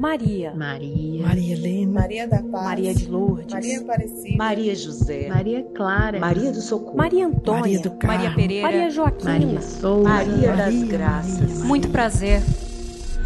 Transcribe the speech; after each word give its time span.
Maria. 0.00 0.54
Maria. 0.56 1.26
Maria 1.26 1.52
Helena. 1.54 2.00
Maria 2.00 2.26
da 2.26 2.38
Paz. 2.38 2.64
Maria 2.64 2.94
de 2.94 3.06
Lourdes. 3.06 3.52
Maria 3.52 3.80
Aparecida. 3.80 4.36
Maria 4.38 4.74
José. 4.74 5.28
Maria 5.28 5.62
Clara. 5.74 6.18
Maria 6.18 6.50
do 6.50 6.62
Socorro. 6.62 6.96
Maria 6.96 7.26
Antônia. 7.26 7.60
Maria 7.60 7.80
do 7.80 7.90
Carmo. 7.90 8.16
Maria 8.16 8.34
Pereira. 8.34 8.66
Maria 8.66 8.90
Joaquina. 8.90 9.32
Maria 9.32 9.60
Souza. 9.60 10.08
Maria 10.08 10.56
das 10.56 10.74
Maria, 10.74 10.86
Graças. 10.86 11.32
Maria, 11.32 11.48
Maria. 11.48 11.64
Muito 11.66 11.88
prazer. 11.90 12.42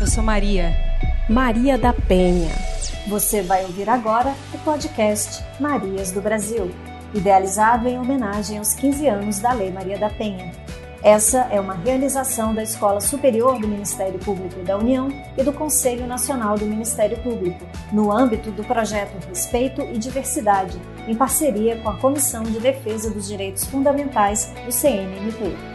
Eu 0.00 0.06
sou 0.08 0.24
Maria. 0.24 0.72
Maria 1.30 1.78
da 1.78 1.92
Penha. 1.92 2.50
Você 3.06 3.40
vai 3.40 3.62
ouvir 3.62 3.88
agora 3.88 4.34
o 4.52 4.58
podcast 4.58 5.44
Marias 5.60 6.10
do 6.10 6.20
Brasil, 6.20 6.72
idealizado 7.14 7.86
em 7.86 7.96
homenagem 7.96 8.58
aos 8.58 8.74
15 8.74 9.06
anos 9.06 9.38
da 9.38 9.52
Lei 9.52 9.70
Maria 9.70 9.96
da 9.96 10.10
Penha. 10.10 10.63
Essa 11.04 11.40
é 11.50 11.60
uma 11.60 11.74
realização 11.74 12.54
da 12.54 12.62
Escola 12.62 12.98
Superior 12.98 13.60
do 13.60 13.68
Ministério 13.68 14.18
Público 14.18 14.62
da 14.62 14.78
União 14.78 15.08
e 15.36 15.42
do 15.42 15.52
Conselho 15.52 16.06
Nacional 16.06 16.56
do 16.56 16.64
Ministério 16.64 17.18
Público, 17.18 17.62
no 17.92 18.10
âmbito 18.10 18.50
do 18.50 18.64
projeto 18.64 19.22
Respeito 19.28 19.82
e 19.82 19.98
Diversidade, 19.98 20.80
em 21.06 21.14
parceria 21.14 21.76
com 21.76 21.90
a 21.90 21.98
Comissão 21.98 22.42
de 22.42 22.58
Defesa 22.58 23.10
dos 23.10 23.28
Direitos 23.28 23.66
Fundamentais 23.66 24.50
do 24.64 24.72
CNMP. 24.72 25.73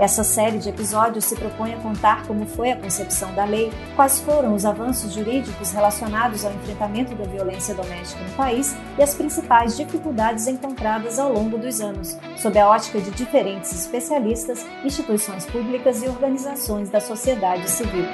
Essa 0.00 0.24
série 0.24 0.56
de 0.56 0.70
episódios 0.70 1.26
se 1.26 1.36
propõe 1.36 1.74
a 1.74 1.76
contar 1.76 2.26
como 2.26 2.46
foi 2.46 2.70
a 2.70 2.76
concepção 2.80 3.34
da 3.34 3.44
lei, 3.44 3.70
quais 3.94 4.18
foram 4.18 4.54
os 4.54 4.64
avanços 4.64 5.12
jurídicos 5.12 5.72
relacionados 5.72 6.42
ao 6.42 6.54
enfrentamento 6.54 7.14
da 7.14 7.24
violência 7.24 7.74
doméstica 7.74 8.24
no 8.24 8.34
país 8.34 8.74
e 8.98 9.02
as 9.02 9.14
principais 9.14 9.76
dificuldades 9.76 10.46
encontradas 10.46 11.18
ao 11.18 11.30
longo 11.30 11.58
dos 11.58 11.82
anos, 11.82 12.16
sob 12.38 12.58
a 12.58 12.70
ótica 12.70 12.98
de 12.98 13.10
diferentes 13.10 13.78
especialistas, 13.78 14.64
instituições 14.82 15.44
públicas 15.44 16.02
e 16.02 16.08
organizações 16.08 16.88
da 16.88 16.98
sociedade 16.98 17.68
civil. 17.68 18.06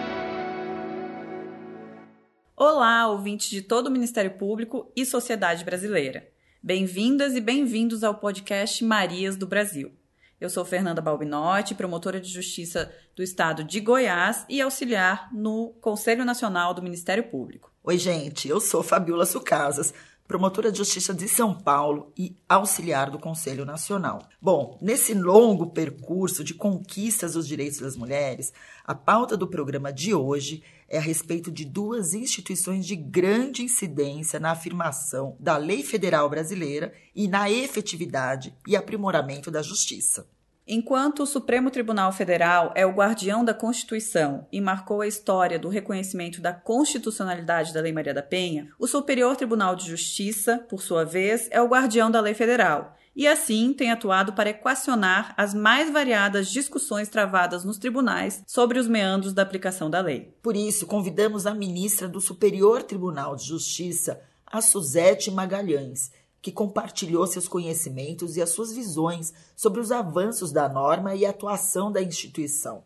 Olá, 2.56 3.06
ouvintes 3.06 3.48
de 3.48 3.62
todo 3.62 3.86
o 3.86 3.92
Ministério 3.92 4.32
Público 4.32 4.90
e 4.96 5.06
sociedade 5.06 5.64
brasileira. 5.64 6.26
Bem-vindas 6.60 7.36
e 7.36 7.40
bem-vindos 7.40 8.02
ao 8.02 8.16
podcast 8.16 8.84
Marias 8.84 9.36
do 9.36 9.46
Brasil. 9.46 9.92
Eu 10.38 10.50
sou 10.50 10.66
Fernanda 10.66 11.00
Balbinotti, 11.00 11.74
promotora 11.74 12.20
de 12.20 12.28
justiça 12.28 12.92
do 13.14 13.22
estado 13.22 13.64
de 13.64 13.80
Goiás 13.80 14.44
e 14.50 14.60
auxiliar 14.60 15.30
no 15.32 15.72
Conselho 15.80 16.26
Nacional 16.26 16.74
do 16.74 16.82
Ministério 16.82 17.24
Público. 17.24 17.72
Oi, 17.82 17.96
gente, 17.96 18.46
eu 18.46 18.60
sou 18.60 18.82
Fabiola 18.82 19.24
Sucasas, 19.24 19.94
promotora 20.28 20.70
de 20.70 20.76
justiça 20.76 21.14
de 21.14 21.26
São 21.26 21.54
Paulo 21.54 22.12
e 22.18 22.36
auxiliar 22.46 23.10
do 23.10 23.18
Conselho 23.18 23.64
Nacional. 23.64 24.28
Bom, 24.38 24.76
nesse 24.82 25.14
longo 25.14 25.70
percurso 25.70 26.44
de 26.44 26.52
conquistas 26.52 27.32
dos 27.32 27.48
direitos 27.48 27.78
das 27.78 27.96
mulheres, 27.96 28.52
a 28.84 28.94
pauta 28.94 29.38
do 29.38 29.48
programa 29.48 29.90
de 29.90 30.12
hoje 30.12 30.62
é 30.88 30.98
a 30.98 31.00
respeito 31.00 31.50
de 31.50 31.64
duas 31.64 32.14
instituições 32.14 32.86
de 32.86 32.96
grande 32.96 33.62
incidência 33.62 34.38
na 34.38 34.52
afirmação 34.52 35.36
da 35.38 35.56
lei 35.56 35.82
federal 35.82 36.28
brasileira 36.28 36.92
e 37.14 37.28
na 37.28 37.50
efetividade 37.50 38.54
e 38.66 38.76
aprimoramento 38.76 39.50
da 39.50 39.62
justiça. 39.62 40.28
Enquanto 40.68 41.22
o 41.22 41.26
Supremo 41.26 41.70
Tribunal 41.70 42.10
Federal 42.10 42.72
é 42.74 42.84
o 42.84 42.90
guardião 42.90 43.44
da 43.44 43.54
Constituição 43.54 44.48
e 44.50 44.60
marcou 44.60 45.00
a 45.00 45.06
história 45.06 45.60
do 45.60 45.68
reconhecimento 45.68 46.40
da 46.40 46.52
constitucionalidade 46.52 47.72
da 47.72 47.80
Lei 47.80 47.92
Maria 47.92 48.12
da 48.12 48.22
Penha, 48.22 48.68
o 48.76 48.88
Superior 48.88 49.36
Tribunal 49.36 49.76
de 49.76 49.86
Justiça, 49.86 50.58
por 50.68 50.82
sua 50.82 51.04
vez, 51.04 51.48
é 51.52 51.62
o 51.62 51.68
guardião 51.68 52.10
da 52.10 52.20
lei 52.20 52.34
federal 52.34 52.96
e 53.16 53.26
assim 53.26 53.72
tem 53.72 53.90
atuado 53.90 54.34
para 54.34 54.50
equacionar 54.50 55.32
as 55.38 55.54
mais 55.54 55.90
variadas 55.90 56.50
discussões 56.50 57.08
travadas 57.08 57.64
nos 57.64 57.78
tribunais 57.78 58.42
sobre 58.46 58.78
os 58.78 58.86
meandros 58.86 59.32
da 59.32 59.40
aplicação 59.40 59.88
da 59.88 60.02
lei. 60.02 60.36
Por 60.42 60.54
isso, 60.54 60.86
convidamos 60.86 61.46
a 61.46 61.54
ministra 61.54 62.06
do 62.06 62.20
Superior 62.20 62.82
Tribunal 62.82 63.34
de 63.34 63.46
Justiça, 63.46 64.20
a 64.46 64.60
Suzete 64.60 65.30
Magalhães, 65.30 66.12
que 66.42 66.52
compartilhou 66.52 67.26
seus 67.26 67.48
conhecimentos 67.48 68.36
e 68.36 68.42
as 68.42 68.50
suas 68.50 68.70
visões 68.72 69.32
sobre 69.56 69.80
os 69.80 69.90
avanços 69.90 70.52
da 70.52 70.68
norma 70.68 71.14
e 71.14 71.24
a 71.24 71.30
atuação 71.30 71.90
da 71.90 72.02
instituição. 72.02 72.84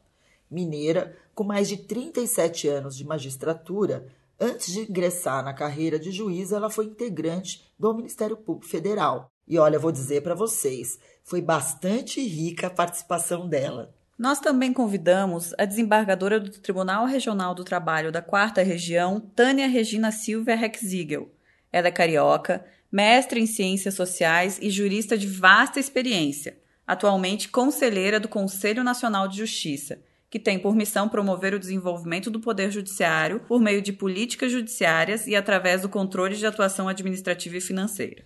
Mineira, 0.49 1.17
com 1.35 1.43
mais 1.43 1.69
de 1.69 1.77
37 1.77 2.69
anos 2.69 2.97
de 2.97 3.05
magistratura, 3.05 4.07
antes 4.39 4.73
de 4.73 4.81
ingressar 4.81 5.45
na 5.45 5.53
carreira 5.53 5.99
de 5.99 6.11
juíza, 6.11 6.57
ela 6.57 6.71
foi 6.71 6.87
integrante 6.87 7.69
do 7.79 7.93
Ministério 7.93 8.37
Público 8.37 8.71
Federal. 8.71 9.31
E 9.47 9.59
olha, 9.59 9.79
vou 9.79 9.91
dizer 9.91 10.23
para 10.23 10.35
vocês, 10.35 10.99
foi 11.23 11.41
bastante 11.41 12.21
rica 12.21 12.67
a 12.69 12.71
participação 12.71 13.49
dela. 13.49 13.95
Nós 14.19 14.39
também 14.39 14.73
convidamos 14.73 15.55
a 15.57 15.65
desembargadora 15.65 16.39
do 16.39 16.51
Tribunal 16.51 17.07
Regional 17.07 17.55
do 17.55 17.65
Trabalho 17.65 18.13
da 18.13 18.21
Quarta 18.21 18.63
Região, 18.63 19.19
Tânia 19.19 19.67
Regina 19.67 20.13
Silva 20.13 20.55
Rexigel. 20.55 21.31
Ela 21.73 21.89
é 21.89 21.91
carioca, 21.91 22.65
mestre 22.93 23.41
em 23.41 23.47
Ciências 23.47 23.95
Sociais 23.95 24.59
e 24.61 24.69
jurista 24.69 25.17
de 25.17 25.27
vasta 25.27 25.81
experiência, 25.81 26.59
atualmente 26.87 27.49
conselheira 27.49 28.21
do 28.21 28.29
Conselho 28.29 28.85
Nacional 28.85 29.27
de 29.27 29.39
Justiça, 29.39 30.03
que 30.29 30.39
tem 30.39 30.59
por 30.59 30.75
missão 30.75 31.09
promover 31.09 31.55
o 31.55 31.59
desenvolvimento 31.59 32.31
do 32.31 32.41
Poder 32.41 32.71
Judiciário 32.71 33.41
por 33.49 33.61
meio 33.61 33.81
de 33.81 33.93
políticas 33.93 34.53
judiciárias 34.53 35.27
e 35.27 35.35
através 35.35 35.83
do 35.83 35.89
controle 35.89 36.37
de 36.37 36.47
atuação 36.47 36.89
administrativa 36.89 37.57
e 37.57 37.61
financeira. 37.61 38.23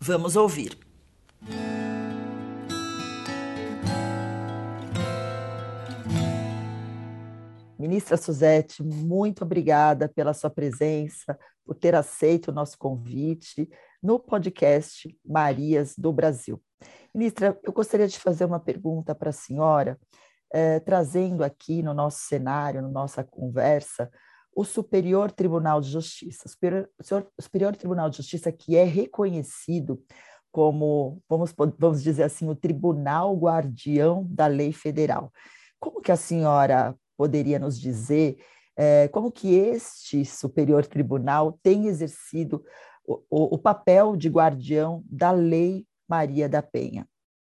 Vamos 0.00 0.36
ouvir. 0.36 0.78
Ministra 7.78 8.16
Suzete, 8.16 8.82
muito 8.82 9.44
obrigada 9.44 10.08
pela 10.08 10.32
sua 10.32 10.50
presença, 10.50 11.38
por 11.64 11.74
ter 11.74 11.94
aceito 11.94 12.48
o 12.48 12.54
nosso 12.54 12.78
convite 12.78 13.68
no 14.02 14.18
podcast 14.18 15.08
Marias 15.24 15.94
do 15.96 16.12
Brasil. 16.12 16.62
Ministra, 17.14 17.58
eu 17.62 17.72
gostaria 17.72 18.06
de 18.06 18.18
fazer 18.18 18.44
uma 18.44 18.60
pergunta 18.60 19.14
para 19.14 19.30
a 19.30 19.32
senhora, 19.32 19.98
eh, 20.52 20.80
trazendo 20.80 21.42
aqui 21.42 21.82
no 21.82 21.92
nosso 21.92 22.20
cenário, 22.20 22.82
na 22.82 22.88
nossa 22.88 23.24
conversa, 23.24 24.10
o 24.54 24.64
Superior 24.64 25.30
Tribunal 25.30 25.80
de 25.80 25.90
Justiça. 25.90 26.48
Superior, 26.48 26.88
o 26.98 27.42
Superior 27.42 27.76
Tribunal 27.76 28.10
de 28.10 28.18
Justiça, 28.18 28.50
que 28.50 28.76
é 28.76 28.84
reconhecido 28.84 30.02
como, 30.50 31.22
vamos, 31.28 31.54
vamos 31.78 32.02
dizer 32.02 32.24
assim, 32.24 32.48
o 32.48 32.54
Tribunal 32.54 33.36
Guardião 33.36 34.26
da 34.28 34.46
Lei 34.46 34.72
Federal. 34.72 35.32
Como 35.78 36.00
que 36.00 36.10
a 36.10 36.16
senhora 36.16 36.96
poderia 37.16 37.58
nos 37.58 37.78
dizer 37.78 38.38
eh, 38.76 39.08
como 39.08 39.30
que 39.30 39.54
este 39.54 40.24
Superior 40.24 40.86
Tribunal 40.86 41.58
tem 41.62 41.86
exercido 41.86 42.64
o, 43.04 43.22
o, 43.28 43.54
o 43.54 43.58
papel 43.58 44.16
de 44.16 44.28
guardião 44.28 45.02
da 45.04 45.30
Lei 45.30 45.86
Maria 46.08 46.48
da 46.48 46.62
Penha? 46.62 47.06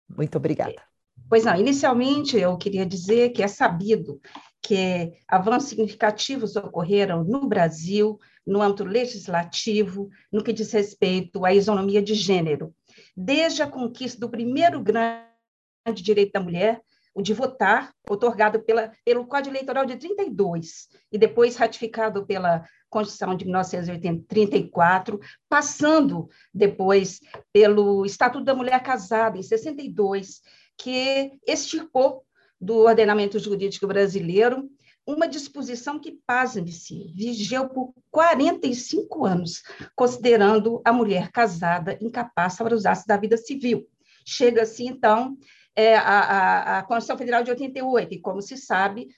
Muito 0.08 0.36
obrigada. 0.36 0.82
Pois 1.28 1.44
não, 1.44 1.54
inicialmente 1.54 2.36
eu 2.36 2.56
queria 2.58 2.84
dizer 2.84 3.30
que 3.30 3.42
é 3.42 3.48
sabido 3.48 4.20
que 4.62 5.12
avanços 5.26 5.70
significativos 5.70 6.56
ocorreram 6.56 7.24
no 7.24 7.46
Brasil, 7.46 8.18
no 8.46 8.60
âmbito 8.60 8.84
legislativo, 8.84 10.08
no 10.30 10.42
que 10.42 10.52
diz 10.52 10.72
respeito 10.72 11.44
à 11.44 11.52
isonomia 11.52 12.02
de 12.02 12.14
gênero. 12.14 12.74
Desde 13.16 13.62
a 13.62 13.66
conquista 13.66 14.20
do 14.20 14.30
primeiro 14.30 14.82
grande 14.82 16.02
direito 16.02 16.32
da 16.32 16.40
mulher, 16.40 16.80
o 17.14 17.22
de 17.22 17.34
votar, 17.34 17.92
otorgado 18.08 18.60
pela, 18.62 18.92
pelo 19.04 19.26
Código 19.26 19.54
Eleitoral 19.54 19.84
de 19.84 19.96
32 19.96 20.88
e 21.10 21.18
depois 21.18 21.56
ratificado 21.56 22.24
pela 22.24 22.64
Constituição 22.88 23.36
de 23.36 23.44
1934, 23.44 25.18
passando 25.48 26.28
depois 26.52 27.20
pelo 27.52 28.06
Estatuto 28.06 28.44
da 28.44 28.54
Mulher 28.54 28.80
Casada, 28.82 29.38
em 29.38 29.42
62, 29.42 30.40
que 30.76 31.32
extirpou 31.46 32.24
do 32.60 32.78
ordenamento 32.78 33.38
jurídico 33.38 33.86
brasileiro 33.86 34.68
uma 35.06 35.26
disposição 35.26 35.98
que, 35.98 36.18
pasme-se, 36.26 37.12
vigeu 37.14 37.68
por 37.68 37.92
45 38.10 39.24
anos, 39.24 39.62
considerando 39.96 40.80
a 40.84 40.92
mulher 40.92 41.30
casada 41.30 41.98
incapaz 42.00 42.56
para 42.56 42.74
usar-se 42.74 43.06
da 43.06 43.16
vida 43.16 43.36
civil. 43.36 43.88
Chega-se, 44.24 44.84
então, 44.84 45.36
é, 45.74 45.96
a, 45.96 46.02
a, 46.02 46.78
a, 46.78 46.82
Constituição 46.82 47.18
Federal 47.18 47.42
de 47.42 47.50
88, 47.50 48.14
e, 48.14 48.20
como 48.20 48.42
se 48.42 48.56
sabe, 48.56 49.08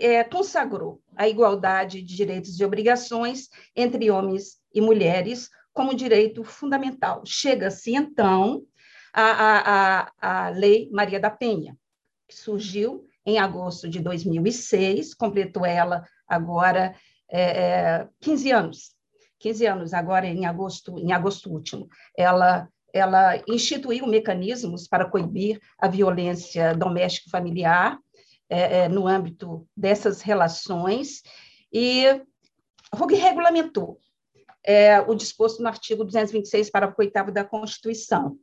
é, 0.00 0.22
consagrou 0.24 1.00
a 1.16 1.28
igualdade 1.28 2.02
de 2.02 2.16
direitos 2.16 2.58
e 2.58 2.64
obrigações 2.64 3.48
entre 3.74 4.10
homens 4.10 4.58
e 4.72 4.80
mulheres 4.80 5.48
como 5.72 5.94
direito 5.94 6.44
fundamental. 6.44 7.22
Chega-se, 7.24 7.94
então, 7.94 8.62
a, 9.12 10.10
a, 10.20 10.46
a 10.46 10.48
Lei 10.50 10.88
Maria 10.92 11.18
da 11.18 11.30
Penha, 11.30 11.76
que 12.28 12.36
surgiu 12.36 13.06
em 13.24 13.38
agosto 13.38 13.88
de 13.88 14.00
2006, 14.00 15.14
completou 15.14 15.64
ela 15.64 16.04
agora 16.26 16.94
é, 17.30 18.06
15 18.20 18.52
anos, 18.52 18.94
15 19.38 19.66
anos, 19.66 19.94
agora 19.94 20.26
em 20.26 20.46
agosto, 20.46 20.98
em 20.98 21.12
agosto 21.12 21.50
último. 21.50 21.88
Ela, 22.16 22.68
ela 22.92 23.42
instituiu 23.48 24.06
mecanismos 24.06 24.86
para 24.86 25.08
coibir 25.08 25.60
a 25.78 25.88
violência 25.88 26.74
doméstica 26.74 27.30
familiar 27.30 27.98
é, 28.48 28.78
é, 28.78 28.88
no 28.88 29.06
âmbito 29.06 29.66
dessas 29.76 30.22
relações 30.22 31.22
e 31.72 32.04
regulamentou 33.14 33.98
é, 34.64 35.00
o 35.00 35.14
disposto 35.14 35.62
no 35.62 35.68
artigo 35.68 36.04
226, 36.04 36.70
parágrafo 36.70 37.00
8 37.00 37.32
da 37.32 37.44
Constituição. 37.44 38.38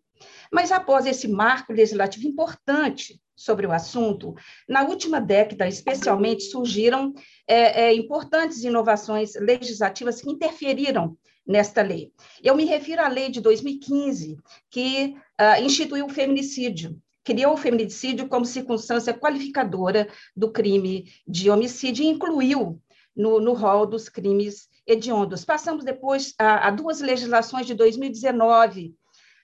Mas 0.52 0.72
após 0.72 1.06
esse 1.06 1.28
marco 1.28 1.74
legislativo 1.74 2.28
importante 2.28 3.20
sobre 3.36 3.68
o 3.68 3.72
assunto, 3.72 4.34
na 4.68 4.84
última 4.84 5.20
década, 5.20 5.68
especialmente, 5.68 6.44
surgiram 6.44 7.14
é, 7.48 7.86
é, 7.86 7.94
importantes 7.94 8.64
inovações 8.64 9.36
legislativas 9.36 10.22
que 10.22 10.30
interferiram 10.30 11.18
nesta 11.46 11.82
lei. 11.82 12.12
Eu 12.44 12.56
me 12.56 12.66
refiro 12.66 13.02
à 13.02 13.08
lei 13.08 13.30
de 13.30 13.40
2015, 13.40 14.38
que 14.70 15.16
uh, 15.40 15.62
instituiu 15.62 16.06
o 16.06 16.10
feminicídio, 16.10 17.00
criou 17.24 17.54
o 17.54 17.58
feminicídio 17.58 18.28
como 18.28 18.46
circunstância 18.46 19.14
qualificadora 19.14 20.08
do 20.36 20.52
crime 20.52 21.12
de 21.28 21.50
homicídio 21.50 22.04
e 22.04 22.08
incluiu 22.08 22.82
no, 23.16 23.40
no 23.40 23.54
rol 23.54 23.86
dos 23.86 24.10
crimes 24.10 24.68
hediondos. 24.88 25.46
Passamos 25.46 25.84
depois 25.84 26.34
a, 26.38 26.68
a 26.68 26.72
duas 26.72 27.02
legislações 27.02 27.66
de 27.66 27.74
2019. 27.74 28.96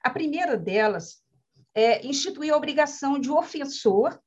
A 0.03 0.09
primeira 0.09 0.57
delas 0.57 1.20
é, 1.73 2.05
instituiu 2.05 2.53
a 2.53 2.57
obrigação 2.57 3.19
de 3.19 3.29
o 3.29 3.37
ofensor 3.37 4.19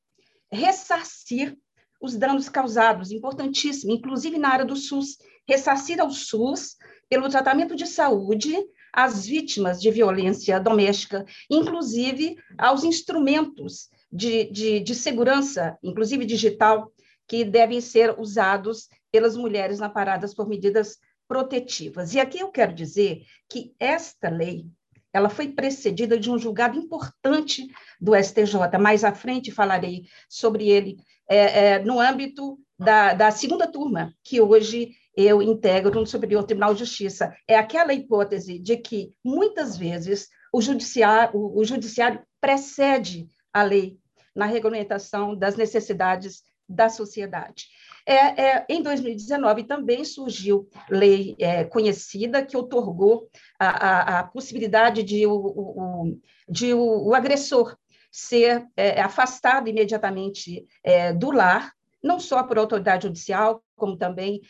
ressarcir 0.51 1.57
os 2.01 2.17
danos 2.17 2.49
causados, 2.49 3.11
importantíssimo, 3.11 3.93
inclusive 3.93 4.39
na 4.39 4.51
área 4.51 4.65
do 4.65 4.77
SUS, 4.77 5.17
ressarcir 5.49 6.01
ao 6.01 6.11
SUS 6.11 6.77
pelo 7.09 7.29
tratamento 7.29 7.75
de 7.75 7.87
saúde 7.87 8.55
às 8.93 9.27
vítimas 9.27 9.81
de 9.81 9.91
violência 9.91 10.61
doméstica, 10.61 11.25
inclusive 11.51 12.37
aos 12.59 12.85
instrumentos 12.85 13.89
de, 14.13 14.45
de, 14.51 14.81
de 14.81 14.95
segurança, 14.95 15.79
inclusive 15.83 16.25
digital, 16.25 16.93
que 17.27 17.45
devem 17.45 17.81
ser 17.81 18.19
usados 18.19 18.89
pelas 19.11 19.37
mulheres 19.37 19.81
amparadas 19.81 20.35
por 20.35 20.49
medidas 20.49 20.99
protetivas. 21.27 22.15
E 22.15 22.21
aqui 22.21 22.39
eu 22.39 22.51
quero 22.51 22.75
dizer 22.75 23.23
que 23.49 23.75
esta 23.81 24.29
lei 24.29 24.67
ela 25.15 25.31
foi 25.31 25.49
precedida 25.49 26.19
de 26.19 26.29
um 26.29 26.37
julgado 26.37 26.77
importante 26.77 27.69
do 28.01 28.17
STJ. 28.17 28.77
Mais 28.81 29.05
à 29.05 29.15
frente 29.15 29.53
falarei 29.53 30.03
sobre 30.29 30.69
ele 30.69 30.97
é, 31.29 31.37
é, 31.37 31.79
no 31.79 32.01
âmbito 32.01 32.59
da, 32.77 33.15
da 33.15 33.31
segunda 33.31 33.71
turma, 33.71 34.13
que 34.25 34.41
hoje 34.41 34.91
eu 35.17 35.41
integro 35.41 36.01
no 36.01 36.07
Superior 36.07 36.43
Tribunal 36.43 36.75
de 36.75 36.81
Justiça. 36.81 37.33
É 37.47 37.57
aquela 37.57 37.95
hipótese 37.95 38.59
de 38.59 38.77
que, 38.77 39.15
muitas 39.25 39.77
vezes, 39.77 40.29
o 40.53 40.61
judiciário, 40.61 41.39
o, 41.39 41.61
o 41.61 41.65
judiciário 41.65 42.21
precede 42.41 43.29
a 43.53 43.63
lei 43.63 43.97
na 44.35 44.47
regulamentação 44.47 45.37
das 45.37 45.55
necessidades 45.55 46.43
da 46.69 46.89
sociedade. 46.89 47.67
É, 48.07 48.43
é, 48.43 48.67
em 48.69 48.83
2019 48.83 49.65
também 49.65 50.05
surgiu 50.05 50.69
lei 50.91 51.35
é, 51.39 51.65
conhecida 51.65 52.45
que 52.45 52.57
otorgou 52.57 53.31
a, 53.59 53.69
a, 53.69 54.19
a 54.21 54.25
possibilidade 54.25 55.03
de, 55.03 55.27
o, 55.27 55.35
o, 55.35 56.19
de 56.47 56.75
o, 56.75 57.09
o 57.09 57.15
agressor 57.15 57.75
ser 58.13 58.67
é, 58.77 59.01
afastado 59.01 59.69
imediatamente 59.69 60.67
é, 60.83 61.13
do 61.13 61.31
lar, 61.31 61.73
não 62.03 62.21
só 62.21 62.43
por 62.43 62.59
autoridade 62.59 63.07
judicial, 63.07 63.65
como 63.75 63.97
também 63.97 64.43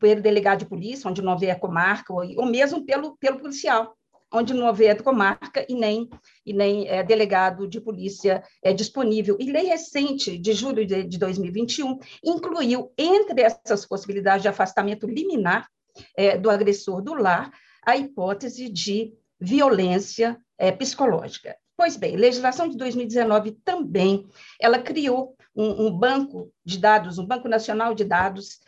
pelo 0.00 0.22
delegado 0.22 0.60
de 0.60 0.66
polícia, 0.66 1.08
onde 1.08 1.20
não 1.20 1.32
houver 1.32 1.58
comarca, 1.58 2.12
ou, 2.12 2.22
ou 2.36 2.46
mesmo 2.46 2.84
pelo, 2.84 3.16
pelo 3.18 3.38
policial 3.38 3.94
onde 4.32 4.54
não 4.54 4.66
houver 4.66 5.02
comarca 5.02 5.64
e 5.68 5.74
nem, 5.74 6.08
e 6.44 6.52
nem 6.52 6.88
é, 6.88 7.02
delegado 7.02 7.68
de 7.68 7.80
polícia 7.80 8.42
é, 8.62 8.72
disponível. 8.72 9.36
E 9.38 9.50
lei 9.50 9.66
recente, 9.66 10.38
de 10.38 10.52
julho 10.52 10.86
de, 10.86 11.04
de 11.04 11.18
2021, 11.18 11.98
incluiu, 12.24 12.90
entre 12.96 13.42
essas 13.42 13.84
possibilidades 13.84 14.42
de 14.42 14.48
afastamento 14.48 15.06
liminar 15.06 15.68
é, 16.16 16.38
do 16.38 16.50
agressor 16.50 17.02
do 17.02 17.14
lar, 17.14 17.52
a 17.84 17.96
hipótese 17.96 18.68
de 18.68 19.12
violência 19.40 20.38
psicológica. 20.78 21.56
Pois 21.76 21.96
bem, 21.96 22.14
legislação 22.14 22.68
de 22.68 22.76
2019 22.76 23.58
também, 23.64 24.28
ela 24.60 24.78
criou 24.78 25.34
um, 25.56 25.86
um 25.86 25.98
banco 25.98 26.52
de 26.64 26.78
dados, 26.78 27.18
um 27.18 27.26
banco 27.26 27.48
nacional 27.48 27.92
de 27.92 28.04
dados 28.04 28.60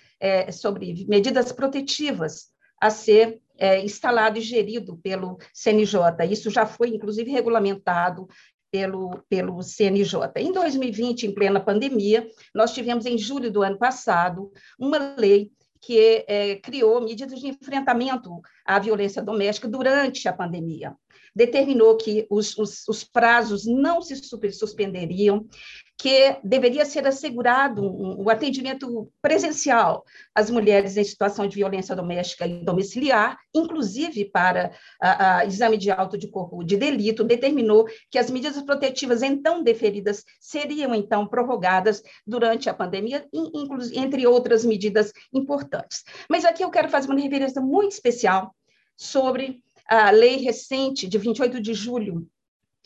sobre 0.51 1.07
medidas 1.07 1.53
protetivas 1.53 2.49
a 2.81 2.91
ser 2.91 3.41
é, 3.59 3.81
instalado 3.81 4.39
e 4.39 4.43
gerido 4.43 4.97
pelo 4.99 5.39
CNJ. 5.53 6.01
Isso 6.31 6.51
já 6.51 6.67
foi, 6.67 6.89
inclusive, 6.91 7.31
regulamentado 7.31 8.29
pelo, 8.71 9.23
pelo 9.29 9.63
CNJ. 9.63 10.33
Em 10.37 10.53
2020, 10.53 11.27
em 11.27 11.35
plena 11.35 11.61
pandemia, 11.61 12.27
nós 12.55 12.73
tivemos, 12.73 13.07
em 13.07 13.17
julho 13.17 13.51
do 13.51 13.63
ano 13.63 13.79
passado, 13.79 14.51
uma 14.79 15.15
lei 15.17 15.51
que 15.81 16.25
é, 16.27 16.57
criou 16.57 17.01
medidas 17.01 17.39
de 17.39 17.47
enfrentamento 17.47 18.41
à 18.65 18.79
violência 18.79 19.23
doméstica 19.23 19.69
durante 19.69 20.27
a 20.27 20.33
pandemia 20.33 20.97
determinou 21.35 21.97
que 21.97 22.27
os, 22.31 22.57
os, 22.57 22.87
os 22.89 23.03
prazos 23.03 23.67
não 23.67 24.01
se 24.01 24.15
suspenderiam, 24.53 25.47
que 25.97 26.37
deveria 26.43 26.85
ser 26.85 27.07
assegurado 27.07 27.83
o 27.85 28.29
atendimento 28.29 29.11
presencial 29.23 30.05
às 30.35 30.51
mulheres 30.51 30.97
em 30.97 31.05
situação 31.05 31.47
de 31.47 31.55
violência 31.55 31.95
doméstica 31.95 32.47
e 32.47 32.65
domiciliar, 32.65 33.39
inclusive 33.55 34.25
para 34.25 34.73
a, 35.01 35.39
a 35.39 35.47
exame 35.47 35.79
de 35.79 35.91
auto 35.91 36.19
de 36.19 36.29
corpo 36.29 36.65
de 36.65 36.77
delito, 36.77 37.23
determinou 37.23 37.87
que 38.11 38.19
as 38.19 38.31
medidas 38.31 38.61
protetivas 38.63 39.23
então 39.23 39.63
deferidas 39.63 40.25
seriam 40.41 40.95
então 40.95 41.27
prorrogadas 41.27 42.03
durante 42.27 42.69
a 42.69 42.75
pandemia, 42.75 43.27
entre 43.95 44.27
outras 44.27 44.65
medidas 44.65 45.13
importantes. 45.33 46.03
Mas 46.29 46.45
aqui 46.45 46.65
eu 46.65 46.71
quero 46.71 46.89
fazer 46.89 47.09
uma 47.09 47.21
referência 47.21 47.63
muito 47.63 47.93
especial 47.93 48.55
sobre 48.97 49.64
a 49.87 50.11
lei 50.11 50.37
recente 50.37 51.07
de 51.07 51.19
28 51.19 51.61
de 51.61 51.75
julho 51.75 52.27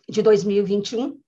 de 0.09 0.23
2021, 0.23 1.19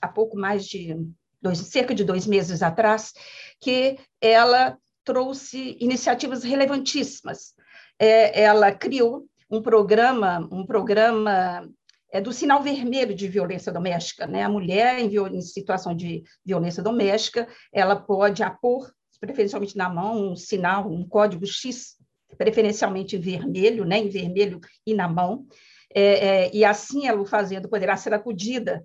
há 0.00 0.08
pouco 0.08 0.36
mais 0.36 0.66
de 0.66 0.96
dois, 1.40 1.58
cerca 1.58 1.94
de 1.94 2.04
dois 2.04 2.26
meses 2.26 2.62
atrás, 2.62 3.12
que 3.60 3.98
ela 4.20 4.78
trouxe 5.04 5.76
iniciativas 5.80 6.42
relevantíssimas. 6.42 7.54
É, 7.98 8.42
ela 8.42 8.72
criou 8.72 9.26
um 9.50 9.60
programa, 9.60 10.48
um 10.50 10.64
programa 10.64 11.68
é, 12.12 12.20
do 12.20 12.32
sinal 12.32 12.62
vermelho 12.62 13.14
de 13.14 13.28
violência 13.28 13.72
doméstica. 13.72 14.26
Né? 14.26 14.42
A 14.42 14.48
mulher 14.48 14.98
em, 14.98 15.14
em 15.14 15.40
situação 15.42 15.94
de 15.94 16.22
violência 16.44 16.82
doméstica, 16.82 17.48
ela 17.72 17.96
pode 17.96 18.42
apor, 18.42 18.90
preferencialmente 19.18 19.76
na 19.76 19.88
mão, 19.88 20.32
um 20.32 20.36
sinal, 20.36 20.90
um 20.90 21.06
código 21.06 21.46
X 21.46 21.99
preferencialmente 22.40 23.18
vermelho, 23.18 23.84
né, 23.84 23.98
em 23.98 24.08
vermelho 24.08 24.60
e 24.86 24.94
na 24.94 25.06
mão, 25.06 25.46
é, 25.94 26.02
é, 26.02 26.50
e 26.54 26.64
assim 26.64 27.06
ela 27.06 27.20
o 27.20 27.26
fazendo 27.26 27.68
poderá 27.68 27.98
ser 27.98 28.14
acudida, 28.14 28.82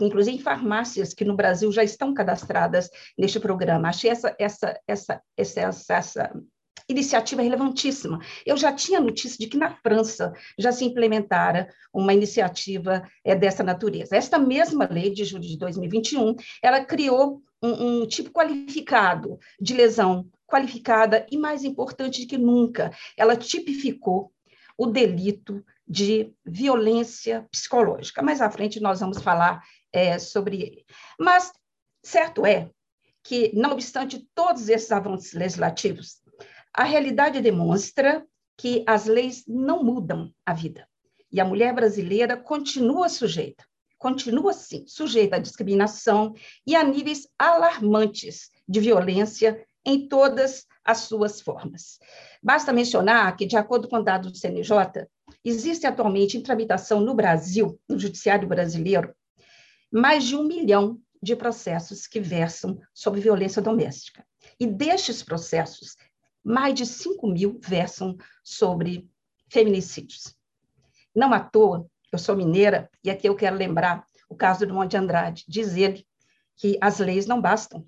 inclusive 0.00 0.36
em 0.36 0.40
farmácias 0.40 1.14
que 1.14 1.24
no 1.24 1.36
Brasil 1.36 1.70
já 1.70 1.84
estão 1.84 2.12
cadastradas 2.12 2.90
neste 3.16 3.38
programa. 3.38 3.88
Achei 3.88 4.10
essa, 4.10 4.34
essa, 4.40 4.80
essa, 4.88 5.22
essa, 5.36 5.60
essa, 5.60 5.94
essa 5.94 6.32
iniciativa 6.88 7.42
relevantíssima. 7.42 8.18
Eu 8.44 8.56
já 8.56 8.72
tinha 8.72 9.00
notícia 9.00 9.38
de 9.38 9.46
que 9.46 9.56
na 9.56 9.76
França 9.76 10.32
já 10.58 10.72
se 10.72 10.84
implementara 10.84 11.68
uma 11.94 12.12
iniciativa 12.12 13.08
é, 13.24 13.36
dessa 13.36 13.62
natureza. 13.62 14.16
Esta 14.16 14.36
mesma 14.36 14.88
lei 14.90 15.10
de 15.10 15.24
julho 15.24 15.46
de 15.46 15.56
2021, 15.56 16.34
ela 16.60 16.84
criou 16.84 17.40
um, 17.62 18.00
um 18.00 18.06
tipo 18.06 18.30
qualificado 18.30 19.38
de 19.60 19.74
lesão 19.74 20.28
qualificada 20.46 21.26
e, 21.30 21.36
mais 21.36 21.64
importante 21.64 22.26
que 22.26 22.38
nunca, 22.38 22.92
ela 23.16 23.36
tipificou 23.36 24.32
o 24.78 24.86
delito 24.86 25.64
de 25.86 26.32
violência 26.44 27.46
psicológica. 27.50 28.22
Mais 28.22 28.40
à 28.40 28.50
frente 28.50 28.80
nós 28.80 29.00
vamos 29.00 29.22
falar 29.22 29.62
é, 29.92 30.18
sobre 30.18 30.56
ele. 30.62 30.86
Mas 31.18 31.52
certo 32.02 32.44
é 32.44 32.70
que, 33.22 33.50
não 33.54 33.72
obstante 33.72 34.28
todos 34.34 34.68
esses 34.68 34.92
avanços 34.92 35.32
legislativos, 35.32 36.20
a 36.72 36.84
realidade 36.84 37.40
demonstra 37.40 38.24
que 38.56 38.84
as 38.86 39.06
leis 39.06 39.44
não 39.46 39.82
mudam 39.82 40.32
a 40.44 40.52
vida. 40.52 40.86
E 41.32 41.40
a 41.40 41.44
mulher 41.44 41.74
brasileira 41.74 42.36
continua 42.36 43.08
sujeita, 43.08 43.64
continua 43.98 44.52
sim, 44.52 44.84
sujeita 44.86 45.36
à 45.36 45.38
discriminação 45.38 46.34
e 46.66 46.76
a 46.76 46.84
níveis 46.84 47.28
alarmantes 47.38 48.50
de 48.68 48.80
violência 48.80 49.65
em 49.86 50.08
todas 50.08 50.66
as 50.84 50.98
suas 50.98 51.40
formas. 51.40 52.00
Basta 52.42 52.72
mencionar 52.72 53.36
que, 53.36 53.46
de 53.46 53.56
acordo 53.56 53.88
com 53.88 54.02
dados 54.02 54.32
do 54.32 54.36
CNJ, 54.36 55.06
existe 55.44 55.86
atualmente 55.86 56.36
em 56.36 56.42
tramitação 56.42 57.00
no 57.00 57.14
Brasil, 57.14 57.80
no 57.88 57.96
Judiciário 57.96 58.48
Brasileiro, 58.48 59.14
mais 59.90 60.24
de 60.24 60.34
um 60.34 60.42
milhão 60.42 61.00
de 61.22 61.36
processos 61.36 62.06
que 62.06 62.20
versam 62.20 62.80
sobre 62.92 63.20
violência 63.20 63.62
doméstica. 63.62 64.26
E 64.58 64.66
destes 64.66 65.22
processos, 65.22 65.96
mais 66.44 66.74
de 66.74 66.84
5 66.84 67.26
mil 67.26 67.58
versam 67.62 68.16
sobre 68.42 69.08
feminicídios. 69.48 70.34
Não 71.14 71.32
à 71.32 71.40
toa, 71.40 71.88
eu 72.12 72.18
sou 72.18 72.36
mineira, 72.36 72.90
e 73.02 73.10
aqui 73.10 73.28
eu 73.28 73.34
quero 73.34 73.56
lembrar 73.56 74.04
o 74.28 74.34
caso 74.34 74.66
do 74.66 74.74
Monte 74.74 74.96
Andrade. 74.96 75.44
Diz 75.48 75.76
ele 75.76 76.06
que 76.56 76.76
as 76.80 76.98
leis 76.98 77.26
não 77.26 77.40
bastam, 77.40 77.86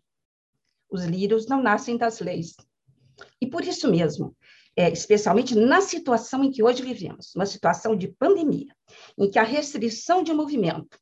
os 0.90 1.04
lírios 1.04 1.47
não 1.47 1.62
nascem 1.62 1.97
das 1.97 2.21
leis. 2.21 2.57
E 3.40 3.47
por 3.47 3.64
isso 3.64 3.90
mesmo, 3.90 4.37
é, 4.76 4.90
especialmente 4.90 5.54
na 5.54 5.80
situação 5.80 6.45
em 6.45 6.50
que 6.50 6.62
hoje 6.62 6.83
vivemos, 6.83 7.35
uma 7.35 7.47
situação 7.47 7.97
de 7.97 8.09
pandemia, 8.09 8.75
em 9.18 9.30
que 9.30 9.38
a 9.38 9.42
restrição 9.42 10.23
de 10.23 10.33
movimento, 10.33 10.99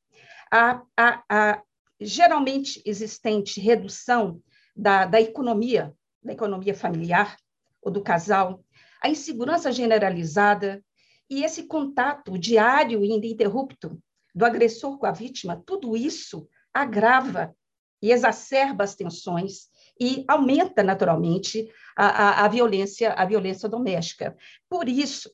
a, 0.50 0.82
a, 0.96 1.22
a 1.28 1.62
geralmente 2.00 2.82
existente 2.84 3.60
redução 3.60 4.40
da, 4.74 5.04
da 5.04 5.20
economia, 5.20 5.94
da 6.22 6.32
economia 6.32 6.74
familiar 6.74 7.36
ou 7.82 7.90
do 7.90 8.02
casal, 8.02 8.64
a 9.02 9.08
insegurança 9.08 9.70
generalizada 9.70 10.82
e 11.28 11.44
esse 11.44 11.64
contato 11.64 12.38
diário 12.38 13.04
e 13.04 13.10
ininterrupto 13.10 14.00
do 14.34 14.44
agressor 14.44 14.98
com 14.98 15.06
a 15.06 15.12
vítima, 15.12 15.62
tudo 15.66 15.96
isso 15.96 16.48
agrava 16.72 17.54
e 18.02 18.12
exacerba 18.12 18.84
as 18.84 18.94
tensões 18.94 19.68
e 20.00 20.24
aumenta 20.28 20.82
naturalmente 20.82 21.70
a, 21.96 22.06
a, 22.06 22.44
a 22.44 22.48
violência, 22.48 23.12
a 23.12 23.24
violência 23.24 23.68
doméstica. 23.68 24.36
Por 24.68 24.88
isso, 24.88 25.30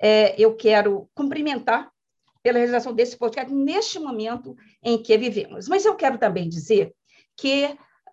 é, 0.00 0.34
eu 0.40 0.54
quero 0.54 1.08
cumprimentar 1.14 1.90
pela 2.42 2.58
realização 2.58 2.92
desse 2.92 3.16
podcast 3.16 3.52
neste 3.52 3.98
momento 3.98 4.54
em 4.82 5.02
que 5.02 5.16
vivemos. 5.16 5.66
Mas 5.66 5.84
eu 5.84 5.94
quero 5.94 6.18
também 6.18 6.48
dizer 6.48 6.94
que 7.36 7.64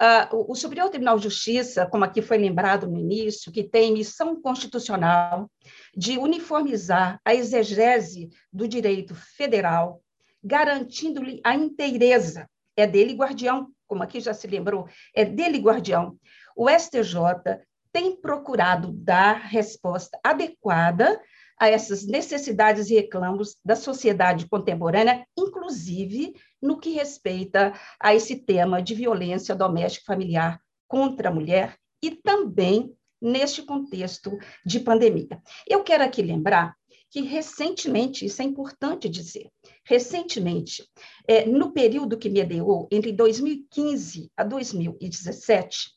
uh, 0.01 0.51
o 0.51 0.55
Superior 0.55 0.89
Tribunal 0.89 1.17
de 1.17 1.25
Justiça, 1.25 1.85
como 1.85 2.05
aqui 2.05 2.21
foi 2.21 2.37
lembrado 2.37 2.87
no 2.87 2.97
início, 2.97 3.51
que 3.51 3.63
tem 3.63 3.91
missão 3.93 4.41
constitucional 4.41 5.51
de 5.95 6.17
uniformizar 6.17 7.19
a 7.25 7.35
exegese 7.35 8.29
do 8.51 8.67
direito 8.67 9.13
federal, 9.13 10.01
garantindo-lhe 10.41 11.41
a 11.43 11.53
inteireza, 11.53 12.49
é 12.75 12.87
dele 12.87 13.13
guardião, 13.13 13.67
como 13.91 14.03
aqui 14.03 14.21
já 14.21 14.33
se 14.33 14.47
lembrou, 14.47 14.87
é 15.13 15.25
dele 15.25 15.57
guardião. 15.57 16.17
O 16.55 16.69
STJ 16.69 17.59
tem 17.91 18.15
procurado 18.15 18.89
dar 18.89 19.33
resposta 19.33 20.17
adequada 20.23 21.21
a 21.59 21.67
essas 21.67 22.07
necessidades 22.07 22.89
e 22.89 22.95
reclamos 22.95 23.57
da 23.65 23.75
sociedade 23.75 24.47
contemporânea, 24.47 25.27
inclusive 25.37 26.33
no 26.61 26.79
que 26.79 26.91
respeita 26.91 27.73
a 27.99 28.15
esse 28.15 28.37
tema 28.37 28.81
de 28.81 28.95
violência 28.95 29.53
doméstica 29.53 30.05
familiar 30.05 30.57
contra 30.87 31.27
a 31.27 31.33
mulher 31.33 31.75
e 32.01 32.11
também 32.11 32.95
neste 33.21 33.61
contexto 33.61 34.39
de 34.65 34.79
pandemia. 34.79 35.41
Eu 35.67 35.83
quero 35.83 36.05
aqui 36.05 36.21
lembrar 36.21 36.77
que 37.11 37.21
recentemente, 37.21 38.25
isso 38.25 38.41
é 38.41 38.45
importante 38.45 39.09
dizer, 39.09 39.51
recentemente, 39.83 40.89
é, 41.27 41.45
no 41.45 41.73
período 41.73 42.17
que 42.17 42.29
mediou 42.29 42.87
entre 42.89 43.11
2015 43.11 44.31
a 44.37 44.45
2017, 44.45 45.91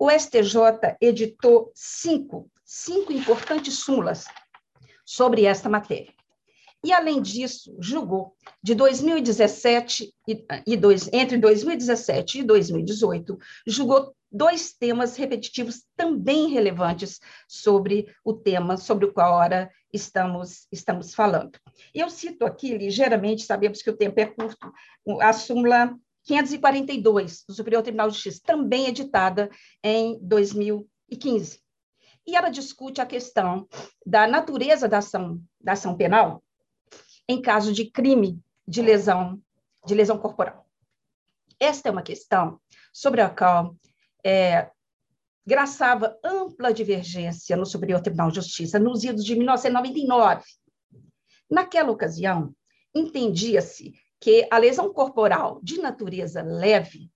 o 0.00 0.10
STJ 0.10 0.96
editou 1.02 1.70
cinco, 1.74 2.50
cinco 2.64 3.12
importantes 3.12 3.78
súmulas 3.78 4.24
sobre 5.04 5.44
esta 5.44 5.68
matéria. 5.68 6.12
E, 6.82 6.92
além 6.92 7.20
disso, 7.20 7.74
julgou 7.78 8.34
de 8.62 8.74
2017 8.74 10.14
e, 10.28 10.46
e 10.66 10.76
dois, 10.76 11.10
entre 11.12 11.38
2017 11.38 12.40
e 12.40 12.42
2018, 12.42 13.38
julgou 13.66 14.14
dois 14.34 14.72
temas 14.72 15.16
repetitivos 15.16 15.84
também 15.96 16.48
relevantes 16.48 17.20
sobre 17.48 18.12
o 18.24 18.34
tema 18.34 18.76
sobre 18.76 19.06
o 19.06 19.12
qual 19.12 19.34
ora 19.34 19.70
estamos, 19.92 20.66
estamos 20.72 21.14
falando. 21.14 21.56
Eu 21.94 22.10
cito 22.10 22.44
aqui, 22.44 22.76
ligeiramente, 22.76 23.44
sabemos 23.44 23.80
que 23.80 23.90
o 23.90 23.96
tempo 23.96 24.18
é 24.18 24.26
curto, 24.26 24.72
a 25.20 25.32
súmula 25.32 25.96
542 26.24 27.44
do 27.46 27.54
Superior 27.54 27.82
Tribunal 27.82 28.08
de 28.08 28.14
Justiça, 28.14 28.40
também 28.44 28.88
editada 28.88 29.48
em 29.82 30.18
2015 30.20 31.62
e 32.26 32.34
ela 32.34 32.48
discute 32.48 33.00
a 33.00 33.06
questão 33.06 33.68
da 34.04 34.26
natureza 34.26 34.88
da 34.88 34.98
ação, 34.98 35.40
da 35.60 35.72
ação 35.72 35.96
penal 35.96 36.42
em 37.28 37.40
caso 37.40 37.72
de 37.72 37.90
crime 37.90 38.40
de 38.66 38.82
lesão, 38.82 39.40
de 39.86 39.94
lesão 39.94 40.18
corporal. 40.18 40.66
Esta 41.60 41.88
é 41.88 41.92
uma 41.92 42.02
questão 42.02 42.60
sobre 42.92 43.20
a 43.20 43.30
qual 43.30 43.76
é, 44.24 44.70
graçava 45.46 46.18
ampla 46.24 46.72
divergência 46.72 47.56
no 47.56 47.66
Superior 47.66 48.00
Tribunal 48.00 48.30
de 48.30 48.36
Justiça 48.36 48.78
nos 48.78 49.04
idos 49.04 49.24
de 49.24 49.36
1999. 49.36 50.42
Naquela 51.50 51.90
ocasião, 51.90 52.54
entendia-se 52.94 53.92
que 54.20 54.48
a 54.50 54.56
lesão 54.56 54.92
corporal 54.92 55.60
de 55.62 55.78
natureza 55.78 56.42
leve 56.42 57.10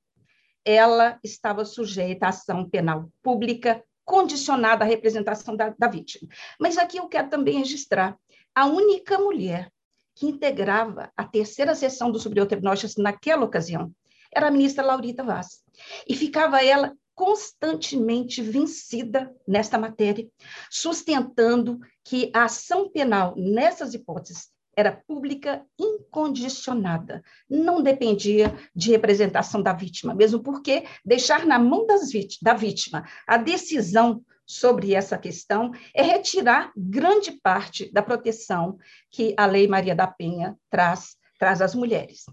ela 0.65 1.19
estava 1.25 1.65
sujeita 1.65 2.27
à 2.27 2.29
ação 2.29 2.69
penal 2.69 3.11
pública 3.23 3.83
condicionada 4.05 4.85
à 4.85 4.87
representação 4.87 5.57
da, 5.57 5.75
da 5.79 5.89
vítima. 5.89 6.29
Mas 6.61 6.77
aqui 6.77 6.99
eu 6.99 7.09
quero 7.09 7.31
também 7.31 7.59
registrar 7.59 8.19
a 8.55 8.67
única 8.67 9.19
mulher 9.19 9.73
que 10.15 10.27
integrava 10.27 11.11
a 11.17 11.25
terceira 11.25 11.75
sessão 11.75 12.11
do 12.11 12.19
Superior 12.19 12.47
Tribunal 12.47 12.75
de 12.75 12.83
Justiça 12.83 13.03
naquela 13.03 13.45
ocasião 13.45 13.91
era 14.39 14.49
a 14.49 14.51
ministra 14.51 14.85
Laurita 14.85 15.23
Vaz. 15.23 15.61
E 16.09 16.17
ficava 16.17 16.65
ela 16.65 16.95
constantemente 17.15 18.41
vencida 18.41 19.35
nesta 19.47 19.77
matéria, 19.77 20.29
sustentando 20.71 21.81
que 22.05 22.31
a 22.33 22.45
ação 22.45 22.89
penal 22.89 23.35
nessas 23.37 23.93
hipóteses 23.93 24.51
era 24.77 24.93
pública 24.93 25.67
incondicionada, 25.77 27.21
não 27.51 27.83
dependia 27.83 28.57
de 28.73 28.93
representação 28.93 29.61
da 29.61 29.73
vítima, 29.73 30.15
mesmo 30.15 30.41
porque 30.41 30.85
deixar 31.05 31.45
na 31.45 31.59
mão 31.59 31.85
vítimas, 32.09 32.39
da 32.41 32.55
vítima 32.55 33.05
a 33.27 33.37
decisão 33.37 34.25
sobre 34.47 34.95
essa 34.95 35.19
questão 35.19 35.73
é 35.93 36.03
retirar 36.03 36.73
grande 36.77 37.33
parte 37.33 37.93
da 37.93 38.01
proteção 38.01 38.79
que 39.11 39.35
a 39.37 39.45
Lei 39.45 39.67
Maria 39.67 39.97
da 39.97 40.07
Penha 40.07 40.57
traz, 40.71 41.17
traz 41.37 41.61
às 41.61 41.75
mulheres. 41.75 42.25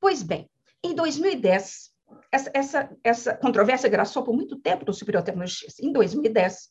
Pois 0.00 0.24
bem, 0.24 0.50
em 0.82 0.94
2010, 0.94 1.90
essa, 2.30 2.50
essa, 2.52 2.96
essa 3.04 3.36
controvérsia 3.36 3.88
graçou 3.88 4.22
por 4.22 4.34
muito 4.34 4.56
tempo 4.56 4.84
no 4.86 4.92
Superior 4.92 5.22
Tribunal 5.22 5.46
de 5.46 5.52
Justiça. 5.52 5.84
Em 5.84 5.92
2010, 5.92 6.70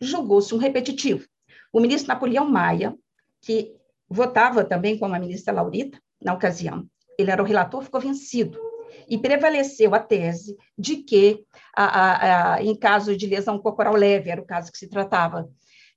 julgou-se 0.00 0.54
um 0.54 0.58
repetitivo. 0.58 1.26
O 1.72 1.80
ministro 1.80 2.08
Napoleão 2.08 2.48
Maia, 2.48 2.94
que 3.42 3.74
votava 4.08 4.64
também 4.64 4.98
com 4.98 5.06
a 5.06 5.18
ministra 5.18 5.54
Laurita, 5.54 6.00
na 6.20 6.34
ocasião. 6.34 6.86
Ele 7.18 7.30
era 7.30 7.42
o 7.42 7.46
relator, 7.46 7.82
ficou 7.82 8.00
vencido. 8.00 8.58
E 9.08 9.16
prevaleceu 9.18 9.94
a 9.94 10.00
tese 10.00 10.56
de 10.76 10.96
que, 10.96 11.44
a, 11.76 11.84
a, 11.84 12.54
a, 12.54 12.62
em 12.62 12.74
caso 12.74 13.16
de 13.16 13.26
lesão 13.26 13.58
corporal 13.58 13.94
leve, 13.94 14.30
era 14.30 14.40
o 14.40 14.46
caso 14.46 14.72
que 14.72 14.78
se 14.78 14.88
tratava, 14.88 15.48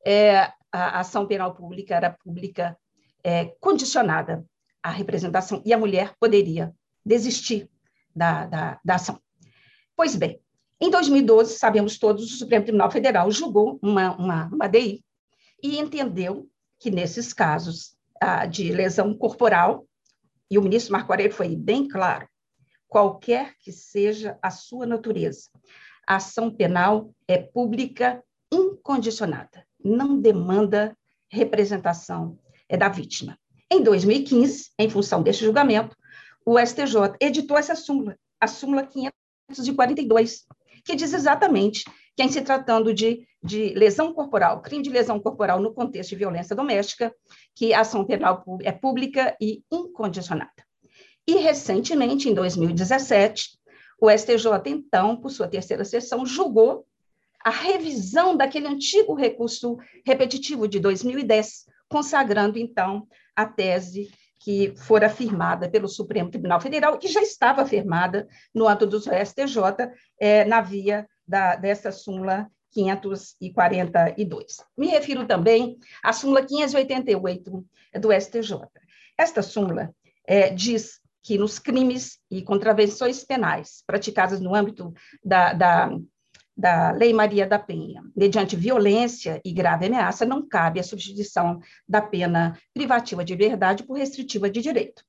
é, 0.05 0.51
a 0.71 0.99
ação 0.99 1.25
penal 1.25 1.55
pública 1.55 1.95
era 1.95 2.15
pública 2.23 2.77
é, 3.23 3.45
condicionada 3.59 4.45
à 4.81 4.89
representação, 4.91 5.61
e 5.65 5.73
a 5.73 5.77
mulher 5.77 6.13
poderia 6.19 6.73
desistir 7.05 7.69
da, 8.15 8.45
da, 8.45 8.79
da 8.83 8.95
ação. 8.95 9.19
Pois 9.95 10.15
bem, 10.15 10.39
em 10.79 10.89
2012, 10.89 11.57
sabemos 11.57 11.97
todos, 11.97 12.25
o 12.25 12.37
Supremo 12.37 12.65
Tribunal 12.65 12.91
Federal 12.91 13.31
julgou 13.31 13.79
uma, 13.81 14.15
uma, 14.15 14.45
uma 14.47 14.67
DI 14.67 15.03
e 15.61 15.79
entendeu 15.79 16.49
que, 16.79 16.91
nesses 16.91 17.31
casos, 17.31 17.95
de 18.49 18.71
lesão 18.71 19.13
corporal, 19.13 19.85
e 20.49 20.57
o 20.57 20.61
ministro 20.61 20.93
Marco 20.93 21.11
Aurélio 21.11 21.33
foi 21.33 21.55
bem 21.55 21.87
claro, 21.87 22.27
qualquer 22.87 23.55
que 23.59 23.71
seja 23.71 24.37
a 24.41 24.51
sua 24.51 24.85
natureza, 24.85 25.49
a 26.07 26.17
ação 26.17 26.51
penal 26.51 27.13
é 27.27 27.37
pública 27.37 28.23
incondicionada, 28.51 29.65
não 29.83 30.19
demanda 30.19 30.95
representação 31.29 32.37
é 32.69 32.77
da 32.77 32.89
vítima. 32.89 33.37
Em 33.71 33.81
2015, 33.81 34.71
em 34.77 34.89
função 34.89 35.23
deste 35.23 35.43
julgamento, 35.43 35.95
o 36.45 36.59
STJ 36.59 37.15
editou 37.19 37.57
essa 37.57 37.75
súmula, 37.75 38.17
a 38.39 38.47
súmula 38.47 38.85
542, 38.85 40.45
que 40.85 40.95
diz 40.95 41.13
exatamente 41.13 41.83
que, 42.15 42.23
em 42.23 42.29
se 42.29 42.41
tratando 42.41 42.93
de, 42.93 43.27
de 43.41 43.73
lesão 43.73 44.13
corporal, 44.13 44.61
crime 44.61 44.83
de 44.83 44.89
lesão 44.89 45.19
corporal 45.19 45.59
no 45.59 45.73
contexto 45.73 46.11
de 46.11 46.17
violência 46.17 46.55
doméstica, 46.55 47.13
que 47.55 47.73
a 47.73 47.81
ação 47.81 48.05
penal 48.05 48.43
é 48.61 48.71
pública 48.71 49.35
e 49.41 49.63
incondicionada. 49.71 50.51
E, 51.25 51.35
recentemente, 51.37 52.29
em 52.29 52.33
2017, 52.33 53.57
o 53.99 54.09
STJ, 54.09 54.49
então, 54.67 55.15
por 55.15 55.29
sua 55.29 55.47
terceira 55.47 55.85
sessão, 55.85 56.25
julgou 56.25 56.85
a 57.43 57.49
revisão 57.49 58.35
daquele 58.35 58.67
antigo 58.67 59.13
recurso 59.13 59.77
repetitivo 60.05 60.67
de 60.67 60.79
2010, 60.79 61.65
consagrando, 61.89 62.59
então, 62.59 63.07
a 63.35 63.45
tese 63.45 64.11
que 64.43 64.73
fora 64.75 65.07
afirmada 65.07 65.69
pelo 65.69 65.87
Supremo 65.87 66.29
Tribunal 66.29 66.59
Federal, 66.59 66.97
que 66.97 67.07
já 67.07 67.21
estava 67.21 67.61
afirmada 67.61 68.27
no 68.53 68.67
âmbito 68.67 68.87
do 68.87 68.99
STJ, 68.99 69.89
é, 70.19 70.43
na 70.43 70.59
via 70.59 71.07
da, 71.25 71.55
dessa 71.55 71.93
súmula 71.93 72.51
542. 72.73 74.57
Me 74.77 74.87
refiro 74.87 75.25
também 75.25 75.77
à 76.03 76.11
súmula 76.11 76.45
588 76.45 77.65
do 78.01 78.11
STJ. 78.11 78.67
Esta 79.17 79.41
súmula 79.41 79.95
é, 80.27 80.49
diz 80.49 80.99
que 81.23 81.37
nos 81.37 81.57
crimes 81.57 82.19
e 82.29 82.41
contravenções 82.41 83.23
penais 83.23 83.81
praticadas 83.87 84.41
no 84.41 84.53
âmbito 84.53 84.93
da, 85.23 85.53
da, 85.53 85.89
da 86.55 86.91
Lei 86.91 87.13
Maria 87.13 87.47
da 87.47 87.57
Penha, 87.57 88.03
mediante 88.15 88.55
violência 88.55 89.41
e 89.43 89.51
grave 89.51 89.87
ameaça, 89.87 90.25
não 90.25 90.47
cabe 90.47 90.79
a 90.79 90.83
substituição 90.83 91.59
da 91.87 92.01
pena 92.01 92.57
privativa 92.73 93.23
de 93.25 93.33
liberdade 93.33 93.83
por 93.83 93.97
restritiva 93.97 94.49
de 94.49 94.61
direito. 94.61 95.03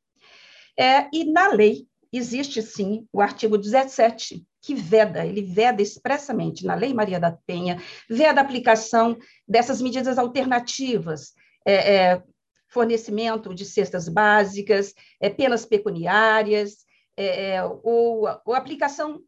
É, 0.78 1.08
e 1.12 1.24
na 1.30 1.48
lei 1.48 1.86
existe, 2.12 2.62
sim, 2.62 3.06
o 3.12 3.20
artigo 3.20 3.58
17, 3.58 4.44
que 4.62 4.74
veda, 4.74 5.26
ele 5.26 5.42
veda 5.42 5.82
expressamente 5.82 6.64
na 6.64 6.74
Lei 6.74 6.94
Maria 6.94 7.20
da 7.20 7.32
Penha, 7.46 7.82
veda 8.08 8.40
a 8.40 8.44
aplicação 8.44 9.16
dessas 9.46 9.80
medidas 9.82 10.16
alternativas, 10.16 11.34
é, 11.66 11.94
é, 11.94 12.22
fornecimento 12.68 13.54
de 13.54 13.64
cestas 13.64 14.08
básicas, 14.08 14.94
é, 15.20 15.28
penas 15.28 15.66
pecuniárias, 15.66 16.84
é, 17.16 17.54
é, 17.54 17.64
ou, 17.64 18.26
ou 18.44 18.54
aplicação 18.54 19.20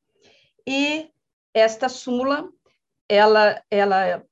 E 0.67 1.09
esta 1.55 1.89
súmula, 1.89 2.51
ela, 3.09 3.63
ela 3.71 4.27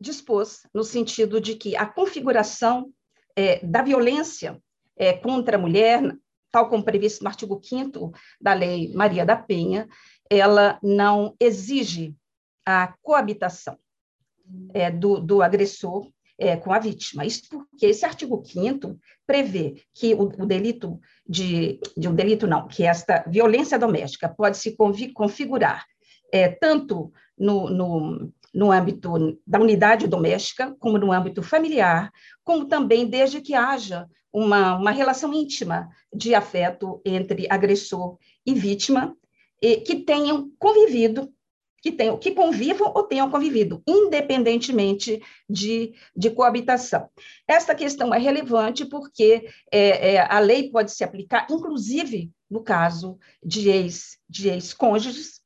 dispôs 0.00 0.66
no 0.74 0.82
sentido 0.82 1.40
de 1.40 1.54
que 1.54 1.76
a 1.76 1.86
configuração 1.86 2.92
é, 3.36 3.64
da 3.64 3.80
violência 3.82 4.60
é, 4.96 5.12
contra 5.12 5.56
a 5.56 5.60
mulher, 5.60 6.02
tal 6.50 6.68
como 6.68 6.84
previsto 6.84 7.22
no 7.22 7.28
artigo 7.28 7.60
5 7.62 8.12
da 8.40 8.52
Lei 8.52 8.92
Maria 8.92 9.24
da 9.24 9.36
Penha, 9.36 9.88
ela 10.28 10.78
não 10.82 11.34
exige 11.40 12.14
a 12.64 12.94
coabitação 13.02 13.78
é, 14.74 14.90
do, 14.90 15.20
do 15.20 15.42
agressor 15.42 16.08
é, 16.38 16.56
com 16.56 16.72
a 16.72 16.78
vítima. 16.78 17.24
Isso 17.24 17.48
porque 17.48 17.86
esse 17.86 18.04
artigo 18.04 18.42
5 18.44 18.98
prevê 19.26 19.82
que 19.94 20.14
o, 20.14 20.22
o, 20.22 20.46
delito 20.46 20.98
de, 21.28 21.78
de 21.96 22.08
um 22.08 22.14
delito 22.14 22.46
não, 22.46 22.66
que 22.66 22.84
esta 22.84 23.24
violência 23.28 23.78
doméstica 23.78 24.28
pode 24.28 24.56
se 24.56 24.76
configurar 25.12 25.84
é, 26.32 26.48
tanto 26.48 27.12
no, 27.36 27.68
no, 27.70 28.32
no 28.52 28.72
âmbito 28.72 29.38
da 29.46 29.60
unidade 29.60 30.06
doméstica, 30.06 30.74
como 30.78 30.98
no 30.98 31.12
âmbito 31.12 31.42
familiar, 31.42 32.10
como 32.44 32.66
também 32.66 33.06
desde 33.06 33.40
que 33.40 33.54
haja 33.54 34.08
uma, 34.32 34.76
uma 34.76 34.90
relação 34.90 35.32
íntima 35.32 35.88
de 36.14 36.34
afeto 36.34 37.00
entre 37.04 37.46
agressor 37.48 38.18
e 38.44 38.54
vítima, 38.54 39.16
e 39.62 39.76
que 39.76 39.96
tenham 39.96 40.50
convivido 40.58 41.32
que, 41.82 41.90
tenham, 41.90 42.18
que 42.18 42.32
convivam 42.32 42.92
ou 42.94 43.04
tenham 43.04 43.30
convivido, 43.30 43.82
independentemente 43.86 45.22
de, 45.48 45.94
de 46.14 46.30
coabitação. 46.30 47.08
Esta 47.48 47.74
questão 47.74 48.14
é 48.14 48.18
relevante 48.18 48.84
porque 48.84 49.48
é, 49.72 50.14
é, 50.14 50.20
a 50.20 50.38
lei 50.38 50.70
pode 50.70 50.92
se 50.92 51.02
aplicar, 51.02 51.46
inclusive, 51.50 52.30
no 52.50 52.62
caso 52.62 53.18
de 53.42 53.70
ex 53.70 54.18
de 54.28 54.48
ex-cônjuges, 54.48 55.40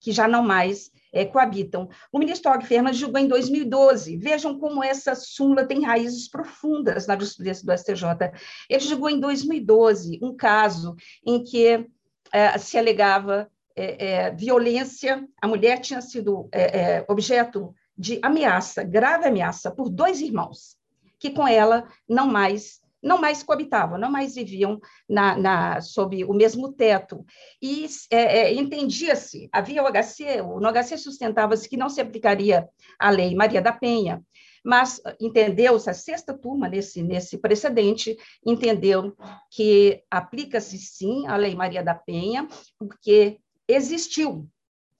que 0.00 0.12
já 0.12 0.28
não 0.28 0.42
mais 0.42 0.90
é, 1.18 1.24
coabitam. 1.24 1.88
O 2.12 2.18
ministro 2.18 2.52
Og 2.52 2.64
Fernandes 2.64 3.00
julgou 3.00 3.20
em 3.20 3.26
2012. 3.26 4.16
Vejam 4.16 4.58
como 4.58 4.84
essa 4.84 5.14
súmula 5.14 5.66
tem 5.66 5.84
raízes 5.84 6.28
profundas 6.28 7.06
na 7.06 7.18
justiça 7.18 7.66
do 7.66 7.76
STJ. 7.76 8.32
Ele 8.68 8.80
julgou 8.80 9.10
em 9.10 9.18
2012 9.18 10.20
um 10.22 10.36
caso 10.36 10.94
em 11.26 11.42
que 11.42 11.86
é, 12.32 12.58
se 12.58 12.78
alegava 12.78 13.50
é, 13.74 14.06
é, 14.06 14.30
violência, 14.30 15.24
a 15.40 15.46
mulher 15.46 15.80
tinha 15.80 16.00
sido 16.00 16.48
é, 16.52 16.80
é, 16.80 17.04
objeto 17.08 17.74
de 17.96 18.18
ameaça, 18.22 18.82
grave 18.82 19.26
ameaça, 19.26 19.70
por 19.70 19.88
dois 19.88 20.20
irmãos, 20.20 20.76
que 21.18 21.30
com 21.30 21.46
ela 21.46 21.86
não 22.08 22.26
mais 22.26 22.80
não 23.02 23.20
mais 23.20 23.42
coabitavam, 23.42 23.98
não 23.98 24.10
mais 24.10 24.34
viviam 24.34 24.80
na, 25.08 25.36
na 25.36 25.80
sob 25.80 26.24
o 26.24 26.34
mesmo 26.34 26.72
teto. 26.72 27.24
E 27.62 27.86
é, 28.10 28.38
é, 28.38 28.54
entendia-se, 28.54 29.48
havia 29.52 29.82
o 29.82 29.86
HC, 29.86 30.42
no 30.42 30.68
HC 30.72 30.98
sustentava-se 30.98 31.68
que 31.68 31.76
não 31.76 31.88
se 31.88 32.00
aplicaria 32.00 32.68
a 32.98 33.10
lei 33.10 33.34
Maria 33.34 33.62
da 33.62 33.72
Penha, 33.72 34.22
mas 34.64 35.00
entendeu-se, 35.20 35.88
a 35.88 35.94
sexta 35.94 36.36
turma 36.36 36.68
nesse, 36.68 37.02
nesse 37.02 37.38
precedente, 37.38 38.16
entendeu 38.44 39.14
que 39.50 40.02
aplica-se 40.10 40.78
sim 40.78 41.26
a 41.26 41.36
lei 41.36 41.54
Maria 41.54 41.82
da 41.82 41.94
Penha, 41.94 42.46
porque 42.78 43.38
existiu, 43.66 44.48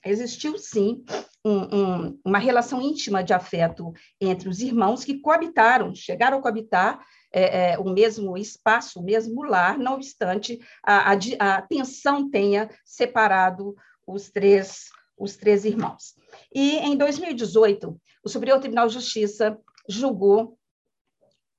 existiu 0.04 0.56
sim 0.56 1.04
um, 1.44 1.76
um, 1.76 2.20
uma 2.24 2.38
relação 2.38 2.80
íntima 2.80 3.22
de 3.22 3.32
afeto 3.32 3.92
entre 4.20 4.48
os 4.48 4.60
irmãos 4.60 5.04
que 5.04 5.20
coabitaram, 5.20 5.94
chegaram 5.94 6.38
a 6.38 6.42
coabitar 6.42 7.04
é, 7.32 7.72
é, 7.72 7.78
o 7.78 7.84
mesmo 7.84 8.36
espaço, 8.36 9.00
o 9.00 9.04
mesmo 9.04 9.42
lar, 9.42 9.78
não 9.78 9.94
obstante 9.94 10.58
a, 10.82 11.12
a, 11.12 11.18
a 11.38 11.62
tensão 11.62 12.30
tenha 12.30 12.70
separado 12.84 13.74
os 14.06 14.30
três, 14.30 14.86
os 15.16 15.36
três 15.36 15.64
irmãos. 15.64 16.14
E 16.54 16.78
em 16.78 16.96
2018, 16.96 18.00
o 18.24 18.28
Superior 18.28 18.58
Tribunal 18.60 18.88
de 18.88 18.94
Justiça 18.94 19.58
julgou 19.88 20.57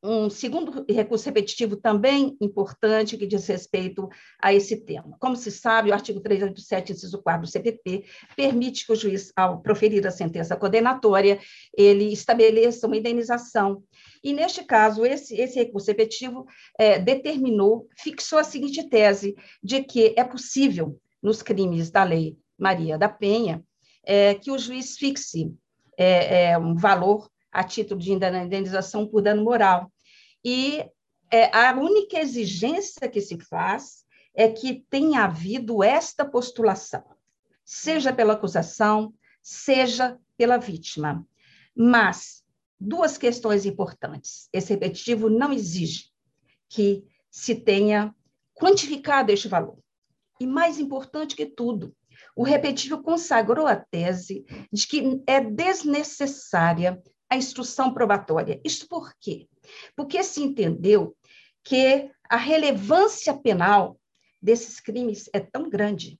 um 0.02 0.30
segundo 0.30 0.86
recurso 0.90 1.26
repetitivo 1.26 1.76
também 1.76 2.38
importante 2.40 3.18
que 3.18 3.28
diz 3.28 3.46
respeito 3.48 4.08
a 4.42 4.54
esse 4.54 4.78
tema. 4.78 5.18
Como 5.20 5.36
se 5.36 5.52
sabe, 5.52 5.90
o 5.90 5.94
artigo 5.94 6.22
387, 6.22 6.94
inciso 6.94 7.22
4 7.22 7.42
do 7.42 7.52
CPP, 7.52 8.06
permite 8.36 8.86
que 8.86 8.94
o 8.94 8.96
juiz, 8.96 9.32
ao 9.36 9.62
proferir 9.62 10.06
a 10.08 10.12
sentença 10.12 10.56
condenatória, 10.56 11.40
ele 11.78 12.14
estabeleça 12.14 12.88
uma 12.88 12.98
indenização. 12.98 13.84
E, 14.24 14.32
neste 14.32 14.64
caso, 14.64 15.06
esse, 15.06 15.36
esse 15.36 15.60
recurso 15.60 15.88
repetitivo 15.88 16.46
é, 16.78 16.98
determinou, 16.98 17.88
fixou 17.98 18.40
a 18.40 18.44
seguinte 18.44 18.88
tese, 18.90 19.36
de 19.62 19.84
que 19.84 20.14
é 20.18 20.24
possível, 20.24 20.98
nos 21.22 21.42
crimes 21.42 21.92
da 21.92 22.04
lei 22.04 22.38
Maria 22.58 22.98
da 22.98 23.10
Penha, 23.10 23.62
é, 24.04 24.34
que 24.34 24.50
o 24.50 24.58
juiz 24.58 24.98
fixe 24.98 25.54
é, 25.98 26.52
é 26.52 26.58
um 26.58 26.76
valor 26.76 27.30
a 27.52 27.64
título 27.64 28.00
de 28.00 28.12
indenização 28.12 29.08
por 29.08 29.22
dano 29.22 29.44
moral. 29.44 29.92
E 30.44 30.86
é, 31.32 31.56
a 31.56 31.74
única 31.76 32.20
exigência 32.20 33.08
que 33.10 33.22
se 33.22 33.40
faz 33.40 34.06
é 34.34 34.50
que 34.50 34.86
tenha 34.90 35.24
havido 35.24 35.84
esta 35.84 36.24
postulação, 36.24 37.04
seja 37.66 38.14
pela 38.14 38.34
acusação, 38.34 39.14
seja 39.42 40.18
pela 40.38 40.58
vítima. 40.58 41.26
Mas 41.76 42.44
duas 42.80 43.18
questões 43.18 43.66
importantes. 43.66 44.48
Esse 44.54 44.74
repetitivo 44.74 45.30
não 45.30 45.52
exige 45.52 46.10
que 46.70 47.04
se 47.30 47.56
tenha 47.56 48.16
quantificado 48.56 49.32
este 49.32 49.48
valor. 49.48 49.78
E 50.40 50.48
mais 50.48 50.80
importante 50.80 51.36
que 51.36 51.46
tudo, 51.46 51.96
o 52.36 52.44
repetitivo 52.44 53.02
consagrou 53.04 53.68
a 53.68 53.76
tese 53.76 54.46
de 54.72 54.88
que 54.88 55.22
é 55.28 55.42
desnecessária 55.42 57.02
a 57.30 57.38
instrução 57.38 57.94
probatória. 57.94 58.60
Isto 58.64 58.88
por 58.88 59.14
quê? 59.20 59.48
Porque 59.96 60.24
se 60.24 60.42
entendeu 60.42 61.16
que 61.64 62.12
a 62.28 62.38
relevância 62.38 63.34
penal 63.38 64.00
desses 64.42 64.80
crimes 64.80 65.30
é 65.34 65.40
tão 65.40 65.70
grande 65.70 66.20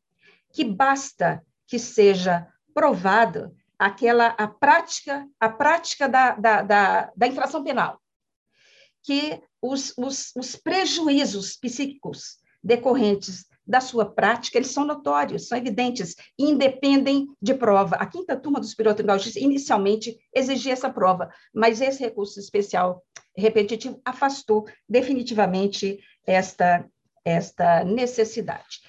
que 0.54 0.64
basta 0.64 1.44
que 1.68 1.80
seja 1.80 2.48
provada 2.74 3.54
aquela 3.78 4.28
a 4.38 4.48
prática 4.48 5.28
a 5.40 5.50
prática 5.50 6.08
da, 6.10 6.36
da, 6.36 6.62
da, 6.62 7.14
da 7.16 7.28
infração 7.28 7.64
penal, 7.64 8.02
que 9.04 9.42
os, 9.62 9.94
os, 9.98 10.32
os 10.36 10.56
prejuízos 10.56 11.56
psíquicos 11.56 12.38
decorrentes 12.64 13.49
da 13.70 13.80
sua 13.80 14.04
prática, 14.04 14.58
eles 14.58 14.72
são 14.72 14.84
notórios, 14.84 15.48
são 15.48 15.56
evidentes, 15.56 16.16
independem 16.40 17.28
de 17.40 17.54
prova. 17.54 17.98
A 17.98 18.06
quinta 18.08 18.36
turma 18.36 18.60
do 18.60 18.66
Superior 18.66 18.96
Tribunal 18.96 19.20
inicialmente 19.36 20.18
exigia 20.34 20.74
essa 20.74 20.90
prova, 20.90 21.32
mas 21.54 21.80
esse 21.80 22.02
recurso 22.02 22.40
especial 22.40 23.06
repetitivo 23.38 24.02
afastou 24.04 24.68
definitivamente 24.90 26.00
esta, 26.26 26.84
esta 27.24 27.84
necessidade. 27.84 28.82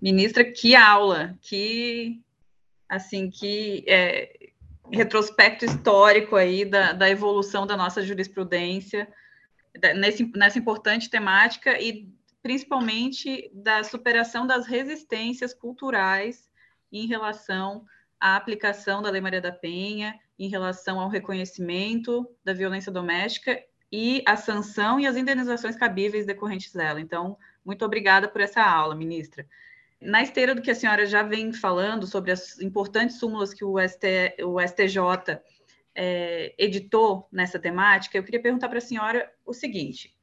Ministra, 0.00 0.44
que 0.44 0.76
aula, 0.76 1.36
que 1.42 2.20
assim, 2.88 3.30
que 3.30 3.84
é, 3.88 4.50
retrospecto 4.92 5.64
histórico 5.64 6.36
aí 6.36 6.64
da, 6.64 6.92
da 6.92 7.10
evolução 7.10 7.66
da 7.66 7.76
nossa 7.76 8.00
jurisprudência 8.00 9.08
nesse, 9.96 10.30
nessa 10.36 10.58
importante 10.58 11.10
temática 11.10 11.80
e 11.80 12.08
principalmente 12.42 13.50
da 13.52 13.82
superação 13.84 14.46
das 14.46 14.66
resistências 14.66 15.52
culturais 15.52 16.50
em 16.92 17.06
relação 17.06 17.84
à 18.18 18.36
aplicação 18.36 19.02
da 19.02 19.10
Lei 19.10 19.20
Maria 19.20 19.40
da 19.40 19.52
Penha, 19.52 20.18
em 20.38 20.48
relação 20.48 20.98
ao 20.98 21.08
reconhecimento 21.08 22.26
da 22.44 22.52
violência 22.52 22.90
doméstica 22.90 23.62
e 23.92 24.22
a 24.26 24.36
sanção 24.36 24.98
e 24.98 25.06
as 25.06 25.16
indenizações 25.16 25.76
cabíveis 25.76 26.24
decorrentes 26.24 26.72
dela. 26.72 27.00
Então, 27.00 27.36
muito 27.64 27.84
obrigada 27.84 28.28
por 28.28 28.40
essa 28.40 28.62
aula, 28.62 28.94
ministra. 28.94 29.46
Na 30.00 30.22
esteira 30.22 30.54
do 30.54 30.62
que 30.62 30.70
a 30.70 30.74
senhora 30.74 31.04
já 31.04 31.22
vem 31.22 31.52
falando 31.52 32.06
sobre 32.06 32.30
as 32.30 32.58
importantes 32.60 33.18
súmulas 33.18 33.52
que 33.52 33.64
o, 33.64 33.76
ST, 33.78 34.36
o 34.42 34.58
STJ 34.58 35.38
é, 35.94 36.54
editou 36.56 37.28
nessa 37.30 37.58
temática, 37.58 38.16
eu 38.16 38.24
queria 38.24 38.40
perguntar 38.40 38.68
para 38.68 38.78
a 38.78 38.82
senhora 38.82 39.30
o 39.44 39.52
seguinte: 39.52 40.16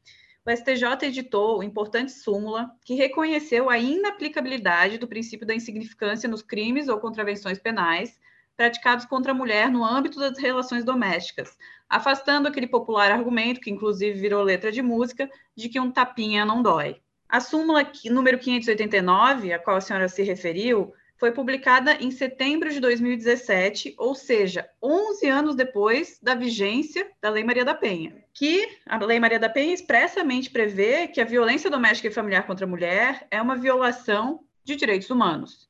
o 0.48 0.50
STJ 0.50 1.08
editou 1.08 1.62
importante 1.62 2.10
súmula 2.10 2.72
que 2.86 2.94
reconheceu 2.94 3.70
a 3.70 3.78
inaplicabilidade 3.78 4.98
do 4.98 5.06
princípio 5.06 5.46
da 5.46 5.54
insignificância 5.54 6.30
nos 6.30 6.42
crimes 6.42 6.88
ou 6.88 7.02
contravenções 7.02 7.60
penais 7.60 8.18
praticados 8.56 9.06
contra 9.06 9.34
a 9.34 9.36
mulher 9.36 9.70
no 9.70 9.84
âmbito 9.84 10.18
das 10.18 10.38
relações 10.40 10.86
domésticas, 10.86 11.58
afastando 11.90 12.48
aquele 12.48 12.66
popular 12.66 13.12
argumento, 13.12 13.60
que 13.60 13.70
inclusive 13.70 14.18
virou 14.18 14.42
letra 14.42 14.72
de 14.72 14.82
música, 14.82 15.30
de 15.54 15.68
que 15.68 15.82
um 15.82 15.92
tapinha 15.92 16.46
não 16.46 16.64
dói. 16.64 17.02
A 17.28 17.42
súmula 17.42 17.86
número 18.06 18.40
589, 18.40 19.52
a 19.52 19.60
qual 19.60 19.76
a 19.76 19.82
senhora 19.82 20.08
se 20.08 20.24
referiu, 20.24 20.94
foi 21.18 21.32
publicada 21.32 21.94
em 21.94 22.12
setembro 22.12 22.70
de 22.70 22.80
2017, 22.80 23.96
ou 23.98 24.14
seja, 24.14 24.70
11 24.82 25.28
anos 25.28 25.56
depois 25.56 26.20
da 26.22 26.36
vigência 26.36 27.10
da 27.20 27.30
Lei 27.30 27.44
Maria 27.44 27.66
da 27.66 27.74
Penha, 27.74 28.24
que 28.34 28.68
a 28.86 28.98
Lei 29.04 29.20
Maria 29.20 29.40
da 29.40 29.50
Penha 29.50 29.74
expressamente 29.74 30.50
prevê 30.50 31.08
que 31.08 31.20
a 31.20 31.26
violência 31.26 31.72
doméstica 31.72 32.08
e 32.08 32.14
familiar 32.14 32.46
contra 32.46 32.66
a 32.66 32.70
mulher 32.70 33.28
é 33.32 33.42
uma 33.42 33.56
violação 33.56 34.42
de 34.64 34.76
direitos 34.76 35.10
humanos. 35.10 35.68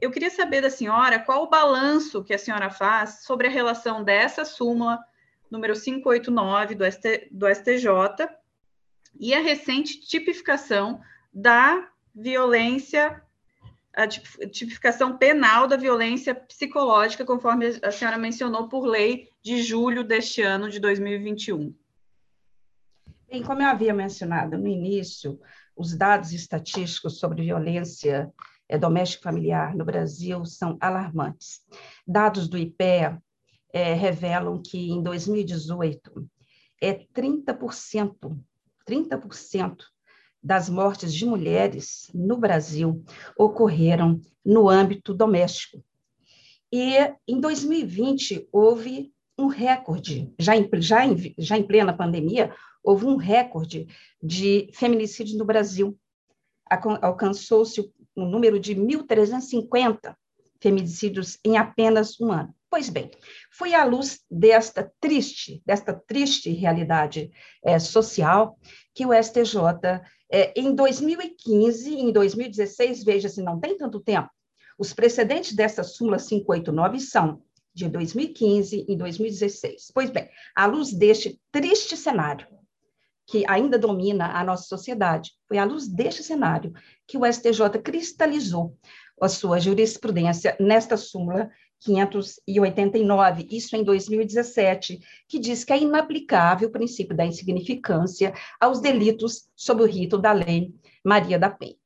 Eu 0.00 0.12
queria 0.12 0.30
saber 0.30 0.60
da 0.60 0.70
senhora 0.70 1.18
qual 1.18 1.42
o 1.42 1.50
balanço 1.50 2.22
que 2.22 2.32
a 2.32 2.38
senhora 2.38 2.70
faz 2.70 3.24
sobre 3.24 3.48
a 3.48 3.50
relação 3.50 4.04
dessa 4.04 4.44
súmula 4.44 4.98
número 5.50 5.74
589 5.74 6.74
do, 6.76 6.84
ST, 6.84 7.28
do 7.32 7.48
STJ 7.48 8.28
e 9.18 9.34
a 9.34 9.40
recente 9.40 10.00
tipificação 10.00 11.00
da 11.32 11.88
violência, 12.14 13.22
a 13.98 14.06
tipificação 14.06 15.18
penal 15.18 15.66
da 15.66 15.76
violência 15.76 16.32
psicológica, 16.32 17.24
conforme 17.24 17.66
a 17.82 17.90
senhora 17.90 18.16
mencionou, 18.16 18.68
por 18.68 18.86
lei 18.86 19.28
de 19.42 19.60
julho 19.60 20.04
deste 20.04 20.40
ano 20.40 20.70
de 20.70 20.78
2021. 20.78 21.74
Bem, 23.28 23.42
como 23.42 23.60
eu 23.60 23.66
havia 23.66 23.92
mencionado 23.92 24.56
no 24.56 24.68
início, 24.68 25.40
os 25.76 25.96
dados 25.96 26.32
estatísticos 26.32 27.18
sobre 27.18 27.42
violência 27.42 28.32
é, 28.68 28.78
doméstico 28.78 29.24
familiar 29.24 29.74
no 29.74 29.84
Brasil 29.84 30.44
são 30.44 30.78
alarmantes. 30.80 31.60
Dados 32.06 32.48
do 32.48 32.56
IPEA 32.56 33.20
é, 33.72 33.94
revelam 33.94 34.62
que 34.62 34.92
em 34.92 35.02
2018 35.02 36.24
é 36.80 36.94
30%, 36.94 38.38
30% 38.88 39.76
das 40.42 40.68
mortes 40.68 41.12
de 41.12 41.26
mulheres 41.26 42.10
no 42.14 42.36
Brasil 42.36 43.04
ocorreram 43.36 44.20
no 44.44 44.68
âmbito 44.68 45.12
doméstico. 45.12 45.82
E 46.72 46.96
em 47.26 47.40
2020 47.40 48.48
houve 48.52 49.12
um 49.38 49.46
recorde, 49.46 50.32
já 50.38 50.56
em, 50.56 50.68
já 50.78 51.06
em, 51.06 51.34
já 51.38 51.56
em 51.56 51.62
plena 51.62 51.96
pandemia, 51.96 52.52
houve 52.82 53.06
um 53.06 53.16
recorde 53.16 53.86
de 54.22 54.70
feminicídios 54.72 55.36
no 55.36 55.44
Brasil. 55.44 55.98
Alcançou-se 57.00 57.80
um 58.16 58.26
número 58.28 58.58
de 58.58 58.74
1.350 58.74 60.14
feminicídios 60.60 61.38
em 61.44 61.56
apenas 61.56 62.20
um 62.20 62.32
ano. 62.32 62.54
Pois 62.70 62.90
bem, 62.90 63.10
foi 63.50 63.72
à 63.72 63.84
luz 63.84 64.20
desta 64.30 64.92
triste, 65.00 65.62
desta 65.64 65.94
triste 65.94 66.50
realidade 66.50 67.30
é, 67.64 67.78
social 67.78 68.58
que 68.94 69.06
o 69.06 69.14
STJ, 69.14 69.56
é, 70.30 70.52
em 70.58 70.74
2015 70.74 71.90
e 71.90 72.00
em 72.00 72.12
2016, 72.12 73.04
veja-se, 73.04 73.42
não 73.42 73.58
tem 73.58 73.76
tanto 73.76 74.00
tempo, 74.00 74.28
os 74.78 74.92
precedentes 74.92 75.54
dessa 75.54 75.82
súmula 75.82 76.18
589 76.18 77.00
são 77.00 77.42
de 77.74 77.88
2015 77.88 78.86
e 78.88 78.96
2016. 78.96 79.90
Pois 79.94 80.10
bem, 80.10 80.28
à 80.54 80.66
luz 80.66 80.92
deste 80.92 81.40
triste 81.50 81.96
cenário, 81.96 82.46
que 83.26 83.44
ainda 83.46 83.78
domina 83.78 84.32
a 84.32 84.42
nossa 84.42 84.64
sociedade. 84.64 85.32
Foi 85.46 85.58
à 85.58 85.64
luz 85.64 85.86
deste 85.86 86.22
cenário 86.22 86.72
que 87.06 87.18
o 87.18 87.30
STJ 87.30 87.78
cristalizou 87.82 88.76
a 89.20 89.28
sua 89.28 89.58
jurisprudência 89.58 90.56
nesta 90.58 90.96
súmula 90.96 91.50
589, 91.80 93.46
isso 93.50 93.76
em 93.76 93.84
2017, 93.84 95.00
que 95.28 95.38
diz 95.38 95.64
que 95.64 95.72
é 95.72 95.78
inaplicável 95.78 96.68
o 96.68 96.72
princípio 96.72 97.16
da 97.16 97.24
insignificância 97.24 98.34
aos 98.60 98.80
delitos 98.80 99.48
sob 99.54 99.82
o 99.82 99.86
rito 99.86 100.18
da 100.18 100.32
lei 100.32 100.74
Maria 101.04 101.38
da 101.38 101.50
Penha. 101.50 101.76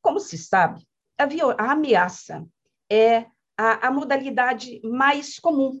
Como 0.00 0.18
se 0.18 0.38
sabe, 0.38 0.86
a, 1.18 1.24
a 1.58 1.72
ameaça 1.72 2.46
é 2.90 3.26
a, 3.56 3.88
a 3.88 3.90
modalidade 3.90 4.80
mais 4.82 5.38
comum 5.38 5.80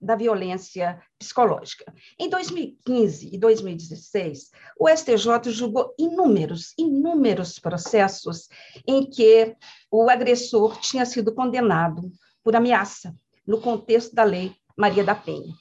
da 0.00 0.14
violência 0.14 1.00
psicológica. 1.18 1.92
Em 2.18 2.28
2015 2.28 3.34
e 3.34 3.38
2016, 3.38 4.50
o 4.78 4.88
STJ 4.88 5.50
julgou 5.50 5.94
inúmeros, 5.98 6.74
inúmeros 6.78 7.58
processos 7.58 8.48
em 8.86 9.08
que 9.08 9.56
o 9.90 10.08
agressor 10.10 10.78
tinha 10.80 11.06
sido 11.06 11.34
condenado 11.34 12.12
por 12.46 12.54
ameaça, 12.54 13.12
no 13.44 13.60
contexto 13.60 14.14
da 14.14 14.22
lei 14.22 14.54
Maria 14.78 15.02
da 15.02 15.16
Penha. 15.16 15.52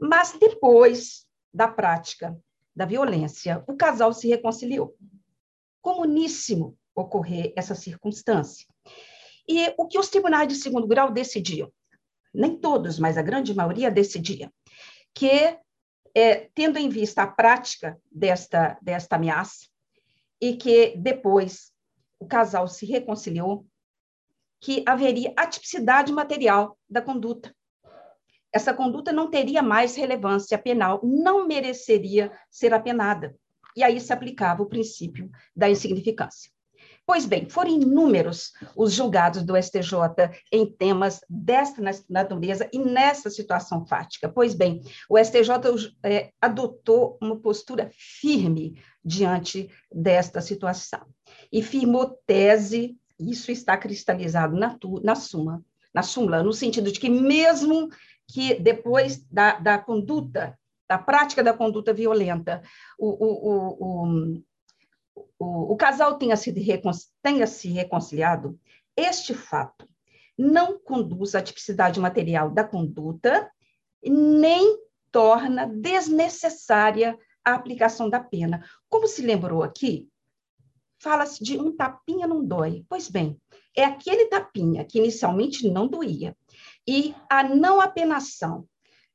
Mas 0.00 0.36
depois 0.40 1.24
da 1.54 1.68
prática 1.68 2.36
da 2.74 2.84
violência, 2.84 3.62
o 3.68 3.76
casal 3.76 4.12
se 4.12 4.26
reconciliou. 4.26 4.96
Comuníssimo 5.80 6.76
ocorrer 6.96 7.52
essa 7.54 7.76
circunstância. 7.76 8.66
E 9.48 9.72
o 9.78 9.86
que 9.86 10.00
os 10.00 10.08
tribunais 10.08 10.48
de 10.48 10.56
segundo 10.56 10.88
grau 10.88 11.12
decidiam? 11.12 11.70
nem 12.34 12.58
todos, 12.58 12.98
mas 12.98 13.16
a 13.16 13.22
grande 13.22 13.54
maioria 13.54 13.88
decidia, 13.88 14.52
que, 15.14 15.56
é, 16.12 16.50
tendo 16.52 16.76
em 16.76 16.88
vista 16.88 17.22
a 17.22 17.26
prática 17.26 17.96
desta, 18.10 18.76
desta 18.82 19.14
ameaça, 19.14 19.68
e 20.40 20.56
que 20.56 20.96
depois 20.96 21.72
o 22.18 22.26
casal 22.26 22.66
se 22.66 22.84
reconciliou, 22.84 23.64
que 24.60 24.82
haveria 24.86 25.32
atipicidade 25.36 26.12
material 26.12 26.76
da 26.88 27.00
conduta. 27.00 27.54
Essa 28.52 28.72
conduta 28.72 29.12
não 29.12 29.30
teria 29.30 29.62
mais 29.62 29.96
relevância 29.96 30.56
penal, 30.56 31.00
não 31.02 31.46
mereceria 31.46 32.32
ser 32.50 32.72
apenada. 32.72 33.36
E 33.76 33.82
aí 33.82 34.00
se 34.00 34.12
aplicava 34.12 34.62
o 34.62 34.66
princípio 34.66 35.30
da 35.54 35.68
insignificância. 35.68 36.50
Pois 37.06 37.24
bem, 37.24 37.48
foram 37.48 37.70
inúmeros 37.70 38.52
os 38.74 38.92
julgados 38.92 39.44
do 39.44 39.56
STJ 39.56 39.92
em 40.50 40.66
temas 40.66 41.20
desta 41.30 41.80
natureza 42.10 42.68
e 42.72 42.80
nessa 42.80 43.30
situação 43.30 43.86
fática. 43.86 44.28
Pois 44.28 44.54
bem, 44.54 44.82
o 45.08 45.16
STJ 45.16 45.94
é, 46.02 46.32
adotou 46.40 47.16
uma 47.22 47.38
postura 47.38 47.90
firme 47.92 48.82
diante 49.04 49.70
desta 49.92 50.40
situação 50.40 51.06
e 51.52 51.62
firmou 51.62 52.18
tese, 52.26 52.96
isso 53.18 53.50
está 53.50 53.76
cristalizado 53.76 54.56
na, 54.56 54.76
tu, 54.78 55.00
na 55.02 55.14
suma, 55.14 55.64
na 55.92 56.02
súmula, 56.02 56.42
no 56.42 56.52
sentido 56.52 56.92
de 56.92 57.00
que 57.00 57.08
mesmo 57.08 57.88
que 58.28 58.54
depois 58.54 59.24
da, 59.30 59.58
da 59.58 59.78
conduta, 59.78 60.58
da 60.88 60.98
prática 60.98 61.42
da 61.42 61.54
conduta 61.54 61.92
violenta, 61.92 62.62
o, 62.98 63.08
o, 63.08 64.42
o, 65.38 65.72
o, 65.72 65.76
casal 65.76 66.18
tenha, 66.18 66.36
sido, 66.36 66.60
tenha 67.22 67.46
se 67.46 67.68
reconciliado, 67.68 68.58
este 68.96 69.32
fato 69.34 69.86
não 70.36 70.78
conduz 70.78 71.34
à 71.34 71.42
tipicidade 71.42 71.98
material 71.98 72.50
da 72.50 72.62
conduta, 72.62 73.50
nem 74.04 74.78
torna 75.10 75.66
desnecessária 75.66 77.18
a 77.44 77.54
aplicação 77.54 78.10
da 78.10 78.20
pena. 78.20 78.62
Como 78.88 79.06
se 79.06 79.22
lembrou 79.22 79.62
aqui, 79.62 80.08
fala-se 80.98 81.42
de 81.42 81.58
um 81.58 81.74
tapinha 81.74 82.26
não 82.26 82.44
dói. 82.44 82.84
Pois 82.88 83.08
bem, 83.08 83.40
é 83.76 83.84
aquele 83.84 84.26
tapinha 84.26 84.84
que 84.84 84.98
inicialmente 84.98 85.68
não 85.68 85.86
doía. 85.86 86.36
E 86.86 87.14
a 87.28 87.42
não 87.42 87.80
apenação 87.80 88.66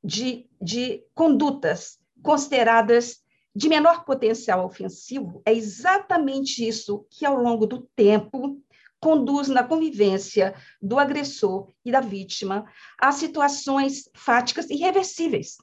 de, 0.03 0.49
de 0.61 1.03
condutas 1.13 1.99
consideradas 2.21 3.21
de 3.55 3.67
menor 3.67 4.05
potencial 4.05 4.65
ofensivo 4.65 5.41
é 5.45 5.53
exatamente 5.53 6.65
isso 6.65 7.05
que, 7.09 7.25
ao 7.25 7.35
longo 7.35 7.65
do 7.65 7.81
tempo, 7.95 8.61
conduz 8.99 9.47
na 9.47 9.63
convivência 9.63 10.53
do 10.81 10.99
agressor 10.99 11.67
e 11.83 11.91
da 11.91 11.99
vítima 11.99 12.65
a 12.99 13.11
situações 13.11 14.09
fáticas 14.13 14.69
irreversíveis, 14.69 15.57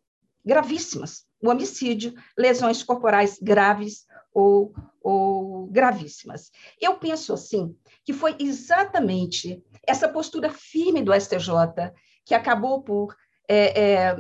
gravíssimas. 0.45 1.27
O 1.41 1.49
homicídio, 1.49 2.15
lesões 2.37 2.83
corporais 2.83 3.39
graves 3.41 4.05
ou, 4.39 4.73
ou 5.03 5.67
gravíssimas. 5.67 6.53
Eu 6.81 6.97
penso 6.97 7.33
assim 7.33 7.77
que 8.05 8.13
foi 8.13 8.37
exatamente 8.39 9.61
essa 9.87 10.09
postura 10.09 10.49
firme 10.51 11.03
do 11.03 11.13
STJ 11.13 11.93
que 12.25 12.35
acabou 12.35 12.83
por 12.83 13.17
é, 13.49 13.81
é, 13.81 14.17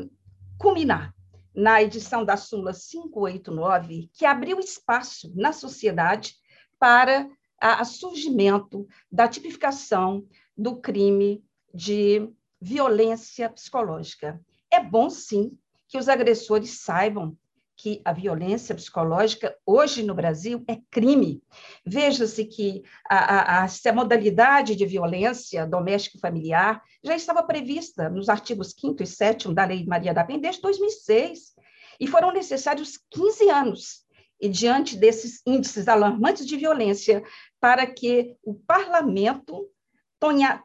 culminar 0.59 1.15
na 1.55 1.83
edição 1.83 2.25
da 2.25 2.37
súmula 2.37 2.73
589, 2.73 4.11
que 4.13 4.25
abriu 4.25 4.59
espaço 4.59 5.33
na 5.37 5.53
sociedade 5.53 6.35
para 6.79 7.29
a 7.61 7.85
surgimento 7.85 8.87
da 9.11 9.27
tipificação 9.27 10.27
do 10.57 10.81
crime 10.81 11.45
de 11.75 12.29
violência 12.61 13.49
psicológica. 13.51 14.41
É 14.71 14.81
bom, 14.83 15.11
sim, 15.11 15.57
que 15.89 15.99
os 15.99 16.09
agressores 16.09 16.81
saibam 16.81 17.37
que 17.79 18.03
a 18.05 18.12
violência 18.12 18.75
psicológica 18.75 19.57
hoje 19.64 20.03
no 20.03 20.12
Brasil 20.12 20.64
é 20.67 20.79
crime. 20.91 21.41
Veja-se 21.87 22.45
que 22.45 22.83
a, 23.09 23.62
a, 23.62 23.64
a, 23.64 23.93
modalidade 23.93 24.75
de 24.75 24.85
violência 24.85 25.64
doméstica 25.64 26.19
familiar 26.19 26.83
já 27.05 27.14
estava 27.14 27.41
prevista 27.45 28.11
nos 28.11 28.29
artigos 28.29 28.75
5 28.79 29.01
e 29.01 29.07
7 29.07 29.55
da 29.55 29.64
Lei 29.64 29.87
Maria 29.87 30.12
da 30.12 30.25
Penha 30.25 30.41
desde 30.41 30.61
2006, 30.61 31.55
e 32.01 32.07
foram 32.09 32.33
necessários 32.33 32.99
15 33.11 33.49
anos, 33.49 34.05
e 34.41 34.49
diante 34.49 34.97
desses 34.97 35.41
índices 35.47 35.87
alarmantes 35.87 36.47
de 36.47 36.57
violência, 36.57 37.23
para 37.61 37.87
que 37.87 38.37
o 38.43 38.55
parlamento 38.55 39.69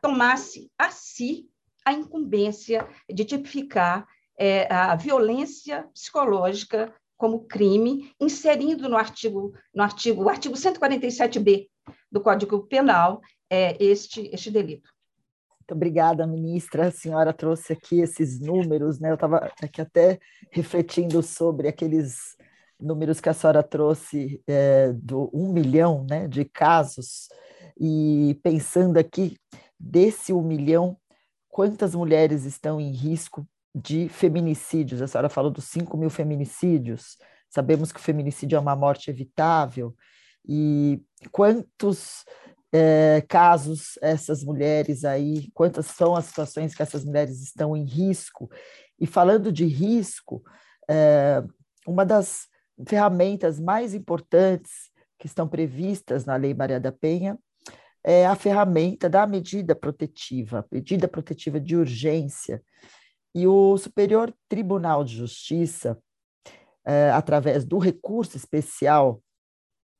tomasse 0.01 0.71
a 0.79 0.89
si 0.89 1.47
a 1.85 1.93
incumbência 1.93 2.87
de 3.07 3.23
tipificar 3.23 4.07
é, 4.35 4.71
a 4.73 4.95
violência 4.95 5.83
psicológica 5.93 6.93
como 7.23 7.45
crime, 7.45 8.13
inserindo 8.19 8.89
no 8.89 8.97
artigo, 8.97 9.53
no 9.73 9.81
artigo, 9.81 10.25
o 10.25 10.27
artigo 10.27 10.55
147b 10.55 11.69
do 12.11 12.19
Código 12.19 12.67
Penal 12.67 13.21
é, 13.49 13.81
este, 13.81 14.29
este 14.33 14.51
delito. 14.51 14.89
Muito 15.57 15.71
obrigada, 15.71 16.27
ministra. 16.27 16.87
A 16.87 16.91
senhora 16.91 17.31
trouxe 17.31 17.71
aqui 17.71 18.01
esses 18.01 18.41
números, 18.41 18.99
né? 18.99 19.09
Eu 19.09 19.13
estava 19.13 19.37
aqui 19.37 19.79
até 19.79 20.19
refletindo 20.51 21.23
sobre 21.23 21.69
aqueles 21.69 22.35
números 22.77 23.21
que 23.21 23.29
a 23.29 23.33
senhora 23.33 23.63
trouxe 23.63 24.43
é, 24.45 24.91
do 24.91 25.29
um 25.33 25.53
milhão 25.53 26.05
né, 26.09 26.27
de 26.27 26.43
casos, 26.43 27.29
e 27.79 28.37
pensando 28.43 28.97
aqui, 28.97 29.37
desse 29.79 30.33
um 30.33 30.41
milhão, 30.41 30.97
quantas 31.47 31.95
mulheres 31.95 32.43
estão 32.43 32.81
em 32.81 32.91
risco 32.91 33.47
de 33.73 34.07
feminicídios. 34.09 35.01
A 35.01 35.07
senhora 35.07 35.29
falou 35.29 35.51
dos 35.51 35.65
5 35.65 35.97
mil 35.97 36.09
feminicídios. 36.09 37.17
Sabemos 37.49 37.91
que 37.91 37.99
o 37.99 38.03
feminicídio 38.03 38.55
é 38.55 38.59
uma 38.59 38.75
morte 38.75 39.09
evitável. 39.09 39.95
E 40.47 41.01
quantos 41.31 42.23
é, 42.71 43.23
casos 43.27 43.97
essas 44.01 44.43
mulheres 44.43 45.05
aí, 45.05 45.49
quantas 45.53 45.85
são 45.87 46.15
as 46.15 46.25
situações 46.25 46.75
que 46.75 46.81
essas 46.81 47.05
mulheres 47.05 47.41
estão 47.41 47.75
em 47.75 47.85
risco? 47.85 48.49
E 48.99 49.05
falando 49.05 49.51
de 49.51 49.65
risco, 49.65 50.43
é, 50.89 51.43
uma 51.87 52.05
das 52.05 52.47
ferramentas 52.87 53.59
mais 53.59 53.93
importantes 53.93 54.91
que 55.17 55.27
estão 55.27 55.47
previstas 55.47 56.25
na 56.25 56.35
Lei 56.35 56.53
Maria 56.53 56.79
da 56.79 56.91
Penha 56.91 57.37
é 58.03 58.25
a 58.25 58.35
ferramenta 58.35 59.09
da 59.09 59.25
medida 59.25 59.73
protetiva, 59.73 60.65
medida 60.69 61.07
protetiva 61.07 61.59
de 61.59 61.77
urgência, 61.77 62.61
e 63.33 63.47
o 63.47 63.75
Superior 63.77 64.31
Tribunal 64.47 65.03
de 65.03 65.15
Justiça, 65.15 65.97
é, 66.85 67.09
através 67.11 67.65
do 67.65 67.79
recurso 67.79 68.37
especial, 68.37 69.19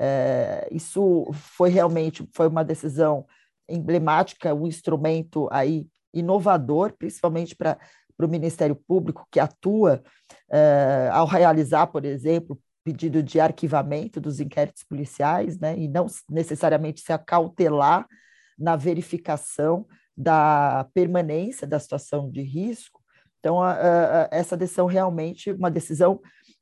É, 0.00 0.66
isso 0.72 1.30
foi 1.34 1.68
realmente 1.68 2.26
foi 2.32 2.48
uma 2.48 2.64
decisão 2.64 3.26
emblemática, 3.68 4.54
um 4.54 4.66
instrumento 4.66 5.46
aí 5.52 5.86
inovador, 6.14 6.94
principalmente 6.98 7.54
para 7.54 7.78
o 8.18 8.26
Ministério 8.26 8.74
Público, 8.74 9.28
que 9.30 9.38
atua 9.38 10.02
é, 10.50 11.10
ao 11.12 11.26
realizar, 11.26 11.88
por 11.88 12.06
exemplo, 12.06 12.58
pedido 12.82 13.22
de 13.22 13.38
arquivamento 13.38 14.18
dos 14.18 14.40
inquéritos 14.40 14.82
policiais, 14.82 15.58
né, 15.58 15.78
e 15.78 15.86
não 15.86 16.06
necessariamente 16.30 17.02
se 17.02 17.12
acautelar 17.12 18.08
na 18.58 18.76
verificação 18.76 19.86
da 20.20 20.86
permanência 20.92 21.66
da 21.66 21.80
situação 21.80 22.30
de 22.30 22.42
risco. 22.42 23.00
Então, 23.38 23.62
a, 23.62 23.72
a, 23.72 24.28
essa 24.30 24.54
decisão 24.54 24.86
realmente 24.86 25.50
uma 25.50 25.70
decisão 25.70 26.20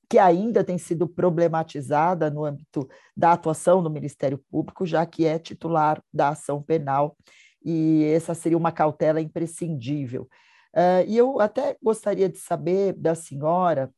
que 0.09 0.17
ainda 0.17 0.63
tem 0.63 0.79
sido 0.79 1.09
problematizada 1.09 2.31
no 2.31 2.45
âmbito 2.45 2.89
da 3.17 3.33
atuação 3.33 3.83
do 3.83 3.91
Ministério 3.91 4.39
Público, 4.51 4.87
já 4.87 5.05
que 5.05 5.27
é 5.27 5.39
titular 5.39 6.01
da 6.15 6.29
ação 6.29 6.63
penal, 6.63 7.17
e 7.65 8.05
essa 8.05 8.33
seria 8.33 8.57
uma 8.57 8.71
cautela 8.71 9.21
imprescindível. 9.21 10.29
Uh, 10.73 11.03
e 11.07 11.17
eu 11.17 11.41
até 11.41 11.77
gostaria 11.83 12.29
de 12.29 12.39
saber 12.39 12.93
da 12.93 13.15
senhora, 13.15 13.91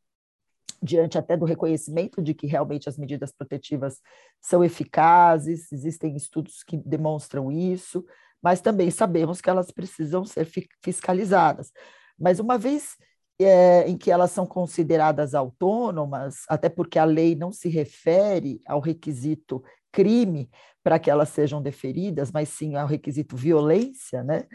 diante 0.82 1.18
até 1.18 1.36
do 1.36 1.44
reconhecimento 1.44 2.22
de 2.22 2.32
que 2.32 2.46
realmente 2.46 2.88
as 2.88 2.96
medidas 2.96 3.30
protetivas 3.30 4.00
são 4.40 4.64
eficazes, 4.64 5.70
existem 5.70 6.16
estudos 6.16 6.64
que 6.64 6.78
demonstram 6.78 7.52
isso, 7.52 8.04
mas 8.42 8.60
também 8.60 8.90
sabemos 8.90 9.40
que 9.40 9.50
elas 9.50 9.70
precisam 9.70 10.24
ser 10.24 10.48
fiscalizadas. 10.82 11.70
Mas 12.18 12.38
uma 12.38 12.56
vez 12.58 12.96
é, 13.38 13.88
em 13.88 13.96
que 13.96 14.10
elas 14.10 14.30
são 14.30 14.46
consideradas 14.46 15.34
autônomas, 15.34 16.44
até 16.48 16.68
porque 16.68 16.98
a 16.98 17.04
lei 17.04 17.34
não 17.34 17.50
se 17.52 17.68
refere 17.68 18.60
ao 18.66 18.80
requisito 18.80 19.62
crime 19.90 20.50
para 20.82 20.98
que 20.98 21.10
elas 21.10 21.30
sejam 21.30 21.62
deferidas, 21.62 22.30
mas 22.30 22.48
sim 22.50 22.76
ao 22.76 22.86
requisito 22.86 23.36
violência, 23.36 24.22
né? 24.22 24.46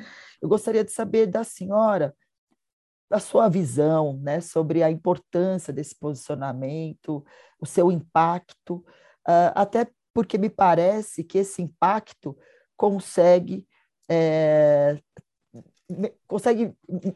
Eu 0.42 0.48
gostaria 0.48 0.84
de 0.84 0.92
saber 0.92 1.28
da 1.28 1.44
senhora 1.44 2.16
a 3.10 3.20
sua 3.20 3.48
visão, 3.48 4.20
né, 4.22 4.42
sobre 4.42 4.82
a 4.82 4.90
importância 4.90 5.72
desse 5.72 5.96
posicionamento, 5.98 7.24
o 7.60 7.66
seu 7.66 7.92
impacto, 7.92 8.78
uh, 9.28 9.54
até 9.54 9.88
porque 10.14 10.38
me 10.38 10.50
parece 10.50 11.24
que 11.24 11.38
esse 11.38 11.62
impacto 11.62 12.36
consegue 12.76 13.68
é, 14.10 14.98
consegue, 16.28 16.74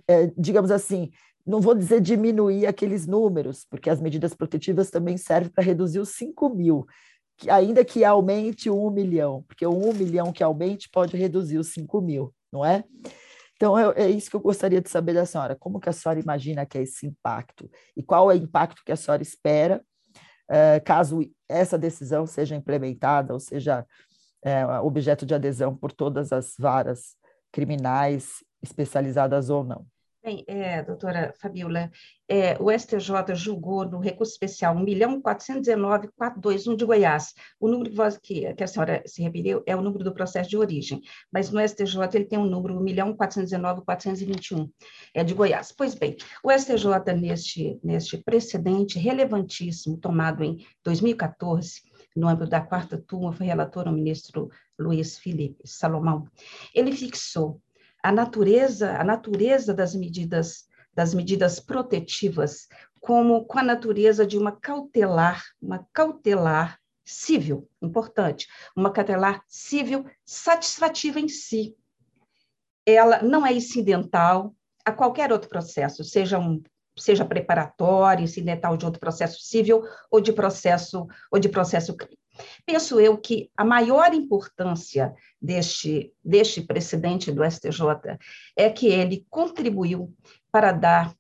é, 0.08 0.32
digamos 0.38 0.72
assim, 0.72 1.12
não 1.46 1.62
vou 1.62 1.74
dizer 1.74 2.02
diminuir 2.02 2.68
aqueles 2.68 3.08
números, 3.08 3.66
porque 3.70 3.90
as 3.90 4.00
medidas 4.00 4.34
protetivas 4.34 4.90
também 4.90 5.18
servem 5.18 5.52
para 5.52 5.64
reduzir 5.64 6.00
os 6.00 6.10
5 6.10 6.50
mil, 6.50 6.86
que, 7.38 7.50
ainda 7.50 7.84
que 7.84 8.04
aumente 8.04 8.70
1 8.70 8.90
milhão, 8.92 9.44
porque 9.48 9.66
1 9.66 9.94
milhão 9.94 10.32
que 10.32 10.44
aumente 10.44 10.90
pode 10.90 11.18
reduzir 11.18 11.58
os 11.58 11.74
5 11.74 12.02
mil, 12.02 12.34
não 12.52 12.66
é? 12.66 12.84
Então, 13.56 13.78
é, 13.78 14.04
é, 14.04 14.10
isso 14.10 14.30
que 14.30 14.36
eu 14.38 14.40
gostaria 14.40 14.80
de 14.80 14.90
saber 14.90 15.14
da 15.14 15.26
senhora. 15.26 15.54
Como 15.54 15.82
que 15.82 15.90
a 15.90 15.94
senhora 15.94 16.20
imagina 16.20 16.66
que 16.66 16.78
é 16.78 16.84
esse 16.84 17.06
impacto? 17.06 17.70
E 17.96 18.02
qual 18.02 18.32
é 18.32 18.36
o 18.36 18.38
impacto 18.38 18.82
que 18.86 18.92
a 18.92 18.96
senhora 18.96 19.22
espera 19.22 19.84
é, 20.50 20.80
caso 20.80 21.20
essa 21.48 21.78
decisão 21.78 22.26
seja 22.26 22.56
implementada, 22.56 23.34
ou 23.34 23.40
seja, 23.40 23.86
é, 24.44 24.64
objeto 24.80 25.26
de 25.26 25.34
adesão 25.34 25.76
por 25.76 25.92
todas 25.92 26.32
as 26.32 26.56
varas 26.58 27.16
criminais, 27.52 28.44
especializadas 28.62 29.50
ou 29.50 29.64
não. 29.64 29.86
Bem, 30.22 30.44
é, 30.48 30.84
doutora 30.84 31.34
Fabiola, 31.40 31.90
é, 32.28 32.62
o 32.62 32.70
STJ 32.70 33.34
julgou 33.36 33.86
no 33.86 34.00
recurso 34.00 34.34
especial 34.34 34.76
1.419.421 34.76 36.76
de 36.76 36.84
Goiás. 36.84 37.34
O 37.58 37.70
número 37.70 37.94
que, 38.22 38.54
que 38.54 38.64
a 38.64 38.68
senhora 38.68 39.02
se 39.06 39.24
referiu 39.24 39.64
é 39.66 39.74
o 39.78 39.82
número 39.82 40.04
do 40.04 40.14
processo 40.14 40.50
de 40.50 40.58
origem, 40.58 41.00
mas 41.32 41.50
no 41.52 41.66
STJ 41.66 42.02
ele 42.14 42.26
tem 42.26 42.38
um 42.38 42.46
número 42.46 42.78
1.419.421, 42.82 44.70
é 45.14 45.24
de 45.24 45.34
Goiás. 45.34 45.72
Pois 45.72 45.96
bem, 45.96 46.18
o 46.44 46.52
STJ, 46.52 47.14
neste, 47.18 47.80
neste 47.82 48.18
precedente 48.18 49.00
relevantíssimo 49.00 49.98
tomado 49.98 50.44
em 50.44 50.58
2014, 50.84 51.89
no 52.16 52.28
âmbito 52.28 52.50
da 52.50 52.62
quarta 52.62 52.98
turma, 52.98 53.34
foi 53.34 53.46
relator 53.46 53.88
o 53.88 53.92
ministro 53.92 54.50
Luiz 54.78 55.18
Felipe 55.18 55.68
Salomão. 55.68 56.28
Ele 56.74 56.92
fixou 56.92 57.62
a 58.02 58.12
natureza, 58.12 58.98
a 58.98 59.04
natureza 59.04 59.74
das 59.74 59.94
medidas 59.94 60.68
das 60.94 61.14
medidas 61.14 61.60
protetivas 61.60 62.68
como 63.00 63.46
com 63.46 63.60
a 63.60 63.64
natureza 63.64 64.26
de 64.26 64.38
uma 64.38 64.52
cautelar, 64.52 65.44
uma 65.62 65.88
cautelar 65.94 66.78
civil, 67.06 67.70
importante, 67.82 68.48
uma 68.76 68.92
cautelar 68.92 69.44
civil 69.48 70.06
satisfativa 70.26 71.20
em 71.20 71.28
si. 71.28 71.76
Ela 72.86 73.22
não 73.24 73.46
é 73.46 73.54
incidental 73.54 74.54
a 74.84 74.92
qualquer 74.92 75.32
outro 75.32 75.50
processo, 75.50 76.04
seja 76.04 76.38
um 76.38 76.62
seja 77.00 77.26
preparatório, 77.26 78.24
incidental 78.24 78.78
de 78.78 78.86
outro 78.86 79.00
processo 79.00 79.42
civil 79.42 79.84
ou 80.12 80.22
de 80.22 80.34
processo 80.34 81.08
ou 81.32 81.40
de 81.40 81.50
processo 81.50 81.96
crime. 81.96 82.18
Penso 82.66 83.00
eu 83.00 83.18
que 83.18 83.50
a 83.56 83.66
maior 83.66 84.14
importância 84.14 85.14
deste, 85.42 86.14
deste 86.24 86.62
precedente 86.62 87.32
do 87.32 87.44
STJ 87.44 88.18
é 88.56 88.70
que 88.70 88.88
ele 88.88 89.26
contribuiu 89.30 90.14
para 90.52 90.72
dar 90.72 91.14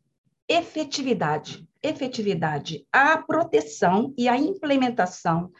efetividade, 0.47 1.67
efetividade 1.83 2.85
à 2.91 3.17
proteção 3.17 4.13
e 4.17 4.27
à 4.27 4.37
implementação 4.37 5.51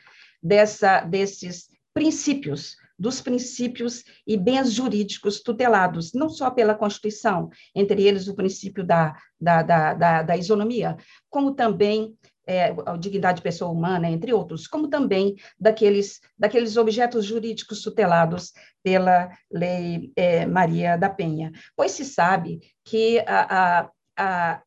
dessa, 0.42 1.02
desses 1.02 1.70
princípios 1.94 2.78
dos 3.00 3.22
princípios 3.22 4.04
e 4.28 4.36
bens 4.36 4.74
jurídicos 4.74 5.42
tutelados, 5.42 6.12
não 6.14 6.30
só 6.30 6.52
pela 6.52 6.76
Constituição, 6.76 7.50
entre 7.74 8.04
eles 8.04 8.28
o 8.28 8.36
princípio 8.36 8.84
da, 8.84 9.16
da, 9.40 9.64
da, 9.64 9.94
da, 9.94 10.22
da 10.24 10.38
isonomia, 10.38 10.98
como 11.30 11.56
também 11.56 12.14
é, 12.46 12.76
a 12.86 12.98
dignidade 12.98 13.38
de 13.38 13.44
pessoa 13.44 13.72
humana, 13.72 14.10
entre 14.10 14.34
outros, 14.34 14.68
como 14.68 14.88
também 14.90 15.36
daqueles, 15.60 16.20
daqueles 16.38 16.76
objetos 16.78 17.24
jurídicos 17.24 17.82
tutelados 17.82 18.52
pela 18.84 19.30
Lei 19.52 20.12
é, 20.16 20.46
Maria 20.46 20.98
da 20.98 21.10
Penha. 21.10 21.52
Pois 21.76 21.92
se 21.92 22.04
sabe 22.04 22.60
que 22.84 23.20
a, 23.20 23.84
a, 23.86 23.92
a, 24.18 24.64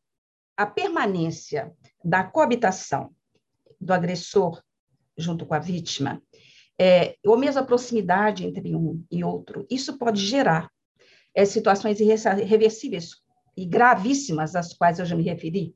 a 0.55 0.65
permanência 0.65 1.71
da 2.03 2.23
coabitação 2.23 3.11
do 3.79 3.93
agressor 3.93 4.61
junto 5.17 5.45
com 5.45 5.53
a 5.53 5.59
vítima 5.59 6.21
é, 6.79 7.15
ou 7.25 7.37
mesmo 7.37 7.61
a 7.61 7.65
proximidade 7.65 8.45
entre 8.45 8.75
um 8.75 9.03
e 9.11 9.23
outro, 9.23 9.65
isso 9.69 9.97
pode 9.97 10.19
gerar 10.19 10.69
é, 11.35 11.45
situações 11.45 11.99
irreversíveis 11.99 13.11
e 13.55 13.65
gravíssimas, 13.65 14.55
às 14.55 14.73
quais 14.73 14.99
eu 14.99 15.05
já 15.05 15.15
me 15.15 15.23
referi, 15.23 15.75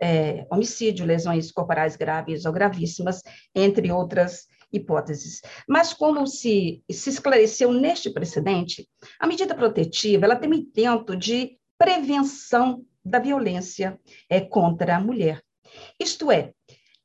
é, 0.00 0.46
homicídio, 0.50 1.04
lesões 1.04 1.50
corporais 1.50 1.96
graves 1.96 2.44
ou 2.44 2.52
gravíssimas, 2.52 3.22
entre 3.54 3.90
outras 3.90 4.46
hipóteses. 4.72 5.40
Mas 5.68 5.92
como 5.92 6.26
se, 6.26 6.82
se 6.90 7.10
esclareceu 7.10 7.72
neste 7.72 8.10
precedente, 8.10 8.88
a 9.18 9.26
medida 9.26 9.54
protetiva 9.54 10.24
ela 10.24 10.36
tem 10.36 10.50
um 10.50 10.54
intento 10.54 11.16
de 11.16 11.58
prevenção 11.78 12.84
da 13.04 13.18
violência 13.18 13.98
é, 14.28 14.40
contra 14.40 14.96
a 14.96 15.00
mulher. 15.00 15.42
Isto 16.00 16.30
é, 16.30 16.52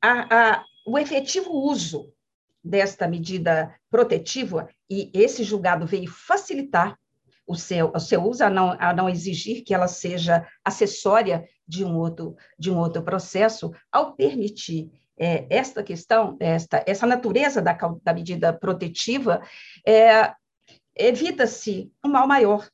a, 0.00 0.54
a, 0.54 0.64
o 0.86 0.98
efetivo 0.98 1.50
uso 1.52 2.12
desta 2.62 3.08
medida 3.08 3.74
protetiva, 3.90 4.68
e 4.88 5.10
esse 5.14 5.42
julgado 5.42 5.86
veio 5.86 6.10
facilitar 6.10 6.98
o 7.46 7.56
seu, 7.56 7.90
o 7.94 8.00
seu 8.00 8.22
uso, 8.24 8.44
a 8.44 8.50
não, 8.50 8.76
a 8.78 8.92
não 8.92 9.08
exigir 9.08 9.64
que 9.64 9.74
ela 9.74 9.88
seja 9.88 10.46
acessória 10.64 11.48
de 11.66 11.84
um 11.84 11.96
outro, 11.96 12.36
de 12.58 12.70
um 12.70 12.78
outro 12.78 13.02
processo, 13.02 13.72
ao 13.90 14.14
permitir 14.14 14.90
é, 15.18 15.46
esta 15.50 15.82
questão, 15.82 16.36
esta, 16.40 16.82
essa 16.86 17.06
natureza 17.06 17.60
da, 17.60 17.76
da 18.02 18.14
medida 18.14 18.52
protetiva, 18.52 19.42
é, 19.86 20.32
evita-se 20.96 21.92
um 22.04 22.08
mal 22.08 22.26
maior. 22.26 22.68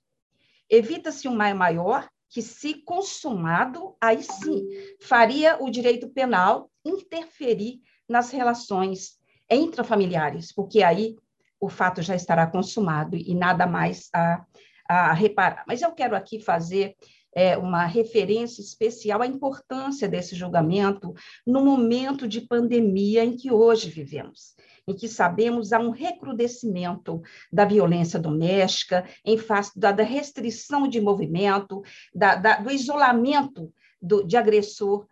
Evita-se 0.70 1.26
um 1.28 1.34
mal 1.34 1.54
maior 1.54 2.08
que, 2.28 2.42
se 2.42 2.74
consumado, 2.82 3.96
aí 4.00 4.22
sim 4.22 4.66
faria 5.00 5.62
o 5.62 5.70
direito 5.70 6.08
penal 6.08 6.70
interferir 6.84 7.80
nas 8.08 8.30
relações 8.30 9.17
intrafamiliares, 9.56 10.52
porque 10.52 10.82
aí 10.82 11.16
o 11.60 11.68
fato 11.68 12.02
já 12.02 12.14
estará 12.14 12.46
consumado 12.46 13.16
e 13.16 13.34
nada 13.34 13.66
mais 13.66 14.08
a, 14.14 14.44
a 14.88 15.12
reparar. 15.12 15.64
Mas 15.66 15.82
eu 15.82 15.92
quero 15.92 16.14
aqui 16.14 16.40
fazer 16.40 16.96
é, 17.34 17.56
uma 17.56 17.84
referência 17.84 18.60
especial 18.60 19.22
à 19.22 19.26
importância 19.26 20.08
desse 20.08 20.34
julgamento 20.34 21.14
no 21.46 21.64
momento 21.64 22.26
de 22.26 22.40
pandemia 22.40 23.24
em 23.24 23.36
que 23.36 23.50
hoje 23.50 23.90
vivemos, 23.90 24.54
em 24.86 24.94
que 24.94 25.08
sabemos 25.08 25.72
há 25.72 25.78
um 25.78 25.90
recrudescimento 25.90 27.20
da 27.52 27.64
violência 27.64 28.18
doméstica, 28.18 29.04
em 29.24 29.36
face 29.36 29.78
da, 29.78 29.92
da 29.92 30.02
restrição 30.02 30.88
de 30.88 31.00
movimento, 31.00 31.82
da, 32.14 32.34
da, 32.34 32.56
do 32.56 32.70
isolamento 32.70 33.72
do, 34.00 34.24
de 34.24 34.36
agressor, 34.36 35.06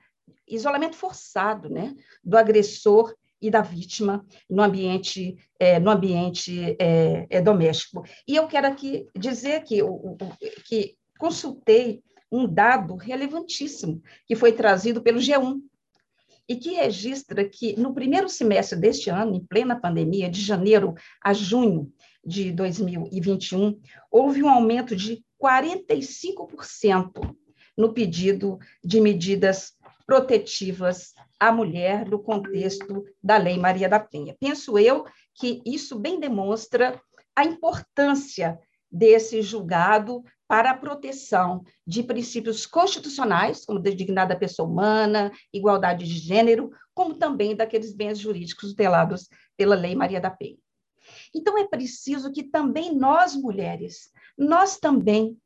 isolamento 0.49 0.97
forçado, 0.97 1.69
né, 1.69 1.95
do 2.25 2.37
agressor 2.37 3.15
e 3.41 3.51
da 3.51 3.61
vítima 3.61 4.25
no 4.49 4.63
ambiente, 4.63 5.37
é, 5.59 5.79
no 5.79 5.91
ambiente 5.91 6.77
é, 6.79 7.27
é, 7.29 7.41
doméstico. 7.41 8.05
E 8.27 8.37
eu 8.37 8.47
quero 8.47 8.67
aqui 8.67 9.07
dizer 9.17 9.63
que, 9.65 9.81
que 10.67 10.97
consultei 11.19 12.03
um 12.31 12.47
dado 12.47 12.97
relevantíssimo 12.97 14.03
que 14.27 14.35
foi 14.35 14.53
trazido 14.53 15.03
pelo 15.03 15.21
G1 15.21 15.61
e 16.49 16.57
que 16.57 16.75
registra 16.75 17.49
que 17.49 17.79
no 17.79 17.93
primeiro 17.93 18.29
semestre 18.29 18.79
deste 18.79 19.11
ano, 19.11 19.35
em 19.35 19.45
plena 19.45 19.81
pandemia, 19.81 20.31
de 20.31 20.41
janeiro 20.41 20.95
a 21.23 21.33
junho 21.33 21.93
de 22.25 22.53
2021, 22.53 23.81
houve 24.11 24.43
um 24.43 24.49
aumento 24.49 24.95
de 24.95 25.25
45% 25.43 27.35
no 27.77 27.93
pedido 27.93 28.59
de 28.83 29.01
medidas 29.01 29.75
protetivas 30.07 31.13
à 31.39 31.53
mulher 31.53 32.09
no 32.09 32.19
contexto 32.19 33.05
da 33.23 33.37
Lei 33.37 33.59
Maria 33.59 33.89
da 33.89 34.01
Penha. 34.01 34.37
Penso 34.41 34.79
eu 34.79 35.05
que 35.35 35.63
isso 35.65 35.99
bem 35.99 36.19
demonstra 36.19 37.01
a 37.35 37.45
importância 37.45 38.59
desse 38.91 39.43
julgado 39.43 40.23
para 40.49 40.71
a 40.71 40.77
proteção 40.77 41.65
de 41.87 42.03
princípios 42.03 42.65
constitucionais, 42.65 43.65
como 43.65 43.83
dignidade 43.83 44.31
da 44.31 44.39
pessoa 44.39 44.69
humana, 44.69 45.33
igualdade 45.53 46.07
de 46.07 46.19
gênero, 46.19 46.71
como 46.95 47.15
também 47.15 47.55
daqueles 47.55 47.93
bens 47.93 48.19
jurídicos 48.19 48.71
tutelados 48.71 49.29
pela 49.57 49.75
Lei 49.75 49.95
Maria 49.95 50.21
da 50.21 50.31
Penha. 50.31 50.59
Então, 51.35 51.59
é 51.59 51.65
preciso 51.67 52.33
que 52.33 52.45
também 52.45 52.95
nós, 52.95 53.35
mulheres, 53.35 54.11
nós 54.39 54.79
também 54.79 55.37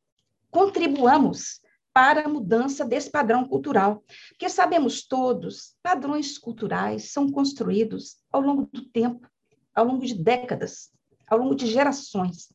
contribuamos 0.50 1.60
para 1.92 2.26
a 2.26 2.28
mudança 2.28 2.84
desse 2.84 3.10
padrão 3.10 3.46
cultural. 3.46 4.04
Porque 4.30 4.48
sabemos 4.48 5.06
todos, 5.06 5.74
padrões 5.82 6.38
culturais 6.38 7.12
são 7.12 7.30
construídos 7.30 8.16
ao 8.32 8.40
longo 8.40 8.68
do 8.72 8.84
tempo, 8.86 9.28
ao 9.74 9.84
longo 9.84 10.04
de 10.04 10.14
décadas, 10.14 10.90
ao 11.26 11.38
longo 11.38 11.54
de 11.54 11.66
gerações. 11.66 12.52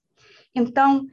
Então, 0.53 1.05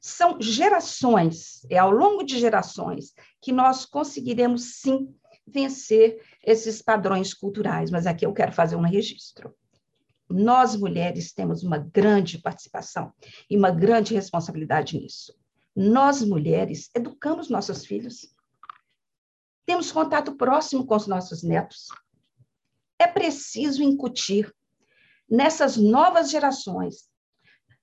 são 0.00 0.40
gerações, 0.40 1.64
é 1.68 1.76
ao 1.76 1.90
longo 1.90 2.22
de 2.22 2.38
gerações 2.38 3.12
que 3.40 3.52
nós 3.52 3.84
conseguiremos 3.84 4.80
sim 4.80 5.14
vencer 5.46 6.22
esses 6.44 6.80
padrões 6.80 7.34
culturais, 7.34 7.90
mas 7.90 8.06
aqui 8.06 8.24
eu 8.24 8.32
quero 8.32 8.52
fazer 8.52 8.76
um 8.76 8.82
registro. 8.82 9.54
Nós 10.28 10.76
mulheres 10.76 11.32
temos 11.32 11.62
uma 11.62 11.78
grande 11.78 12.38
participação 12.38 13.12
e 13.48 13.56
uma 13.56 13.70
grande 13.70 14.14
responsabilidade 14.14 14.98
nisso. 14.98 15.37
Nós, 15.80 16.24
mulheres, 16.24 16.90
educamos 16.92 17.48
nossos 17.48 17.86
filhos. 17.86 18.34
Temos 19.64 19.92
contato 19.92 20.34
próximo 20.34 20.84
com 20.84 20.96
os 20.96 21.06
nossos 21.06 21.44
netos. 21.44 21.86
É 22.98 23.06
preciso 23.06 23.80
incutir 23.80 24.52
nessas 25.30 25.76
novas 25.76 26.32
gerações, 26.32 27.08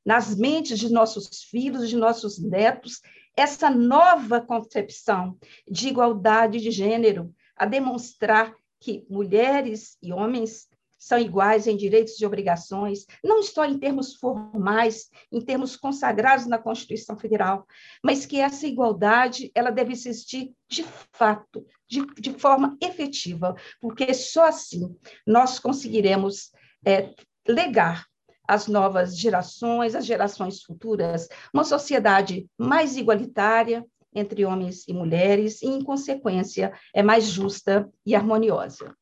nas 0.06 0.36
mentes 0.36 0.78
de 0.78 0.92
nossos 0.92 1.44
filhos, 1.44 1.88
de 1.88 1.96
nossos 1.96 2.38
netos, 2.38 3.00
essa 3.34 3.70
nova 3.70 4.42
concepção 4.42 5.40
de 5.66 5.88
igualdade 5.88 6.60
de 6.60 6.72
gênero, 6.72 7.34
a 7.56 7.66
demonstrar 7.66 8.54
que 8.78 9.08
mulheres 9.10 9.98
e 10.04 10.12
homens 10.12 10.68
são 11.06 11.20
iguais 11.20 11.68
em 11.68 11.78
direitos 11.78 12.20
e 12.20 12.26
obrigações, 12.26 13.06
não 13.24 13.44
só 13.44 13.64
em 13.64 13.78
termos 13.78 14.16
formais, 14.16 15.08
em 15.32 15.40
termos 15.40 15.76
consagrados 15.76 16.48
na 16.48 16.58
Constituição 16.58 17.16
Federal, 17.16 17.68
mas 18.04 18.26
que 18.26 18.40
essa 18.40 18.66
igualdade 18.66 19.52
ela 19.54 19.70
deve 19.70 19.94
existir 19.94 20.52
de 20.68 20.84
fato, 21.14 21.64
de, 21.88 22.04
de 22.20 22.34
forma 22.34 22.76
efetiva, 22.82 23.56
porque 23.80 24.16
só 24.16 24.48
assim 24.48 24.98
nós 25.28 25.60
conseguiremos 25.60 26.52
é, 26.84 27.14
legar 27.48 28.08
às 28.48 28.66
novas 28.66 29.16
gerações, 29.16 29.94
às 29.94 30.08
gerações 30.08 30.64
futuras, 30.64 31.28
uma 31.54 31.64
sociedade 31.64 32.48
mais 32.58 32.98
igualitária 32.98 33.86
entre 34.12 34.44
homens 34.44 34.88
e 34.88 34.94
mulheres 34.94 35.62
e, 35.62 35.68
em 35.68 35.84
consequência, 35.84 36.74
é 36.96 37.04
mais 37.04 37.26
justa 37.26 37.88
e 38.04 38.16
harmoniosa. 38.16 38.96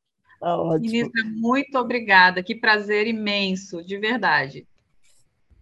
Tá 0.43 0.57
ótimo. 0.57 0.91
Ministra, 0.91 1.23
muito 1.23 1.77
obrigada. 1.77 2.43
Que 2.43 2.53
prazer 2.53 3.07
imenso, 3.07 3.81
de 3.81 3.97
verdade. 3.97 4.67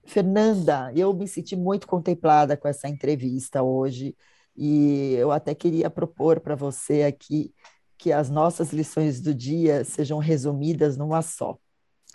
Fernanda, 0.03 0.91
eu 0.95 1.13
me 1.13 1.27
senti 1.27 1.55
muito 1.55 1.87
contemplada 1.87 2.57
com 2.57 2.67
essa 2.67 2.89
entrevista 2.89 3.61
hoje 3.61 4.15
e 4.57 5.13
eu 5.13 5.31
até 5.31 5.53
queria 5.53 5.87
propor 5.87 6.39
para 6.39 6.55
você 6.55 7.03
aqui 7.03 7.53
que 7.95 8.11
as 8.11 8.31
nossas 8.31 8.73
lições 8.73 9.21
do 9.21 9.35
dia 9.35 9.83
sejam 9.83 10.17
resumidas 10.17 10.97
numa 10.97 11.21
só. 11.21 11.59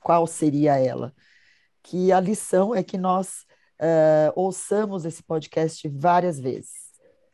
Qual 0.03 0.27
seria 0.27 0.77
ela? 0.77 1.15
Que 1.85 2.11
a 2.11 2.19
lição 2.19 2.75
é 2.75 2.83
que 2.83 2.99
nós 2.99 3.47
uh, 3.81 4.33
ouçamos 4.35 5.05
esse 5.05 5.23
podcast 5.23 5.89
várias 5.89 6.41
vezes, 6.41 6.73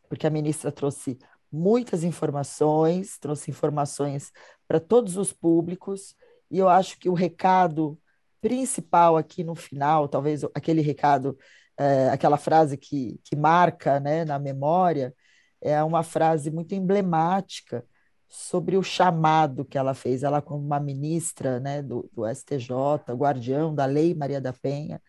porque 0.07 0.27
a 0.27 0.29
ministra 0.29 0.71
trouxe 0.71 1.17
muitas 1.51 2.03
informações, 2.03 3.17
trouxe 3.17 3.49
informações 3.49 4.31
para 4.73 4.79
todos 4.79 5.17
os 5.17 5.31
públicos, 5.31 6.15
e 6.49 6.57
eu 6.57 6.67
acho 6.67 6.97
que 6.97 7.07
o 7.07 7.13
recado 7.13 7.95
principal 8.41 9.15
aqui 9.15 9.43
no 9.43 9.53
final, 9.53 10.07
talvez 10.07 10.43
aquele 10.45 10.81
recado, 10.81 11.37
é, 11.77 12.09
aquela 12.09 12.37
frase 12.37 12.75
que, 12.75 13.19
que 13.23 13.35
marca 13.35 13.99
né, 13.99 14.25
na 14.25 14.39
memória, 14.39 15.13
é 15.61 15.83
uma 15.83 16.01
frase 16.01 16.49
muito 16.49 16.73
emblemática 16.73 17.85
sobre 18.27 18.75
o 18.75 18.81
chamado 18.81 19.63
que 19.63 19.77
ela 19.77 19.93
fez. 19.93 20.23
Ela, 20.23 20.41
como 20.41 20.65
uma 20.65 20.79
ministra 20.79 21.59
né, 21.59 21.83
do, 21.83 22.09
do 22.11 22.27
STJ, 22.27 22.73
guardião 23.15 23.75
da 23.75 23.85
Lei 23.85 24.15
Maria 24.15 24.41
da 24.41 24.53
Penha, 24.53 24.99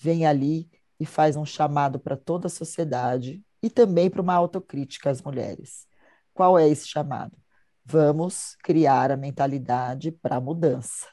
vem 0.00 0.24
ali 0.24 0.70
e 0.98 1.04
faz 1.04 1.36
um 1.36 1.44
chamado 1.44 2.00
para 2.00 2.16
toda 2.16 2.46
a 2.46 2.50
sociedade 2.50 3.44
e 3.62 3.68
também 3.68 4.08
para 4.08 4.22
uma 4.22 4.34
autocrítica 4.34 5.10
às 5.10 5.20
mulheres. 5.20 5.86
Qual 6.32 6.58
é 6.58 6.66
esse 6.66 6.88
chamado? 6.88 7.41
Vamos 7.84 8.56
criar 8.62 9.10
a 9.10 9.16
mentalidade 9.16 10.12
para 10.12 10.36
a 10.36 10.40
mudança. 10.40 11.08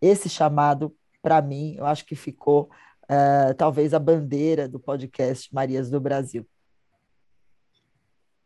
Esse 0.00 0.28
chamado, 0.28 0.96
para 1.20 1.42
mim, 1.42 1.74
eu 1.76 1.86
acho 1.86 2.04
que 2.04 2.14
ficou 2.14 2.70
uh, 3.04 3.54
talvez 3.56 3.92
a 3.92 3.98
bandeira 3.98 4.68
do 4.68 4.78
podcast 4.78 5.52
Marias 5.52 5.90
do 5.90 6.00
Brasil. 6.00 6.46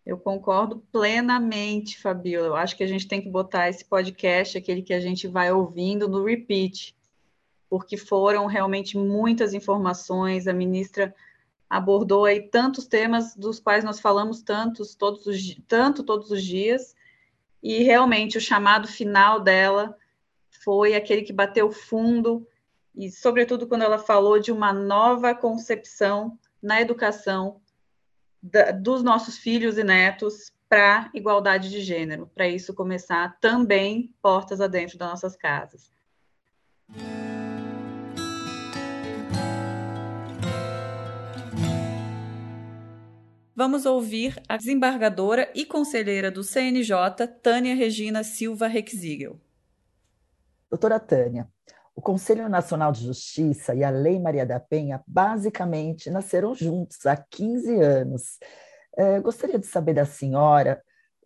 Eu 0.05 0.17
concordo 0.17 0.79
plenamente, 0.93 2.01
Fabiola. 2.01 2.47
Eu 2.47 2.57
acho 2.57 2.77
que 2.77 2.85
a 2.85 2.87
gente 2.87 3.09
tem 3.09 3.21
que 3.21 3.29
botar 3.29 3.69
esse 3.69 3.85
podcast, 3.85 4.57
aquele 4.57 4.81
que 4.81 4.95
a 4.95 5.01
gente 5.01 5.27
vai 5.27 5.51
ouvindo, 5.51 6.09
no 6.09 6.25
repeat, 6.25 6.97
porque 7.69 7.97
foram 7.97 8.47
realmente 8.47 8.97
muitas 8.97 9.53
informações. 9.53 10.47
A 10.47 10.53
ministra 10.53 11.13
abordou 11.69 12.25
aí 12.25 12.41
tantos 12.41 12.87
temas 12.87 13.35
dos 13.35 13.59
quais 13.59 13.83
nós 13.83 13.99
falamos 13.99 14.43
tantos, 14.43 14.95
todos 14.95 15.27
os, 15.27 15.57
tanto 15.67 16.05
todos 16.05 16.31
os 16.31 16.43
dias, 16.43 16.95
e 17.67 17.83
realmente 17.83 18.39
o 18.39 18.41
chamado 18.41 18.87
final 18.87 19.41
dela 19.41 19.97
foi 20.63 20.95
aquele 20.95 21.23
que 21.23 21.33
bateu 21.33 21.73
fundo, 21.73 22.47
e 22.95 23.11
sobretudo 23.11 23.67
quando 23.67 23.83
ela 23.83 23.99
falou 23.99 24.39
de 24.39 24.53
uma 24.53 24.73
nova 24.73 25.35
concepção 25.35 26.39
na 26.63 26.81
educação 26.81 27.61
da, 28.41 28.71
dos 28.71 29.03
nossos 29.03 29.37
filhos 29.37 29.79
e 29.79 29.83
netos 29.83 30.53
para 30.69 31.11
igualdade 31.13 31.69
de 31.69 31.81
gênero, 31.81 32.31
para 32.33 32.47
isso 32.47 32.73
começar 32.73 33.37
também 33.41 34.15
portas 34.23 34.61
adentro 34.61 34.97
das 34.97 35.11
nossas 35.11 35.37
casas. 35.37 35.91
Vamos 43.59 43.87
ouvir 43.87 44.39
a 44.47 44.59
desembargadora 44.59 45.51
e 45.55 45.65
conselheira 45.65 46.31
do 46.31 46.45
CNJ, 46.45 47.27
Tânia 47.43 47.75
Regina 47.75 48.23
Silva 48.23 48.67
Rexigel. 48.67 49.41
Doutora 50.69 51.01
Tânia, 51.01 51.49
o 51.95 52.03
Conselho 52.03 52.51
Nacional 52.51 52.93
de 52.93 53.07
Justiça 53.07 53.75
e 53.75 53.83
a 53.83 53.89
Lei 53.89 54.21
Maria 54.21 54.45
da 54.45 54.61
Penha 54.61 55.03
basicamente 55.07 56.11
nasceram 56.11 56.55
juntos 56.55 57.07
há 57.07 57.17
15 57.17 57.81
anos. 57.81 58.39
É, 58.95 59.21
gostaria 59.21 59.59
de 59.59 59.67
saber 59.67 59.95
da 59.95 60.05
senhora 60.05 60.83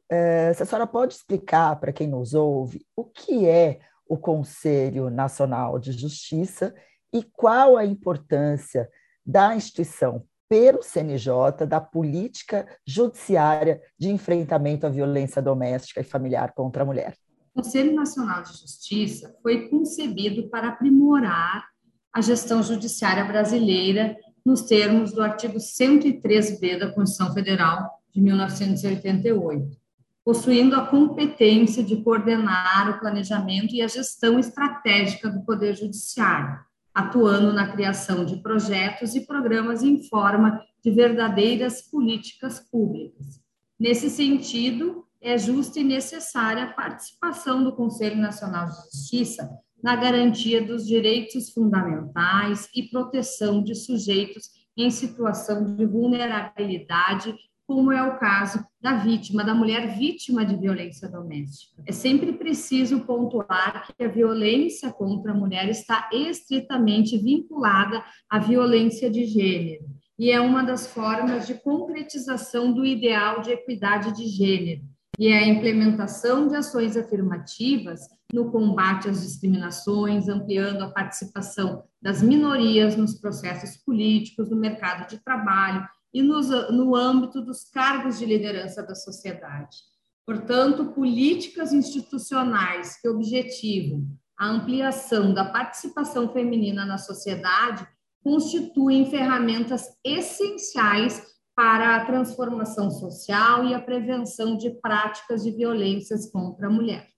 é, 0.08 0.52
se 0.54 0.62
a 0.62 0.66
senhora 0.66 0.86
pode 0.86 1.14
explicar 1.14 1.80
para 1.80 1.92
quem 1.92 2.06
nos 2.06 2.32
ouve 2.32 2.86
o 2.94 3.04
que 3.04 3.48
é 3.48 3.80
o 4.06 4.16
Conselho 4.16 5.10
Nacional 5.10 5.80
de 5.80 5.90
Justiça 5.90 6.72
e 7.12 7.24
qual 7.24 7.76
a 7.76 7.84
importância 7.84 8.88
da 9.26 9.52
instituição 9.56 10.24
pelo 10.50 10.82
CNJ 10.82 11.64
da 11.64 11.80
política 11.80 12.66
judiciária 12.84 13.80
de 13.96 14.10
enfrentamento 14.10 14.84
à 14.84 14.90
violência 14.90 15.40
doméstica 15.40 16.00
e 16.00 16.04
familiar 16.04 16.52
contra 16.52 16.82
a 16.82 16.86
mulher. 16.86 17.16
O 17.54 17.62
Conselho 17.62 17.94
Nacional 17.94 18.42
de 18.42 18.58
Justiça 18.58 19.32
foi 19.44 19.68
concebido 19.68 20.48
para 20.48 20.70
aprimorar 20.70 21.68
a 22.12 22.20
gestão 22.20 22.64
judiciária 22.64 23.24
brasileira 23.24 24.16
nos 24.44 24.62
termos 24.62 25.12
do 25.12 25.22
artigo 25.22 25.58
103b 25.58 26.80
da 26.80 26.92
Constituição 26.92 27.32
Federal 27.32 27.88
de 28.12 28.20
1988, 28.20 29.76
possuindo 30.24 30.74
a 30.74 30.86
competência 30.86 31.84
de 31.84 32.02
coordenar 32.02 32.90
o 32.90 32.98
planejamento 32.98 33.72
e 33.72 33.82
a 33.82 33.86
gestão 33.86 34.36
estratégica 34.36 35.30
do 35.30 35.44
Poder 35.44 35.76
Judiciário, 35.76 36.58
atuando 36.94 37.52
na 37.52 37.70
criação 37.70 38.24
de 38.24 38.36
projetos 38.42 39.14
e 39.14 39.26
programas 39.26 39.82
em 39.82 40.02
forma 40.08 40.60
de 40.82 40.90
verdadeiras 40.90 41.82
políticas 41.82 42.60
públicas. 42.60 43.40
Nesse 43.78 44.10
sentido, 44.10 45.06
é 45.20 45.36
justa 45.36 45.80
e 45.80 45.84
necessária 45.84 46.64
a 46.64 46.72
participação 46.72 47.62
do 47.62 47.74
Conselho 47.74 48.16
Nacional 48.16 48.66
de 48.66 48.76
Justiça 48.76 49.50
na 49.82 49.96
garantia 49.96 50.62
dos 50.64 50.86
direitos 50.86 51.50
fundamentais 51.50 52.68
e 52.74 52.84
proteção 52.84 53.62
de 53.62 53.74
sujeitos 53.74 54.50
em 54.76 54.90
situação 54.90 55.76
de 55.76 55.84
vulnerabilidade, 55.84 57.34
como 57.70 57.92
é 57.92 58.02
o 58.02 58.18
caso 58.18 58.66
da 58.80 58.94
vítima, 58.94 59.44
da 59.44 59.54
mulher 59.54 59.96
vítima 59.96 60.44
de 60.44 60.56
violência 60.56 61.08
doméstica. 61.08 61.80
É 61.86 61.92
sempre 61.92 62.32
preciso 62.32 63.02
pontuar 63.02 63.86
que 63.96 64.02
a 64.02 64.08
violência 64.08 64.90
contra 64.92 65.30
a 65.30 65.36
mulher 65.36 65.68
está 65.68 66.10
estritamente 66.12 67.16
vinculada 67.16 68.02
à 68.28 68.40
violência 68.40 69.08
de 69.08 69.24
gênero 69.24 69.84
e 70.18 70.32
é 70.32 70.40
uma 70.40 70.64
das 70.64 70.88
formas 70.88 71.46
de 71.46 71.54
concretização 71.62 72.72
do 72.72 72.84
ideal 72.84 73.40
de 73.40 73.52
equidade 73.52 74.16
de 74.16 74.26
gênero 74.26 74.82
e 75.16 75.28
é 75.28 75.38
a 75.38 75.46
implementação 75.46 76.48
de 76.48 76.56
ações 76.56 76.96
afirmativas 76.96 78.00
no 78.34 78.50
combate 78.50 79.08
às 79.08 79.22
discriminações, 79.22 80.28
ampliando 80.28 80.82
a 80.82 80.90
participação 80.90 81.84
das 82.02 82.20
minorias 82.20 82.96
nos 82.96 83.14
processos 83.14 83.76
políticos, 83.76 84.50
no 84.50 84.56
mercado 84.56 85.08
de 85.08 85.22
trabalho 85.22 85.86
e 86.12 86.22
nos, 86.22 86.48
no 86.70 86.94
âmbito 86.94 87.40
dos 87.40 87.64
cargos 87.64 88.18
de 88.18 88.26
liderança 88.26 88.82
da 88.82 88.94
sociedade. 88.94 89.78
Portanto, 90.26 90.92
políticas 90.92 91.72
institucionais 91.72 93.00
que 93.00 93.08
objetivam 93.08 94.06
a 94.38 94.48
ampliação 94.48 95.34
da 95.34 95.44
participação 95.44 96.32
feminina 96.32 96.86
na 96.86 96.96
sociedade 96.96 97.86
constituem 98.22 99.10
ferramentas 99.10 99.86
essenciais 100.04 101.22
para 101.54 101.96
a 101.96 102.06
transformação 102.06 102.90
social 102.90 103.66
e 103.66 103.74
a 103.74 103.80
prevenção 103.80 104.56
de 104.56 104.70
práticas 104.80 105.42
de 105.42 105.50
violências 105.50 106.30
contra 106.30 106.68
a 106.68 106.70
mulher. 106.70 107.08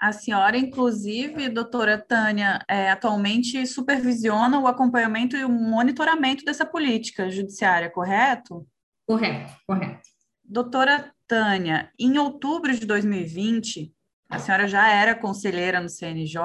A 0.00 0.12
senhora, 0.12 0.56
inclusive, 0.56 1.48
doutora 1.48 1.98
Tânia, 1.98 2.64
é, 2.68 2.90
atualmente 2.90 3.66
supervisiona 3.66 4.60
o 4.60 4.68
acompanhamento 4.68 5.36
e 5.36 5.44
o 5.44 5.48
monitoramento 5.50 6.44
dessa 6.44 6.64
política 6.64 7.28
judiciária, 7.28 7.90
correto? 7.90 8.64
Correto, 9.04 9.52
correto. 9.66 10.08
Doutora 10.44 11.12
Tânia, 11.26 11.90
em 11.98 12.16
outubro 12.16 12.72
de 12.72 12.86
2020, 12.86 13.92
a 14.30 14.38
senhora 14.38 14.68
já 14.68 14.88
era 14.88 15.16
conselheira 15.16 15.80
no 15.80 15.88
CNJ, 15.88 16.40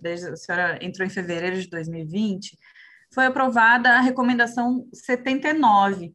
desde 0.00 0.28
a 0.28 0.36
senhora 0.36 0.78
entrou 0.82 1.06
em 1.06 1.10
fevereiro 1.10 1.60
de 1.60 1.68
2020, 1.68 2.56
foi 3.14 3.26
aprovada 3.26 3.90
a 3.90 4.00
recomendação 4.00 4.88
79, 4.92 6.12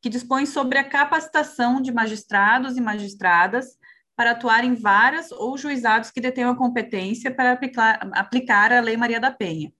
que 0.00 0.08
dispõe 0.08 0.46
sobre 0.46 0.78
a 0.78 0.88
capacitação 0.88 1.82
de 1.82 1.92
magistrados 1.92 2.78
e 2.78 2.80
magistradas 2.80 3.78
para 4.20 4.32
atuar 4.32 4.64
em 4.64 4.74
várias 4.74 5.32
ou 5.32 5.56
juizados 5.56 6.10
que 6.10 6.20
detenham 6.20 6.50
a 6.50 6.54
competência 6.54 7.30
para 7.34 7.52
aplicar, 7.52 8.06
aplicar 8.12 8.70
a 8.70 8.78
Lei 8.78 8.94
Maria 8.94 9.18
da 9.18 9.30
Penha. 9.30 9.72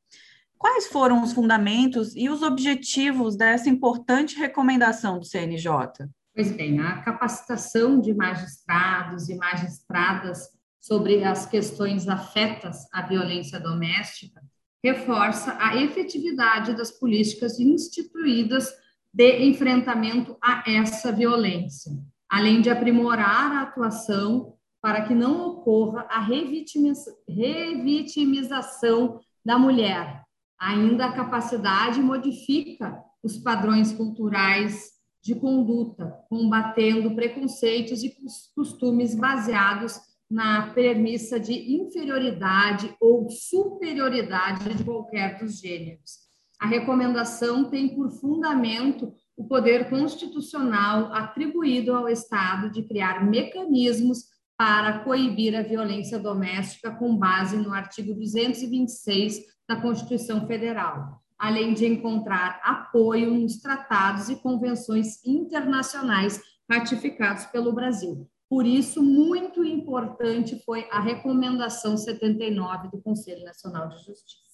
Quais 0.56 0.86
foram 0.86 1.22
os 1.22 1.34
fundamentos 1.34 2.16
e 2.16 2.30
os 2.30 2.40
objetivos 2.40 3.36
dessa 3.36 3.68
importante 3.68 4.38
recomendação 4.38 5.18
do 5.18 5.26
CNJ? 5.26 6.08
Pois 6.34 6.50
bem, 6.52 6.80
a 6.80 7.02
capacitação 7.02 8.00
de 8.00 8.14
magistrados 8.14 9.28
e 9.28 9.34
magistradas 9.34 10.48
sobre 10.80 11.22
as 11.22 11.44
questões 11.44 12.08
afetas 12.08 12.88
à 12.94 13.02
violência 13.02 13.60
doméstica 13.60 14.40
reforça 14.82 15.54
a 15.60 15.76
efetividade 15.76 16.74
das 16.74 16.90
políticas 16.90 17.60
instituídas 17.60 18.70
de 19.12 19.44
enfrentamento 19.44 20.34
a 20.40 20.62
essa 20.66 21.12
violência, 21.12 21.92
além 22.30 22.60
de 22.60 22.70
aprimorar 22.70 23.50
a 23.52 23.62
atuação 23.62 24.54
para 24.80 25.02
que 25.02 25.12
não 25.14 25.48
ocorra 25.48 26.06
a 26.08 26.20
revitimização 26.20 29.18
da 29.44 29.58
mulher. 29.58 30.22
Ainda 30.58 31.06
a 31.06 31.12
capacidade 31.12 32.00
modifica 32.00 33.02
os 33.22 33.36
padrões 33.36 33.92
culturais 33.92 34.92
de 35.22 35.34
conduta, 35.34 36.18
combatendo 36.30 37.14
preconceitos 37.14 38.02
e 38.02 38.16
costumes 38.54 39.14
baseados 39.14 40.00
na 40.30 40.68
premissa 40.68 41.38
de 41.38 41.74
inferioridade 41.74 42.96
ou 43.00 43.28
superioridade 43.28 44.72
de 44.74 44.82
qualquer 44.84 45.38
dos 45.38 45.58
gêneros 45.58 46.30
a 46.60 46.66
recomendação 46.66 47.70
tem 47.70 47.88
por 47.88 48.10
fundamento 48.10 49.14
o 49.40 49.44
poder 49.44 49.88
constitucional 49.88 51.14
atribuído 51.14 51.94
ao 51.94 52.10
Estado 52.10 52.68
de 52.68 52.82
criar 52.82 53.24
mecanismos 53.26 54.26
para 54.54 54.98
coibir 54.98 55.56
a 55.56 55.62
violência 55.62 56.18
doméstica 56.18 56.90
com 56.90 57.16
base 57.16 57.56
no 57.56 57.72
artigo 57.72 58.12
226 58.12 59.40
da 59.66 59.80
Constituição 59.80 60.46
Federal, 60.46 61.22
além 61.38 61.72
de 61.72 61.86
encontrar 61.86 62.60
apoio 62.62 63.32
nos 63.32 63.56
tratados 63.62 64.28
e 64.28 64.36
convenções 64.36 65.24
internacionais 65.24 66.38
ratificados 66.70 67.46
pelo 67.46 67.72
Brasil. 67.72 68.28
Por 68.46 68.66
isso, 68.66 69.02
muito 69.02 69.64
importante 69.64 70.62
foi 70.66 70.86
a 70.90 71.00
recomendação 71.00 71.96
79 71.96 72.90
do 72.90 73.00
Conselho 73.00 73.42
Nacional 73.42 73.88
de 73.88 74.04
Justiça. 74.04 74.49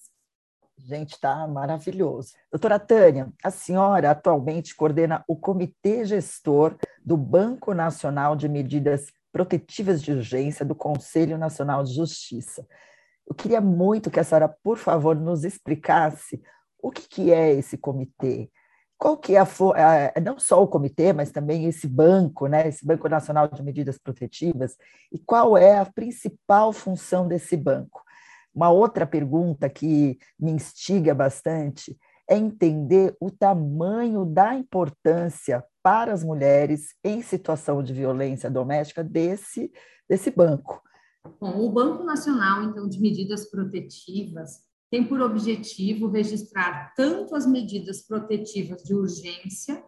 Gente, 0.77 1.13
está 1.13 1.47
maravilhoso. 1.47 2.33
Doutora 2.51 2.79
Tânia, 2.79 3.33
a 3.43 3.49
senhora 3.49 4.11
atualmente 4.11 4.75
coordena 4.75 5.23
o 5.27 5.35
Comitê 5.35 6.05
Gestor 6.05 6.77
do 7.03 7.17
Banco 7.17 7.73
Nacional 7.73 8.35
de 8.35 8.47
Medidas 8.47 9.07
Protetivas 9.31 10.01
de 10.01 10.13
Urgência 10.13 10.63
do 10.63 10.75
Conselho 10.75 11.37
Nacional 11.37 11.83
de 11.83 11.93
Justiça. 11.93 12.65
Eu 13.27 13.35
queria 13.35 13.59
muito 13.59 14.09
que 14.09 14.19
a 14.19 14.23
senhora, 14.23 14.47
por 14.47 14.77
favor, 14.77 15.15
nos 15.15 15.43
explicasse 15.43 16.41
o 16.81 16.91
que, 16.91 17.07
que 17.07 17.33
é 17.33 17.53
esse 17.53 17.77
comitê, 17.77 18.49
qual 18.97 19.17
que 19.17 19.35
é 19.35 19.39
a, 19.39 20.21
não 20.21 20.39
só 20.39 20.63
o 20.63 20.67
comitê, 20.67 21.11
mas 21.11 21.31
também 21.31 21.65
esse 21.65 21.87
banco, 21.87 22.47
né, 22.47 22.67
esse 22.67 22.85
Banco 22.85 23.09
Nacional 23.09 23.47
de 23.47 23.61
Medidas 23.61 23.97
Protetivas, 23.97 24.77
e 25.11 25.19
qual 25.19 25.57
é 25.57 25.77
a 25.77 25.85
principal 25.85 26.71
função 26.71 27.27
desse 27.27 27.57
banco. 27.57 28.06
Uma 28.57 28.71
outra 28.71 29.05
pergunta 29.05 29.69
que 29.69 30.17
me 30.39 30.49
instiga 30.49 31.13
bastante 31.13 31.95
é 32.27 32.35
entender 32.35 33.15
o 33.21 33.29
tamanho 33.29 34.25
da 34.25 34.55
importância 34.55 35.63
para 35.83 36.11
as 36.11 36.23
mulheres 36.23 36.95
em 37.03 37.21
situação 37.21 37.83
de 37.83 37.93
violência 37.93 38.49
doméstica 38.49 39.03
desse, 39.03 39.71
desse 40.09 40.31
banco. 40.31 40.81
Bom, 41.39 41.67
o 41.67 41.71
Banco 41.71 42.03
Nacional, 42.03 42.63
então, 42.63 42.89
de 42.89 42.99
Medidas 42.99 43.47
Protetivas, 43.47 44.53
tem 44.89 45.05
por 45.05 45.21
objetivo 45.21 46.07
registrar 46.07 46.95
tanto 46.95 47.35
as 47.35 47.45
medidas 47.45 48.07
protetivas 48.07 48.81
de 48.81 48.95
urgência, 48.95 49.83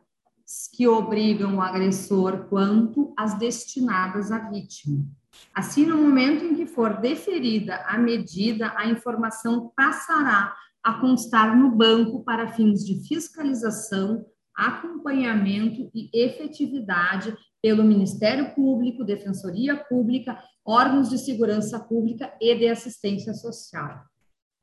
que 0.76 0.88
obrigam 0.88 1.56
o 1.56 1.62
agressor, 1.62 2.48
quanto 2.48 3.16
as 3.18 3.34
destinadas 3.34 4.32
à 4.32 4.48
vítima. 4.48 5.08
Assim, 5.54 5.86
no 5.86 5.98
momento 5.98 6.44
em 6.44 6.56
que 6.56 6.66
for 6.80 7.02
deferida 7.02 7.76
a 7.88 7.98
medida, 7.98 8.72
a 8.78 8.88
informação 8.88 9.70
passará 9.76 10.56
a 10.82 10.94
constar 10.94 11.54
no 11.54 11.72
banco 11.72 12.24
para 12.24 12.54
fins 12.54 12.86
de 12.86 13.06
fiscalização, 13.06 14.26
acompanhamento 14.56 15.92
e 15.94 16.10
efetividade 16.14 17.36
pelo 17.62 17.84
Ministério 17.84 18.56
Público, 18.56 19.04
Defensoria 19.04 19.76
Pública, 19.76 20.42
órgãos 20.66 21.10
de 21.10 21.18
segurança 21.18 21.78
pública 21.82 22.34
e 22.40 22.56
de 22.56 22.70
assistência 22.70 23.34
social. 23.34 24.02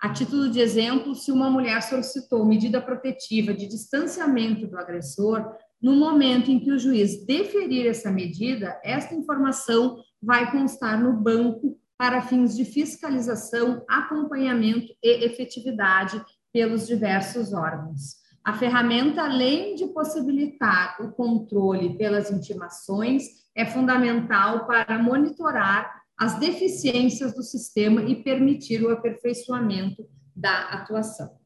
A 0.00 0.10
título 0.10 0.48
de 0.48 0.58
exemplo, 0.58 1.14
se 1.14 1.30
uma 1.30 1.50
mulher 1.50 1.82
solicitou 1.82 2.46
medida 2.46 2.80
protetiva 2.80 3.52
de 3.52 3.68
distanciamento 3.68 4.66
do 4.66 4.78
agressor, 4.78 5.54
no 5.82 5.94
momento 5.94 6.50
em 6.50 6.58
que 6.58 6.72
o 6.72 6.78
juiz 6.78 7.26
deferir 7.26 7.86
essa 7.86 8.10
medida, 8.10 8.80
esta 8.82 9.14
informação 9.14 9.98
vai 10.22 10.50
constar 10.50 10.98
no 10.98 11.12
banco 11.12 11.78
para 11.98 12.22
fins 12.22 12.56
de 12.56 12.64
fiscalização, 12.64 13.84
acompanhamento 13.88 14.92
e 15.02 15.24
efetividade 15.24 16.22
pelos 16.52 16.86
diversos 16.86 17.52
órgãos. 17.52 18.16
A 18.44 18.52
ferramenta, 18.52 19.22
além 19.22 19.74
de 19.74 19.86
possibilitar 19.88 20.96
o 21.00 21.10
controle 21.10 21.96
pelas 21.98 22.30
intimações, 22.30 23.24
é 23.56 23.66
fundamental 23.66 24.66
para 24.66 24.98
monitorar 24.98 26.02
as 26.18 26.38
deficiências 26.38 27.34
do 27.34 27.42
sistema 27.42 28.02
e 28.02 28.22
permitir 28.22 28.82
o 28.84 28.90
aperfeiçoamento 28.90 30.08
da 30.34 30.70
atuação. 30.70 31.36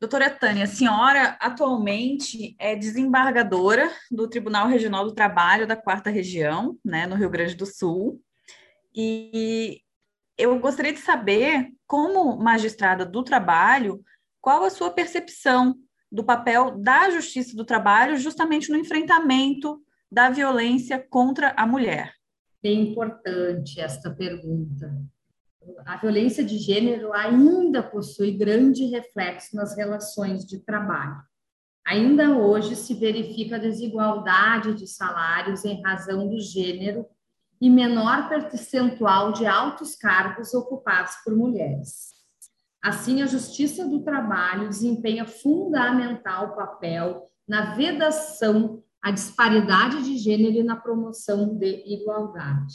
Doutora 0.00 0.30
Tânia, 0.30 0.64
a 0.64 0.66
senhora 0.66 1.36
atualmente 1.40 2.56
é 2.58 2.74
desembargadora 2.74 3.88
do 4.10 4.26
Tribunal 4.26 4.66
Regional 4.66 5.04
do 5.04 5.14
Trabalho 5.14 5.66
da 5.66 5.76
Quarta 5.76 6.10
Região, 6.10 6.76
né, 6.84 7.06
no 7.06 7.14
Rio 7.14 7.30
Grande 7.30 7.54
do 7.54 7.66
Sul. 7.66 8.20
E 8.94 9.80
eu 10.36 10.58
gostaria 10.58 10.92
de 10.92 11.00
saber, 11.00 11.72
como 11.86 12.36
magistrada 12.36 13.04
do 13.04 13.22
trabalho, 13.22 14.02
qual 14.40 14.64
a 14.64 14.70
sua 14.70 14.90
percepção 14.90 15.74
do 16.10 16.24
papel 16.24 16.78
da 16.78 17.10
Justiça 17.10 17.56
do 17.56 17.64
Trabalho 17.64 18.16
justamente 18.16 18.70
no 18.70 18.76
enfrentamento 18.76 19.82
da 20.10 20.28
violência 20.28 20.98
contra 20.98 21.54
a 21.56 21.66
mulher 21.66 22.12
bem 22.62 22.90
importante 22.90 23.80
esta 23.80 24.10
pergunta. 24.10 24.94
A 25.84 25.96
violência 25.96 26.44
de 26.44 26.58
gênero 26.58 27.12
ainda 27.12 27.82
possui 27.82 28.32
grande 28.32 28.84
reflexo 28.86 29.56
nas 29.56 29.76
relações 29.76 30.46
de 30.46 30.60
trabalho. 30.60 31.20
Ainda 31.84 32.36
hoje 32.36 32.76
se 32.76 32.94
verifica 32.94 33.58
desigualdade 33.58 34.74
de 34.74 34.86
salários 34.86 35.64
em 35.64 35.82
razão 35.82 36.28
do 36.28 36.38
gênero 36.38 37.04
e 37.62 37.70
menor 37.70 38.28
percentual 38.28 39.30
de 39.30 39.46
altos 39.46 39.94
cargos 39.94 40.52
ocupados 40.52 41.14
por 41.24 41.36
mulheres. 41.36 42.10
Assim, 42.82 43.22
a 43.22 43.26
Justiça 43.26 43.86
do 43.88 44.02
Trabalho 44.02 44.68
desempenha 44.68 45.24
fundamental 45.24 46.56
papel 46.56 47.22
na 47.46 47.76
vedação 47.76 48.82
a 49.00 49.12
disparidade 49.12 50.02
de 50.02 50.18
gênero 50.18 50.56
e 50.56 50.64
na 50.64 50.74
promoção 50.74 51.56
de 51.56 51.84
igualdade. 51.86 52.74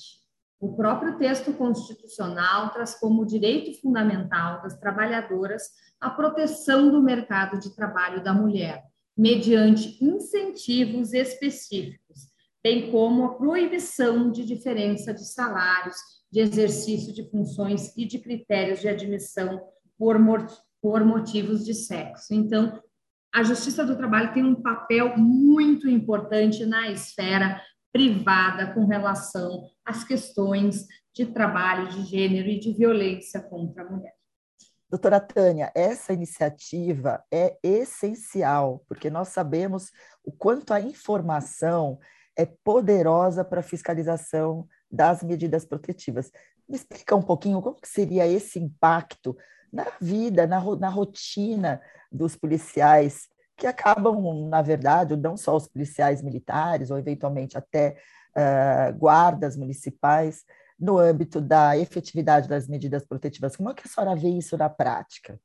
O 0.57 0.73
próprio 0.73 1.17
texto 1.17 1.51
constitucional 1.51 2.71
traz 2.71 2.95
como 2.95 3.25
direito 3.25 3.81
fundamental 3.81 4.61
das 4.61 4.79
trabalhadoras 4.79 5.63
a 5.99 6.09
proteção 6.09 6.89
do 6.89 7.03
mercado 7.03 7.59
de 7.59 7.75
trabalho 7.75 8.23
da 8.23 8.33
mulher, 8.33 8.85
mediante 9.17 10.01
incentivos 10.01 11.11
específicos, 11.11 12.36
bem 12.67 12.91
como 12.91 13.23
a 13.23 13.35
proibição 13.35 14.29
de 14.29 14.43
diferença 14.43 15.13
de 15.13 15.25
salários, 15.25 15.95
de 16.29 16.41
exercício 16.41 17.13
de 17.13 17.23
funções 17.31 17.95
e 17.95 18.05
de 18.05 18.19
critérios 18.19 18.81
de 18.81 18.89
admissão 18.89 19.61
por, 19.97 20.17
por 20.81 21.05
motivos 21.05 21.63
de 21.63 21.73
sexo. 21.73 22.33
Então, 22.33 22.77
a 23.33 23.41
Justiça 23.41 23.85
do 23.85 23.95
Trabalho 23.95 24.33
tem 24.33 24.43
um 24.43 24.61
papel 24.61 25.17
muito 25.17 25.87
importante 25.87 26.65
na 26.65 26.89
esfera 26.89 27.61
privada 27.93 28.73
com 28.73 28.85
relação 28.85 29.63
às 29.85 30.03
questões 30.03 30.85
de 31.15 31.25
trabalho, 31.25 31.87
de 31.87 32.03
gênero 32.03 32.49
e 32.49 32.59
de 32.59 32.73
violência 32.73 33.39
contra 33.39 33.83
a 33.83 33.89
mulher. 33.89 34.13
Doutora 34.89 35.21
Tânia, 35.21 35.71
essa 35.73 36.11
iniciativa 36.11 37.23
é 37.31 37.57
essencial, 37.63 38.83
porque 38.89 39.09
nós 39.09 39.29
sabemos 39.29 39.89
o 40.21 40.33
quanto 40.33 40.73
a 40.73 40.81
informação 40.81 41.97
é 42.37 42.45
poderosa 42.45 43.43
para 43.43 43.63
fiscalização 43.63 44.67
das 44.89 45.23
medidas 45.23 45.65
protetivas. 45.65 46.31
Me 46.69 46.75
explica 46.75 47.15
um 47.15 47.21
pouquinho 47.21 47.61
como 47.61 47.77
seria 47.83 48.27
esse 48.27 48.59
impacto 48.59 49.35
na 49.73 49.87
vida, 49.99 50.45
na, 50.45 50.63
na 50.77 50.89
rotina 50.89 51.81
dos 52.11 52.35
policiais, 52.35 53.27
que 53.57 53.65
acabam, 53.65 54.47
na 54.47 54.61
verdade, 54.61 55.15
não 55.15 55.35
só 55.35 55.55
os 55.55 55.67
policiais 55.67 56.21
militares, 56.21 56.91
ou 56.91 56.97
eventualmente 56.97 57.57
até 57.57 57.97
uh, 58.35 58.97
guardas 58.97 59.57
municipais, 59.57 60.45
no 60.79 60.99
âmbito 60.99 61.41
da 61.41 61.75
efetividade 61.75 62.47
das 62.47 62.67
medidas 62.67 63.03
protetivas. 63.03 63.55
Como 63.55 63.71
é 63.71 63.73
que 63.73 63.87
a 63.87 63.89
senhora 63.89 64.15
vê 64.15 64.29
isso 64.29 64.55
na 64.55 64.69
prática? 64.69 65.39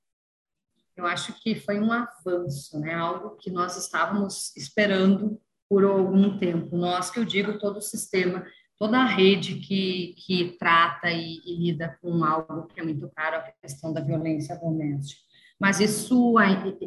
Eu 0.95 1.07
acho 1.07 1.32
que 1.40 1.55
foi 1.55 1.80
um 1.80 1.90
avanço, 1.90 2.78
né? 2.78 2.93
algo 2.93 3.30
que 3.36 3.51
nós 3.51 3.78
estávamos 3.78 4.55
esperando 4.55 5.40
por 5.73 5.85
algum 5.85 6.37
tempo. 6.37 6.77
Nós, 6.77 7.11
que 7.11 7.18
eu 7.18 7.25
digo, 7.25 7.59
todo 7.59 7.79
o 7.79 7.81
sistema 7.81 8.45
toda 8.79 8.99
a 8.99 9.07
rede 9.07 9.61
que, 9.61 10.12
que 10.18 10.57
trata 10.59 11.09
e, 11.09 11.39
e, 11.47 11.57
lida 11.57 11.97
com 12.03 12.23
algo 12.25 12.66
que 12.66 12.79
é 12.79 12.83
muito 12.83 13.09
caro, 13.14 13.37
a 13.37 13.53
questão 13.62 13.91
da 13.93 14.01
violência 14.01 14.57
doméstica. 14.57 15.23
Mas 15.59 15.81
isso, 15.81 16.35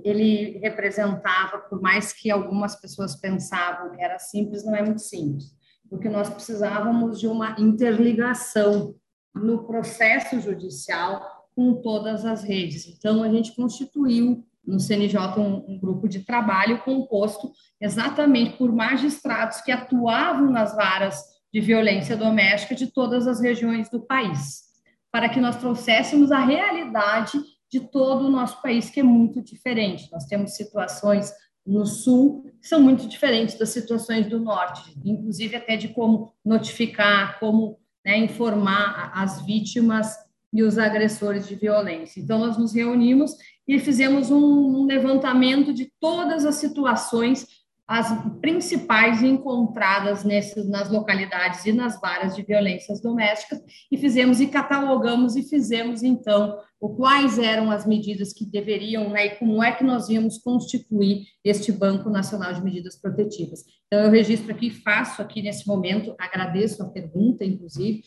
ele 0.03 0.59
representava, 0.59 1.57
por 1.57 1.81
mais 1.81 2.11
que 2.11 2.29
algumas 2.29 2.75
pessoas 2.75 3.15
pensavam 3.15 3.95
que 3.95 4.03
era 4.03 4.19
simples, 4.19 4.65
não 4.65 4.75
é 4.75 4.83
muito 4.83 5.01
simples, 5.01 5.55
porque 5.89 6.09
nós 6.09 6.29
precisávamos 6.29 7.17
de 7.17 7.27
uma 7.27 7.55
interligação 7.57 8.93
no 9.33 9.65
processo 9.65 10.39
judicial 10.41 11.47
com 11.55 11.81
todas 11.81 12.25
as 12.25 12.43
redes. 12.43 12.88
Então, 12.88 13.23
a 13.23 13.29
gente 13.29 13.55
constituiu 13.55 14.45
no 14.68 14.80
CNJ 14.80 15.39
um, 15.39 15.63
um 15.68 15.80
grupo 15.80 16.07
de 16.07 16.20
trabalho 16.22 16.82
composto 16.84 17.51
exatamente 17.80 18.57
por 18.57 18.72
magistrados 18.72 19.61
que 19.61 19.72
atuavam 19.72 20.49
nas 20.49 20.76
varas 20.76 21.22
de 21.53 21.61
violência 21.61 22.18
doméstica 22.18 22.76
de 22.76 22.88
todas 22.88 23.28
as 23.28 23.39
regiões 23.39 23.89
do 23.89 24.01
país, 24.01 24.63
para 25.11 25.30
que 25.30 25.39
nós 25.39 25.55
trouxéssemos 25.55 26.32
a 26.32 26.39
realidade 26.39 27.39
de 27.72 27.80
todo 27.80 28.26
o 28.26 28.30
nosso 28.30 28.61
país, 28.61 28.89
que 28.89 28.99
é 28.99 29.03
muito 29.03 29.41
diferente. 29.41 30.09
Nós 30.11 30.26
temos 30.26 30.55
situações 30.55 31.32
no 31.66 31.86
sul 31.86 32.43
que 32.61 32.68
são 32.68 32.82
muito 32.82 33.07
diferentes 33.07 33.57
das 33.57 33.70
situações 33.70 34.28
do 34.28 34.39
norte, 34.39 34.97
inclusive 35.03 35.55
até 35.55 35.76
de 35.76 35.88
como 35.88 36.34
notificar, 36.43 37.39
como 37.39 37.80
né, 38.05 38.18
informar 38.18 39.11
as 39.16 39.43
vítimas 39.45 40.16
e 40.53 40.63
os 40.63 40.78
agressores 40.78 41.47
de 41.47 41.55
violência. 41.55 42.20
Então, 42.20 42.39
nós 42.39 42.57
nos 42.57 42.74
reunimos 42.74 43.36
e 43.68 43.80
fizemos 43.80 44.32
um 44.32 44.86
levantamento 44.86 45.74
de 45.74 45.91
todas 45.99 46.45
as 46.45 46.55
situações 46.55 47.47
as 47.88 48.07
principais 48.41 49.22
encontradas 49.22 50.24
nesses, 50.24 50.68
nas 50.68 50.89
localidades 50.89 51.66
e 51.66 51.72
nas 51.72 51.99
varas 52.01 52.36
de 52.36 52.41
violências 52.41 52.99
domésticas 52.99 53.61
e 53.91 53.97
fizemos 53.97 54.41
e 54.41 54.47
catalogamos 54.47 55.36
e 55.36 55.43
fizemos 55.43 56.01
então 56.01 56.57
o 56.80 56.95
quais 56.95 57.38
eram 57.38 57.70
as 57.70 57.86
medidas 57.86 58.34
que 58.34 58.43
deveriam 58.43 59.09
né, 59.09 59.28
e 59.28 59.36
como 59.36 59.63
é 59.63 59.72
que 59.72 59.84
nós 59.84 60.09
íamos 60.09 60.39
constituir 60.39 61.26
este 61.43 61.72
Banco 61.72 62.09
Nacional 62.09 62.53
de 62.53 62.63
Medidas 62.63 62.99
Protetivas. 62.99 63.63
Então 63.86 64.03
eu 64.03 64.11
registro 64.11 64.51
aqui, 64.51 64.72
faço 64.72 65.22
aqui 65.22 65.43
nesse 65.43 65.68
momento, 65.68 66.16
agradeço 66.20 66.82
a 66.82 66.89
pergunta, 66.89 67.45
inclusive, 67.45 68.01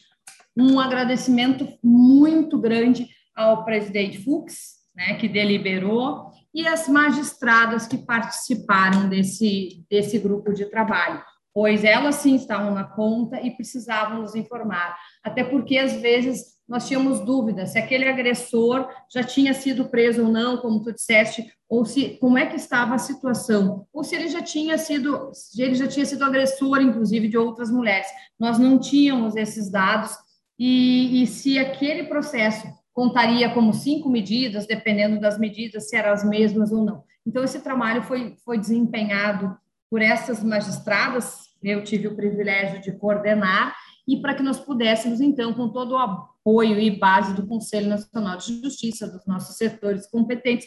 um 0.56 0.80
agradecimento 0.80 1.68
muito 1.82 2.58
grande 2.58 3.08
ao 3.34 3.64
presidente 3.64 4.18
Fux, 4.18 4.77
né, 4.98 5.14
que 5.14 5.28
deliberou 5.28 6.32
e 6.52 6.66
as 6.66 6.88
magistradas 6.88 7.86
que 7.86 7.96
participaram 7.96 9.08
desse, 9.08 9.84
desse 9.88 10.18
grupo 10.18 10.52
de 10.52 10.66
trabalho, 10.66 11.22
pois 11.54 11.84
elas 11.84 12.16
sim 12.16 12.34
estavam 12.34 12.74
na 12.74 12.82
conta 12.82 13.40
e 13.40 13.52
precisavam 13.52 14.22
nos 14.22 14.34
informar, 14.34 14.98
até 15.22 15.44
porque 15.44 15.78
às 15.78 15.92
vezes 15.92 16.58
nós 16.68 16.88
tínhamos 16.88 17.20
dúvidas 17.20 17.70
se 17.70 17.78
aquele 17.78 18.08
agressor 18.08 18.88
já 19.10 19.22
tinha 19.22 19.54
sido 19.54 19.88
preso 19.88 20.24
ou 20.24 20.32
não, 20.32 20.58
como 20.58 20.82
tu 20.82 20.92
disseste, 20.92 21.46
ou 21.68 21.84
se 21.84 22.18
como 22.20 22.36
é 22.36 22.46
que 22.46 22.56
estava 22.56 22.96
a 22.96 22.98
situação, 22.98 23.86
ou 23.92 24.02
se 24.02 24.16
ele 24.16 24.28
já 24.28 24.42
tinha 24.42 24.76
sido, 24.76 25.30
se 25.32 25.62
ele 25.62 25.76
já 25.76 25.86
tinha 25.86 26.04
sido 26.04 26.24
agressor, 26.24 26.80
inclusive 26.80 27.28
de 27.28 27.38
outras 27.38 27.70
mulheres. 27.70 28.08
Nós 28.38 28.58
não 28.58 28.78
tínhamos 28.78 29.36
esses 29.36 29.70
dados 29.70 30.10
e, 30.58 31.22
e 31.22 31.26
se 31.26 31.58
aquele 31.58 32.04
processo 32.04 32.66
contaria 32.98 33.48
como 33.54 33.72
cinco 33.72 34.10
medidas, 34.10 34.66
dependendo 34.66 35.20
das 35.20 35.38
medidas, 35.38 35.88
se 35.88 35.94
eram 35.94 36.10
as 36.10 36.28
mesmas 36.28 36.72
ou 36.72 36.84
não. 36.84 37.04
Então, 37.24 37.44
esse 37.44 37.60
trabalho 37.60 38.02
foi, 38.02 38.34
foi 38.44 38.58
desempenhado 38.58 39.56
por 39.88 40.02
essas 40.02 40.42
magistradas, 40.42 41.42
eu 41.62 41.84
tive 41.84 42.08
o 42.08 42.16
privilégio 42.16 42.80
de 42.80 42.90
coordenar, 42.90 43.72
e 44.04 44.20
para 44.20 44.34
que 44.34 44.42
nós 44.42 44.58
pudéssemos, 44.58 45.20
então, 45.20 45.54
com 45.54 45.68
todo 45.68 45.92
o 45.92 45.96
apoio 45.96 46.80
e 46.80 46.90
base 46.90 47.34
do 47.34 47.46
Conselho 47.46 47.88
Nacional 47.88 48.36
de 48.36 48.60
Justiça, 48.60 49.06
dos 49.06 49.24
nossos 49.28 49.56
setores 49.56 50.10
competentes, 50.10 50.66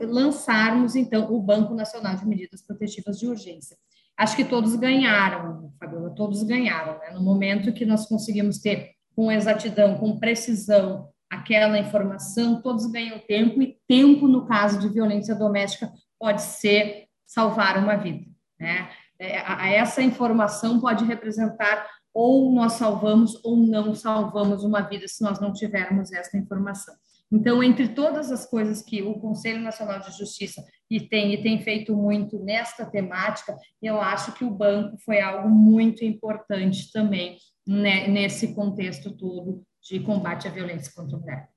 lançarmos, 0.00 0.96
então, 0.96 1.30
o 1.30 1.42
Banco 1.42 1.74
Nacional 1.74 2.16
de 2.16 2.26
Medidas 2.26 2.62
Protetivas 2.62 3.18
de 3.18 3.26
Urgência. 3.26 3.76
Acho 4.16 4.34
que 4.34 4.46
todos 4.46 4.76
ganharam, 4.76 5.70
Fabiola, 5.78 6.08
todos 6.14 6.42
ganharam, 6.42 6.98
né? 7.00 7.10
No 7.12 7.20
momento 7.20 7.74
que 7.74 7.84
nós 7.84 8.06
conseguimos 8.06 8.60
ter 8.60 8.92
com 9.14 9.30
exatidão, 9.30 9.98
com 9.98 10.18
precisão, 10.18 11.12
aquela 11.34 11.78
informação, 11.78 12.60
todos 12.60 12.86
ganham 12.86 13.18
tempo, 13.18 13.60
e 13.60 13.76
tempo, 13.86 14.28
no 14.28 14.46
caso 14.46 14.78
de 14.78 14.88
violência 14.88 15.34
doméstica, 15.34 15.92
pode 16.18 16.42
ser 16.42 17.06
salvar 17.26 17.76
uma 17.78 17.96
vida. 17.96 18.24
Né? 18.58 18.88
É, 19.18 19.76
essa 19.76 20.02
informação 20.02 20.80
pode 20.80 21.04
representar 21.04 21.86
ou 22.12 22.52
nós 22.52 22.74
salvamos 22.74 23.40
ou 23.44 23.56
não 23.56 23.94
salvamos 23.94 24.62
uma 24.62 24.80
vida 24.82 25.08
se 25.08 25.22
nós 25.22 25.40
não 25.40 25.52
tivermos 25.52 26.12
essa 26.12 26.36
informação. 26.36 26.94
Então, 27.32 27.62
entre 27.62 27.88
todas 27.88 28.30
as 28.30 28.46
coisas 28.46 28.80
que 28.82 29.02
o 29.02 29.18
Conselho 29.18 29.60
Nacional 29.60 29.98
de 29.98 30.16
Justiça 30.16 30.64
e 30.88 31.00
tem, 31.00 31.34
e 31.34 31.42
tem 31.42 31.60
feito 31.60 31.96
muito 31.96 32.38
nesta 32.38 32.86
temática, 32.86 33.56
eu 33.82 34.00
acho 34.00 34.32
que 34.32 34.44
o 34.44 34.50
banco 34.50 34.96
foi 35.04 35.20
algo 35.20 35.48
muito 35.48 36.04
importante 36.04 36.92
também 36.92 37.36
né, 37.66 38.06
nesse 38.06 38.54
contexto 38.54 39.10
todo 39.16 39.64
de 39.84 40.00
combate 40.00 40.48
à 40.48 40.50
violência 40.50 40.92
contra 40.94 41.16
a 41.16 41.20
mulher. 41.20 41.48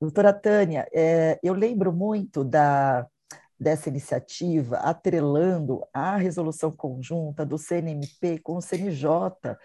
Doutora 0.00 0.32
Tânia, 0.32 0.86
é, 0.92 1.38
eu 1.42 1.54
lembro 1.54 1.90
muito 1.90 2.44
da, 2.44 3.06
dessa 3.58 3.88
iniciativa 3.88 4.76
atrelando 4.76 5.82
a 5.92 6.16
resolução 6.16 6.70
conjunta 6.70 7.46
do 7.46 7.56
CNMP 7.56 8.38
com 8.42 8.56
o 8.56 8.60
CNJ 8.60 9.56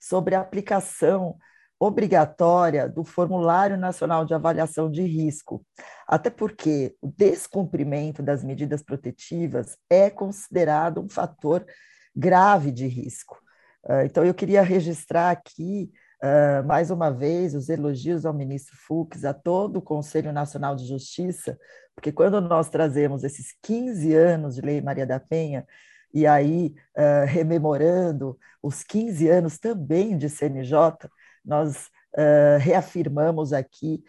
sobre 0.00 0.36
a 0.36 0.40
aplicação 0.40 1.36
obrigatória 1.78 2.88
do 2.88 3.02
Formulário 3.02 3.76
Nacional 3.76 4.24
de 4.24 4.34
Avaliação 4.34 4.90
de 4.90 5.02
Risco, 5.02 5.64
até 6.06 6.28
porque 6.28 6.94
o 7.00 7.08
descumprimento 7.08 8.22
das 8.22 8.44
medidas 8.44 8.82
protetivas 8.82 9.76
é 9.88 10.10
considerado 10.10 11.00
um 11.00 11.08
fator 11.08 11.66
grave 12.14 12.70
de 12.70 12.86
risco. 12.86 13.40
Ah, 13.88 14.04
então, 14.04 14.24
eu 14.24 14.34
queria 14.34 14.62
registrar 14.62 15.30
aqui 15.30 15.90
Uh, 16.22 16.62
mais 16.66 16.90
uma 16.90 17.10
vez, 17.10 17.54
os 17.54 17.70
elogios 17.70 18.26
ao 18.26 18.34
ministro 18.34 18.76
Fux, 18.76 19.24
a 19.24 19.32
todo 19.32 19.78
o 19.78 19.82
Conselho 19.82 20.32
Nacional 20.32 20.76
de 20.76 20.86
Justiça, 20.86 21.58
porque 21.94 22.12
quando 22.12 22.42
nós 22.42 22.68
trazemos 22.68 23.24
esses 23.24 23.54
15 23.62 24.14
anos 24.14 24.56
de 24.56 24.60
Lei 24.60 24.82
Maria 24.82 25.06
da 25.06 25.18
Penha, 25.18 25.66
e 26.12 26.26
aí 26.26 26.74
uh, 26.94 27.24
rememorando 27.26 28.38
os 28.62 28.82
15 28.82 29.28
anos 29.28 29.58
também 29.58 30.18
de 30.18 30.28
CNJ, 30.28 31.08
nós 31.42 31.86
uh, 32.16 32.58
reafirmamos 32.60 33.52
aqui 33.52 34.02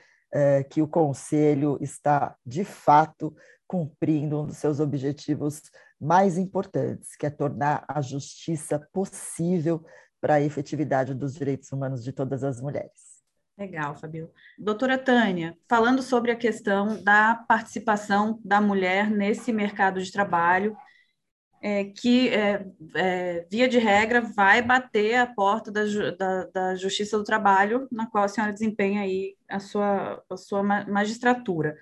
que 0.69 0.81
o 0.81 0.87
Conselho 0.87 1.77
está, 1.81 2.37
de 2.45 2.63
fato, 2.63 3.35
cumprindo 3.67 4.41
um 4.41 4.45
dos 4.45 4.55
seus 4.55 4.79
objetivos 4.79 5.61
mais 5.99 6.37
importantes, 6.37 7.17
que 7.17 7.25
é 7.25 7.29
tornar 7.29 7.83
a 7.85 7.99
justiça 7.99 8.79
possível 8.93 9.83
para 10.21 10.35
a 10.35 10.41
efetividade 10.41 11.15
dos 11.15 11.33
direitos 11.33 11.71
humanos 11.71 12.03
de 12.03 12.13
todas 12.13 12.43
as 12.43 12.61
mulheres. 12.61 13.11
Legal, 13.57 13.95
Fabio. 13.95 14.31
Doutora 14.57 14.97
Tânia, 14.97 15.57
falando 15.67 16.01
sobre 16.01 16.31
a 16.31 16.35
questão 16.35 17.03
da 17.03 17.35
participação 17.47 18.39
da 18.45 18.61
mulher 18.61 19.09
nesse 19.09 19.51
mercado 19.51 20.01
de 20.01 20.11
trabalho, 20.11 20.75
é, 21.61 21.85
que, 21.85 22.29
é, 22.29 22.65
é, 22.95 23.45
via 23.49 23.67
de 23.67 23.77
regra, 23.77 24.21
vai 24.21 24.61
bater 24.63 25.15
a 25.15 25.27
porta 25.27 25.71
da, 25.71 25.83
da, 26.17 26.45
da, 26.45 26.75
Justiça 26.75 27.17
do 27.17 27.23
Trabalho, 27.23 27.87
na 27.91 28.07
qual 28.07 28.23
a 28.23 28.27
senhora 28.27 28.51
desempenha 28.51 29.01
aí 29.01 29.35
a 29.47 29.59
sua, 29.59 30.23
a 30.27 30.37
sua 30.37 30.63
magistratura. 30.63 31.77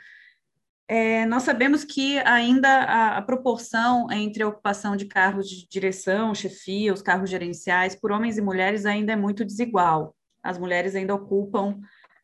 É, 0.91 1.23
nós 1.27 1.43
sabemos 1.43 1.83
que 1.83 2.17
ainda 2.21 2.67
a, 2.67 3.17
a, 3.17 3.21
proporção 3.21 4.11
entre 4.11 4.41
a 4.41 4.47
ocupação 4.47 4.95
de 4.95 5.05
cargos 5.05 5.47
de 5.47 5.67
direção, 5.69 6.33
chefia, 6.33 6.91
os 6.91 7.03
cargos 7.03 7.29
gerenciais, 7.29 7.93
por 7.93 8.11
homens 8.11 8.39
e 8.39 8.41
mulheres 8.41 8.87
ainda 8.87 9.13
é 9.13 9.15
muito 9.15 9.45
desigual. 9.45 10.15
As 10.41 10.57
mulheres 10.57 10.95
ainda 10.95 11.13
ocupam 11.13 11.79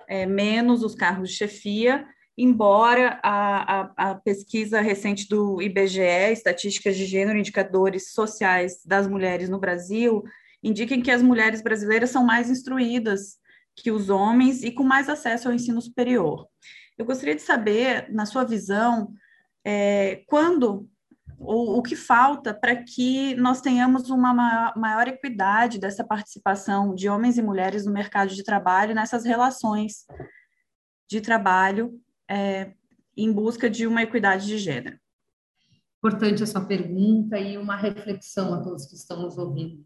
é, 0.07 0.25
menos 0.25 0.81
os 0.81 0.95
cargos 0.95 1.29
de 1.29 1.35
chefia, 1.35 2.07
embora 2.35 3.19
a, 3.21 3.81
a, 3.81 3.93
a, 3.97 4.15
pesquisa 4.15 4.81
recente 4.81 5.29
do 5.29 5.61
IBGE, 5.61 6.31
Estatísticas 6.31 6.97
de 6.97 7.05
Gênero 7.05 7.37
e 7.37 7.41
Indicadores 7.41 8.13
Sociais 8.13 8.81
das 8.83 9.05
Mulheres 9.07 9.47
no 9.47 9.59
Brasil, 9.59 10.23
indiquem 10.63 11.03
que 11.03 11.11
as 11.11 11.21
mulheres 11.21 11.61
brasileiras 11.61 12.09
são 12.09 12.25
mais 12.25 12.49
instruídas 12.49 13.37
que 13.75 13.91
os 13.91 14.09
homens 14.09 14.63
e 14.63 14.71
com 14.71 14.83
mais 14.83 15.07
acesso 15.07 15.49
ao 15.49 15.53
ensino 15.53 15.79
superior. 15.79 16.47
Eu 16.97 17.05
gostaria 17.05 17.35
de 17.35 17.41
saber, 17.41 18.11
na 18.11 18.25
sua 18.25 18.43
visão, 18.43 19.13
é, 19.63 20.23
quando 20.27 20.89
o, 21.37 21.77
o 21.77 21.81
que 21.81 21.95
falta 21.95 22.53
para 22.53 22.75
que 22.83 23.35
nós 23.35 23.61
tenhamos 23.61 24.09
uma 24.09 24.73
maior, 24.75 25.07
equidade 25.07 25.79
dessa 25.79 26.03
participação 26.03 26.95
de 26.95 27.09
homens 27.09 27.37
e 27.37 27.41
mulheres 27.41 27.85
no 27.85 27.91
mercado 27.91 28.33
de 28.33 28.43
trabalho, 28.43 28.95
nessas 28.95 29.25
relações 29.25 30.05
de 31.09 31.21
trabalho, 31.21 31.99
é, 32.29 32.73
em 33.15 33.31
busca 33.31 33.69
de 33.69 33.85
uma 33.85 34.03
equidade 34.03 34.45
de 34.45 34.57
gênero. 34.57 34.97
Importante 35.97 36.43
a 36.43 36.47
sua 36.47 36.65
pergunta 36.65 37.37
e 37.37 37.57
uma 37.57 37.75
reflexão 37.75 38.53
a 38.53 38.61
todos 38.61 38.85
que 38.85 38.95
estão 38.95 39.27
ouvindo. 39.27 39.85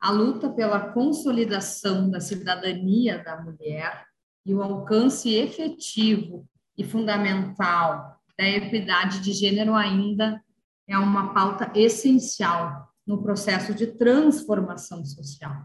A 0.00 0.10
luta 0.10 0.50
pela 0.50 0.92
consolidação 0.92 2.10
da 2.10 2.20
cidadania 2.20 3.22
da 3.22 3.40
mulher 3.40 4.06
e 4.44 4.54
o 4.54 4.62
alcance 4.62 5.32
efetivo 5.34 6.46
e 6.76 6.84
fundamental 6.84 8.20
da 8.38 8.46
equidade 8.46 9.20
de 9.20 9.32
gênero 9.32 9.74
ainda 9.74 10.42
é 10.86 10.98
uma 10.98 11.32
pauta 11.32 11.70
essencial 11.74 12.88
no 13.06 13.22
processo 13.22 13.74
de 13.74 13.86
transformação 13.86 15.04
social. 15.04 15.64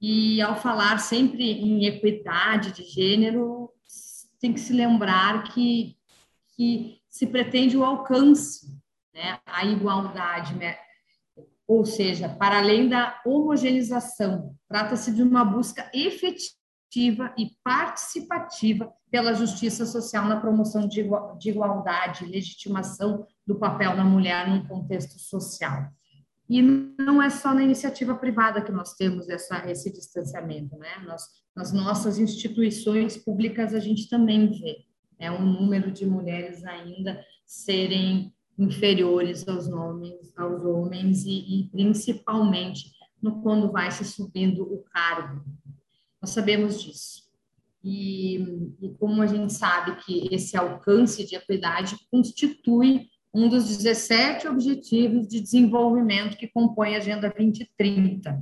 E 0.00 0.40
ao 0.42 0.56
falar 0.56 0.98
sempre 0.98 1.50
em 1.50 1.86
equidade 1.86 2.72
de 2.72 2.84
gênero, 2.84 3.70
tem 4.38 4.52
que 4.52 4.60
se 4.60 4.72
lembrar 4.72 5.44
que, 5.44 5.96
que 6.54 7.00
se 7.08 7.26
pretende 7.26 7.76
o 7.76 7.84
alcance, 7.84 8.78
né, 9.12 9.40
a 9.46 9.64
igualdade, 9.64 10.54
né? 10.54 10.76
ou 11.66 11.84
seja, 11.86 12.28
para 12.28 12.58
além 12.58 12.88
da 12.88 13.20
homogeneização, 13.24 14.54
trata-se 14.68 15.12
de 15.14 15.22
uma 15.22 15.44
busca 15.44 15.90
efetiva 15.94 16.63
ativa 16.94 17.34
e 17.36 17.50
participativa 17.64 18.92
pela 19.10 19.34
justiça 19.34 19.84
social 19.84 20.26
na 20.26 20.40
promoção 20.40 20.86
de, 20.86 21.00
igualdade 21.48 22.24
legitimação 22.24 23.26
do 23.44 23.56
papel 23.56 23.96
da 23.96 24.04
mulher 24.04 24.48
num 24.48 24.66
contexto 24.66 25.18
social. 25.18 25.88
E 26.48 26.62
não 26.62 27.20
é 27.20 27.30
só 27.30 27.52
na 27.52 27.64
iniciativa 27.64 28.14
privada 28.14 28.62
que 28.62 28.70
nós 28.70 28.94
temos 28.94 29.28
essa, 29.28 29.68
esse 29.68 29.92
distanciamento, 29.92 30.76
né? 30.76 30.98
Nós, 31.06 31.22
nas 31.56 31.72
nossas 31.72 32.18
instituições 32.18 33.16
públicas, 33.16 33.74
a 33.74 33.80
gente 33.80 34.08
também 34.08 34.50
vê 34.50 34.84
é 35.18 35.30
um 35.30 35.44
número 35.44 35.92
de 35.92 36.04
mulheres 36.04 36.64
ainda 36.64 37.24
serem 37.46 38.34
inferiores 38.58 39.46
aos 39.48 39.68
homens, 39.68 40.36
aos 40.36 40.64
homens 40.64 41.24
e, 41.24 41.60
e 41.60 41.68
principalmente 41.70 42.90
no, 43.22 43.40
quando 43.40 43.70
vai 43.70 43.90
se 43.90 44.04
subindo 44.04 44.62
o 44.62 44.82
cargo. 44.92 45.44
Nós 46.24 46.30
sabemos 46.30 46.82
disso. 46.82 47.22
E, 47.84 48.38
e, 48.80 48.88
como 48.98 49.20
a 49.20 49.26
gente 49.26 49.52
sabe 49.52 49.94
que 49.96 50.26
esse 50.34 50.56
alcance 50.56 51.22
de 51.22 51.36
equidade 51.36 51.98
constitui 52.10 53.08
um 53.34 53.46
dos 53.46 53.68
17 53.68 54.48
Objetivos 54.48 55.28
de 55.28 55.38
Desenvolvimento 55.38 56.38
que 56.38 56.48
compõe 56.48 56.94
a 56.94 56.96
Agenda 56.96 57.28
2030 57.28 58.40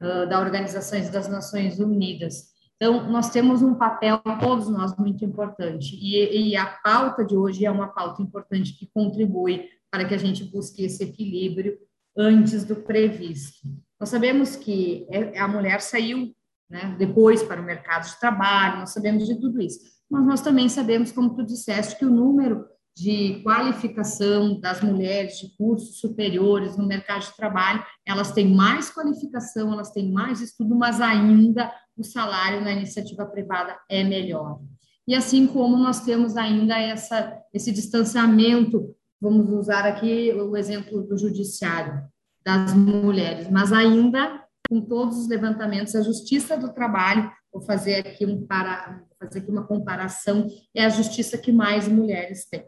uh, 0.00 0.28
da 0.28 0.40
Organização 0.40 1.00
das 1.12 1.28
Nações 1.28 1.78
Unidas. 1.78 2.48
Então, 2.74 3.08
nós 3.08 3.30
temos 3.30 3.62
um 3.62 3.74
papel, 3.74 4.20
todos 4.40 4.68
nós, 4.68 4.96
muito 4.96 5.24
importante, 5.24 5.94
e, 6.02 6.48
e 6.48 6.56
a 6.56 6.66
pauta 6.66 7.24
de 7.24 7.36
hoje 7.36 7.64
é 7.64 7.70
uma 7.70 7.86
pauta 7.86 8.20
importante 8.20 8.76
que 8.76 8.90
contribui 8.92 9.68
para 9.88 10.04
que 10.04 10.14
a 10.14 10.18
gente 10.18 10.42
busque 10.42 10.82
esse 10.82 11.04
equilíbrio 11.04 11.78
antes 12.16 12.64
do 12.64 12.74
previsto. 12.74 13.68
Nós 14.00 14.08
sabemos 14.08 14.56
que 14.56 15.06
é, 15.10 15.38
a 15.38 15.46
mulher 15.46 15.80
saiu 15.80 16.34
né, 16.70 16.94
depois 16.98 17.42
para 17.42 17.60
o 17.60 17.64
mercado 17.64 18.06
de 18.06 18.18
trabalho, 18.20 18.78
nós 18.78 18.90
sabemos 18.90 19.26
de 19.26 19.40
tudo 19.40 19.60
isso, 19.60 19.80
mas 20.08 20.24
nós 20.24 20.40
também 20.40 20.68
sabemos, 20.68 21.12
como 21.12 21.34
tu 21.34 21.44
disseste, 21.44 21.96
que 21.96 22.04
o 22.04 22.10
número 22.10 22.64
de 22.96 23.40
qualificação 23.42 24.60
das 24.60 24.82
mulheres 24.82 25.38
de 25.38 25.56
cursos 25.56 26.00
superiores 26.00 26.76
no 26.76 26.86
mercado 26.86 27.22
de 27.22 27.36
trabalho, 27.36 27.82
elas 28.06 28.32
têm 28.32 28.52
mais 28.54 28.90
qualificação, 28.90 29.72
elas 29.72 29.90
têm 29.90 30.12
mais 30.12 30.40
estudo, 30.40 30.74
mas 30.74 31.00
ainda 31.00 31.72
o 31.96 32.04
salário 32.04 32.60
na 32.60 32.72
iniciativa 32.72 33.24
privada 33.24 33.76
é 33.88 34.02
melhor. 34.02 34.60
E 35.06 35.14
assim 35.14 35.46
como 35.46 35.76
nós 35.76 36.00
temos 36.00 36.36
ainda 36.36 36.78
essa, 36.78 37.36
esse 37.54 37.72
distanciamento, 37.72 38.94
vamos 39.20 39.50
usar 39.50 39.86
aqui 39.86 40.32
o 40.32 40.56
exemplo 40.56 41.02
do 41.02 41.16
judiciário, 41.16 42.02
das 42.44 42.74
mulheres, 42.74 43.48
mas 43.50 43.72
ainda 43.72 44.44
com 44.70 44.80
todos 44.80 45.18
os 45.18 45.28
levantamentos, 45.28 45.96
a 45.96 46.02
Justiça 46.02 46.56
do 46.56 46.72
Trabalho, 46.72 47.28
vou 47.52 47.60
fazer 47.60 48.06
aqui, 48.06 48.24
um 48.24 48.46
para, 48.46 49.02
fazer 49.18 49.40
aqui 49.40 49.50
uma 49.50 49.66
comparação, 49.66 50.46
é 50.72 50.84
a 50.84 50.88
justiça 50.88 51.36
que 51.36 51.50
mais 51.50 51.88
mulheres 51.88 52.46
têm 52.48 52.64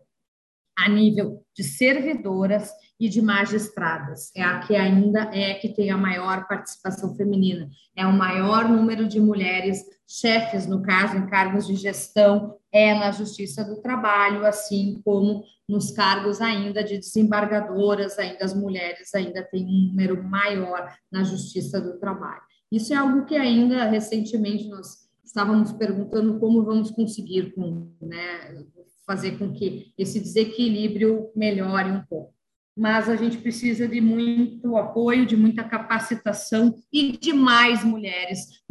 a 0.77 0.89
nível 0.89 1.45
de 1.55 1.63
servidoras 1.63 2.73
e 2.99 3.09
de 3.09 3.23
magistradas. 3.23 4.33
É 4.35 4.43
a 4.43 4.59
que 4.61 4.75
ainda 4.75 5.31
é 5.33 5.55
que 5.55 5.69
tem 5.69 5.91
a 5.91 5.97
maior 5.97 6.49
participação 6.49 7.15
feminina. 7.15 7.69
É 7.95 8.05
o 8.05 8.13
maior 8.13 8.69
número 8.69 9.07
de 9.07 9.21
mulheres 9.21 9.81
chefes, 10.09 10.67
no 10.67 10.83
caso, 10.83 11.17
em 11.17 11.27
cargos 11.27 11.67
de 11.67 11.77
gestão, 11.77 12.57
é 12.73 12.95
na 12.95 13.11
Justiça 13.11 13.63
do 13.65 13.81
Trabalho, 13.83 14.47
assim 14.47 15.01
como 15.05 15.45
nos 15.69 15.91
cargos 15.91 16.41
ainda 16.41 16.83
de 16.83 16.99
desembargadoras, 16.99 18.19
ainda 18.19 18.45
as 18.45 18.55
mulheres 18.55 19.15
ainda 19.15 19.43
têm 19.43 19.67
um 19.67 19.89
número 19.89 20.23
maior 20.25 20.93
na 21.11 21.23
Justiça 21.23 21.81
do 21.81 21.99
Trabalho. 21.99 22.43
Isso 22.71 22.95
é 22.95 22.97
algo 22.97 23.27
que 23.27 23.37
ainda 23.37 23.85
recentemente 23.85 24.67
nós 24.69 25.03
estávamos 25.23 25.73
perguntando 25.73 26.39
como 26.41 26.65
vamos 26.65 26.91
conseguir 26.91 27.55
com, 27.55 27.93
né, 28.01 28.65
fazer 29.07 29.39
com 29.39 29.53
que 29.53 29.93
esse 29.97 30.19
desequilíbrio 30.19 31.31
melhore 31.37 31.91
um 31.91 32.03
pouco. 32.05 32.35
Mas 32.77 33.09
a 33.09 33.17
gente 33.17 33.37
precisa 33.37 33.87
de 33.87 34.01
muito 34.01 34.77
apoio, 34.77 35.27
de 35.27 35.37
muita 35.37 35.63
capacitação 35.63 36.75
e 36.91 37.19
de 37.19 37.33
mais 37.35 37.85
mulheres 37.85 38.63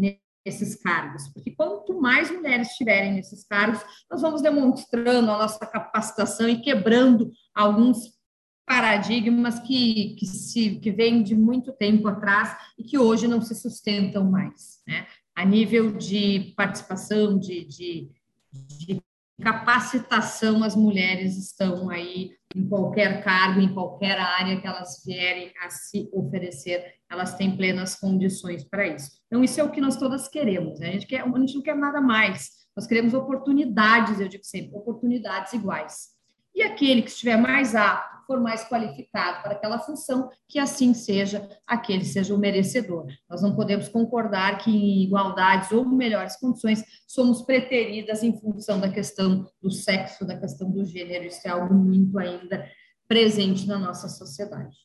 nesses 0.46 0.76
cargos, 0.76 1.28
porque 1.30 1.52
quanto 1.52 2.00
mais 2.02 2.32
mulheres 2.32 2.72
estiverem 2.72 3.14
nesses 3.14 3.44
cargos, 3.46 3.82
nós 4.10 4.22
vamos 4.22 4.42
demonstrando 4.42 5.32
a 5.32 5.38
nossa 5.38 5.66
capacitação 5.66 6.50
e 6.50 6.62
quebrando 6.62 7.32
alguns 7.54 8.20
paradigmas 8.66 9.60
que, 9.60 10.16
que, 10.16 10.26
se, 10.26 10.80
que 10.80 10.92
vêm 10.92 11.22
de 11.24 11.36
muito 11.36 11.72
tempo 11.74 12.08
atrás 12.08 12.56
e 12.78 12.84
que 12.84 12.98
hoje 12.98 13.28
não 13.28 13.42
se 13.42 13.54
sustentam 13.54 14.24
mais. 14.24 14.82
Né? 14.88 15.06
A 15.36 15.46
nível 15.46 15.92
de 15.92 16.54
participação, 16.56 17.38
de, 17.38 17.66
de, 17.66 18.10
de 18.52 19.02
capacitação 19.42 20.64
as 20.64 20.76
mulheres 20.76 21.38
estão 21.38 21.90
aí 21.90 22.32
em 22.56 22.68
qualquer 22.68 23.24
cargo, 23.24 23.60
em 23.60 23.74
qualquer 23.74 24.18
área 24.18 24.60
que 24.60 24.68
elas 24.68 25.04
vierem 25.06 25.52
a 25.62 25.70
se 25.70 26.10
oferecer, 26.14 26.96
elas 27.10 27.36
têm 27.36 27.56
plenas 27.56 27.96
condições 27.96 28.64
para 28.64 28.88
isso. 28.88 29.12
Então, 29.28 29.44
isso 29.44 29.60
é 29.60 29.64
o 29.64 29.72
que 29.72 29.82
nós 29.82 29.98
todas 29.98 30.28
queremos, 30.28 30.80
né? 30.80 30.90
a, 30.90 30.92
gente 30.94 31.08
quer, 31.08 31.22
a 31.22 31.40
gente 31.40 31.56
não 31.56 31.62
quer 31.62 31.76
nada 31.76 32.00
mais, 32.00 32.50
nós 32.76 32.88
queremos 32.88 33.14
oportunidades, 33.14 34.20
eu 34.20 34.28
digo 34.28 34.46
sempre, 34.46 34.76
oportunidades 34.76 35.54
iguais. 35.54 36.10
E 36.54 36.62
aquele 36.62 37.02
que 37.02 37.10
estiver 37.10 37.38
mais 37.38 37.76
apto 37.76 38.21
for 38.32 38.40
mais 38.40 38.64
qualificado 38.64 39.44
para 39.44 39.52
aquela 39.52 39.78
função, 39.78 40.30
que 40.48 40.58
assim 40.58 40.94
seja, 40.94 41.50
aquele 41.68 42.06
seja 42.06 42.34
o 42.34 42.38
merecedor. 42.38 43.08
Nós 43.30 43.42
não 43.42 43.54
podemos 43.54 43.90
concordar 43.90 44.58
que 44.60 44.72
em 44.72 45.04
igualdades 45.04 45.70
ou 45.74 45.84
melhores 45.86 46.38
condições 46.38 46.82
somos 47.06 47.42
preteridas 47.42 48.24
em 48.24 48.40
função 48.40 48.80
da 48.80 48.90
questão 48.90 49.46
do 49.62 49.70
sexo, 49.70 50.26
da 50.26 50.40
questão 50.40 50.72
do 50.72 50.86
gênero. 50.86 51.26
Isso 51.26 51.46
é 51.46 51.52
algo 51.52 51.74
muito 51.74 52.18
ainda 52.18 52.66
presente 53.06 53.68
na 53.68 53.78
nossa 53.78 54.08
sociedade. 54.08 54.78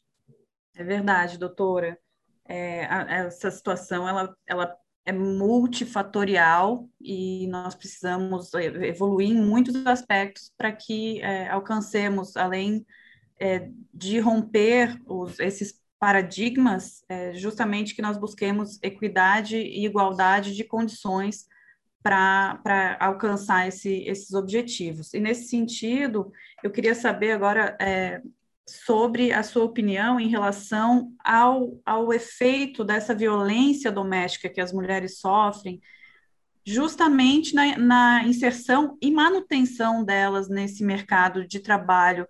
É 0.74 0.82
verdade, 0.82 1.38
doutora. 1.38 1.96
É, 2.48 2.80
essa 3.26 3.48
situação 3.52 4.08
ela, 4.08 4.34
ela 4.44 4.76
é 5.04 5.12
multifatorial 5.12 6.88
e 7.00 7.46
nós 7.46 7.76
precisamos 7.76 8.52
evoluir 8.54 9.30
em 9.30 9.40
muitos 9.40 9.86
aspectos 9.86 10.52
para 10.58 10.72
que 10.72 11.20
é, 11.20 11.48
alcancemos, 11.48 12.36
além 12.36 12.84
é, 13.38 13.68
de 13.92 14.18
romper 14.18 15.00
os, 15.06 15.38
esses 15.38 15.80
paradigmas, 15.98 17.04
é, 17.08 17.32
justamente 17.34 17.94
que 17.94 18.02
nós 18.02 18.18
busquemos 18.18 18.78
equidade 18.82 19.56
e 19.56 19.84
igualdade 19.84 20.54
de 20.54 20.64
condições 20.64 21.46
para 22.02 22.96
alcançar 23.00 23.66
esse, 23.66 24.04
esses 24.06 24.32
objetivos. 24.32 25.12
E 25.12 25.18
nesse 25.18 25.48
sentido, 25.48 26.30
eu 26.62 26.70
queria 26.70 26.94
saber 26.94 27.32
agora 27.32 27.76
é, 27.80 28.22
sobre 28.68 29.32
a 29.32 29.42
sua 29.42 29.64
opinião 29.64 30.20
em 30.20 30.28
relação 30.28 31.12
ao, 31.24 31.80
ao 31.84 32.12
efeito 32.12 32.84
dessa 32.84 33.14
violência 33.14 33.90
doméstica 33.90 34.48
que 34.48 34.60
as 34.60 34.72
mulheres 34.72 35.18
sofrem, 35.18 35.80
justamente 36.64 37.54
na, 37.54 37.76
na 37.78 38.24
inserção 38.24 38.96
e 39.00 39.10
manutenção 39.10 40.04
delas 40.04 40.48
nesse 40.48 40.84
mercado 40.84 41.46
de 41.46 41.60
trabalho 41.60 42.26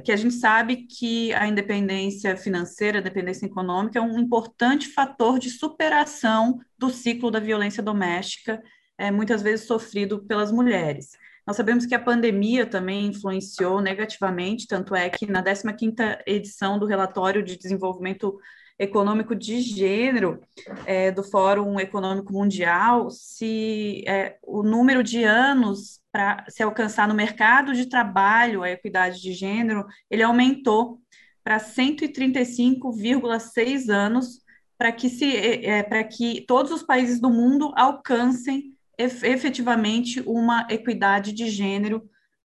que 0.00 0.12
a 0.12 0.16
gente 0.16 0.34
sabe 0.34 0.86
que 0.86 1.32
a 1.34 1.46
independência 1.46 2.36
financeira, 2.36 2.98
a 2.98 3.00
independência 3.00 3.46
econômica 3.46 3.98
é 3.98 4.02
um 4.02 4.18
importante 4.18 4.88
fator 4.88 5.38
de 5.38 5.50
superação 5.50 6.58
do 6.78 6.90
ciclo 6.90 7.30
da 7.30 7.40
violência 7.40 7.82
doméstica, 7.82 8.62
é, 8.98 9.10
muitas 9.10 9.42
vezes 9.42 9.66
sofrido 9.66 10.24
pelas 10.26 10.52
mulheres. 10.52 11.10
Nós 11.46 11.56
sabemos 11.56 11.86
que 11.86 11.94
a 11.94 11.98
pandemia 11.98 12.66
também 12.66 13.06
influenciou 13.06 13.80
negativamente, 13.80 14.66
tanto 14.66 14.94
é 14.94 15.08
que 15.08 15.26
na 15.26 15.42
15ª 15.42 16.20
edição 16.26 16.78
do 16.78 16.86
relatório 16.86 17.42
de 17.42 17.56
desenvolvimento 17.56 18.38
econômico 18.78 19.34
de 19.34 19.60
gênero 19.60 20.40
é, 20.86 21.10
do 21.10 21.22
Fórum 21.22 21.78
Econômico 21.78 22.32
Mundial, 22.32 23.10
se 23.10 24.02
é, 24.06 24.38
o 24.42 24.62
número 24.62 25.04
de 25.04 25.22
anos 25.22 25.99
para 26.12 26.44
se 26.48 26.62
alcançar 26.62 27.08
no 27.08 27.14
mercado 27.14 27.72
de 27.72 27.86
trabalho 27.86 28.62
a 28.62 28.70
equidade 28.70 29.20
de 29.20 29.32
gênero, 29.32 29.86
ele 30.10 30.22
aumentou 30.22 31.00
para 31.42 31.58
135,6 31.58 33.88
anos 33.88 34.40
para 34.76 34.92
que 34.92 35.08
se 35.08 35.34
é, 35.36 35.78
é 35.78 35.82
para 35.82 36.04
que 36.04 36.44
todos 36.46 36.70
os 36.72 36.82
países 36.82 37.18
do 37.20 37.30
mundo 37.30 37.72
alcancem 37.76 38.76
efetivamente 38.98 40.20
uma 40.26 40.66
equidade 40.70 41.32
de 41.32 41.48
gênero 41.48 42.06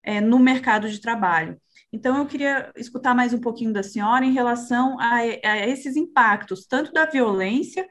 é, 0.02 0.20
no 0.20 0.38
mercado 0.38 0.88
de 0.88 1.00
trabalho. 1.00 1.60
Então, 1.92 2.16
eu 2.18 2.26
queria 2.26 2.70
escutar 2.76 3.14
mais 3.14 3.32
um 3.32 3.40
pouquinho 3.40 3.72
da 3.72 3.82
senhora 3.82 4.24
em 4.24 4.32
relação 4.32 4.98
a, 5.00 5.16
a 5.16 5.66
esses 5.66 5.96
impactos, 5.96 6.66
tanto 6.66 6.92
da 6.92 7.06
violência 7.06 7.88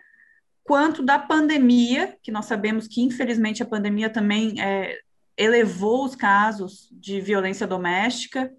quanto 0.64 1.04
da 1.04 1.20
pandemia, 1.20 2.18
que 2.22 2.32
nós 2.32 2.46
sabemos 2.46 2.88
que, 2.88 3.02
infelizmente, 3.02 3.62
a 3.62 3.66
pandemia 3.66 4.10
também 4.10 4.62
é, 4.62 4.98
elevou 5.38 6.06
os 6.06 6.16
casos 6.16 6.90
de 6.92 7.20
violência 7.22 7.68
doméstica, 7.68 8.52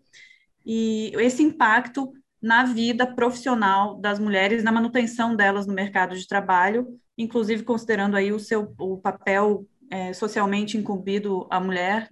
e 0.64 1.12
esse 1.16 1.42
impacto 1.42 2.12
na 2.42 2.64
vida 2.64 3.06
profissional 3.06 3.96
das 3.96 4.18
mulheres, 4.18 4.62
na 4.62 4.72
manutenção 4.72 5.34
delas 5.34 5.66
no 5.66 5.74
mercado 5.74 6.16
de 6.16 6.26
trabalho, 6.26 6.86
inclusive 7.16 7.62
considerando 7.62 8.16
aí 8.16 8.32
o 8.32 8.38
seu 8.38 8.74
o 8.78 8.98
papel 8.98 9.66
é, 9.90 10.12
socialmente 10.12 10.76
incumbido 10.76 11.46
à 11.50 11.60
mulher 11.60 12.10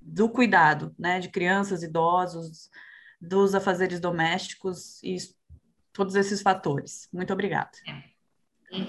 do 0.00 0.28
cuidado, 0.28 0.94
né, 0.98 1.20
de 1.20 1.28
crianças, 1.28 1.82
idosos, 1.82 2.70
dos 3.20 3.54
afazeres 3.54 4.00
domésticos 4.00 5.02
e 5.02 5.16
todos 5.92 6.14
esses 6.16 6.42
fatores. 6.42 7.08
Muito 7.12 7.32
obrigada. 7.32 7.70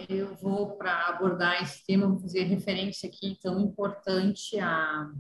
Eu 0.08 0.34
vou, 0.36 0.78
para 0.78 1.10
abordar 1.10 1.62
esse 1.62 1.86
tema, 1.86 2.08
vou 2.08 2.20
fazer 2.20 2.44
referência 2.44 3.10
aqui, 3.10 3.38
tão 3.42 3.60
importante 3.60 4.58
à, 4.58 5.12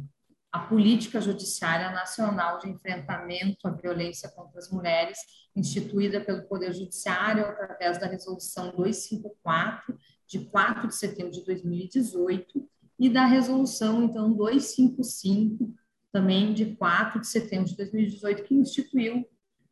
à 0.54 0.60
política 0.60 1.20
judiciária 1.20 1.92
nacional 1.92 2.60
de 2.60 2.70
enfrentamento 2.70 3.68
à 3.68 3.72
violência 3.72 4.30
contra 4.30 4.60
as 4.60 4.72
mulheres, 4.72 5.18
instituída 5.54 6.22
pelo 6.22 6.44
Poder 6.44 6.74
Judiciário 6.74 7.46
através 7.46 8.00
da 8.00 8.08
Resolução 8.08 8.72
254, 8.76 9.98
de 10.26 10.46
4 10.46 10.88
de 10.88 10.96
setembro 10.96 11.32
de 11.32 11.44
2018, 11.44 12.70
e 12.98 13.10
da 13.10 13.26
Resolução, 13.26 14.04
então, 14.04 14.32
255, 14.32 15.74
também 16.10 16.54
de 16.54 16.76
4 16.76 17.20
de 17.20 17.28
setembro 17.28 17.66
de 17.66 17.76
2018, 17.76 18.44
que 18.44 18.56
instituiu 18.56 19.28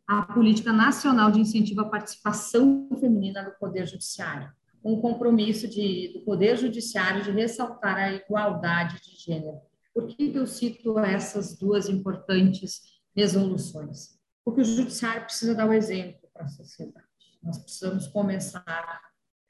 a 0.06 0.24
Política 0.24 0.74
Nacional 0.74 1.32
de 1.32 1.40
Incentivo 1.40 1.80
à 1.80 1.86
Participação 1.86 2.90
Feminina 3.00 3.42
no 3.42 3.52
Poder 3.52 3.88
Judiciário, 3.88 4.52
um 4.84 5.00
compromisso 5.00 5.68
de, 5.68 6.12
do 6.14 6.22
Poder 6.22 6.58
Judiciário 6.58 7.24
de 7.24 7.32
ressaltar 7.32 7.98
a 7.98 8.14
igualdade 8.14 9.00
de 9.02 9.16
gênero. 9.16 9.60
Por 9.94 10.08
que 10.08 10.32
eu 10.34 10.48
cito 10.48 10.98
essas 11.00 11.58
duas 11.58 11.90
importantes 11.90 12.82
resoluções? 13.16 14.18
Porque 14.44 14.62
o 14.62 14.66
Judiciário 14.66 15.24
precisa 15.24 15.54
dar 15.54 15.68
o 15.68 15.74
exemplo 15.74 16.28
para 16.34 16.46
a 16.46 16.50
sociedade. 16.50 17.06
Nós 17.44 17.58
precisamos 17.58 18.08
começar 18.08 19.02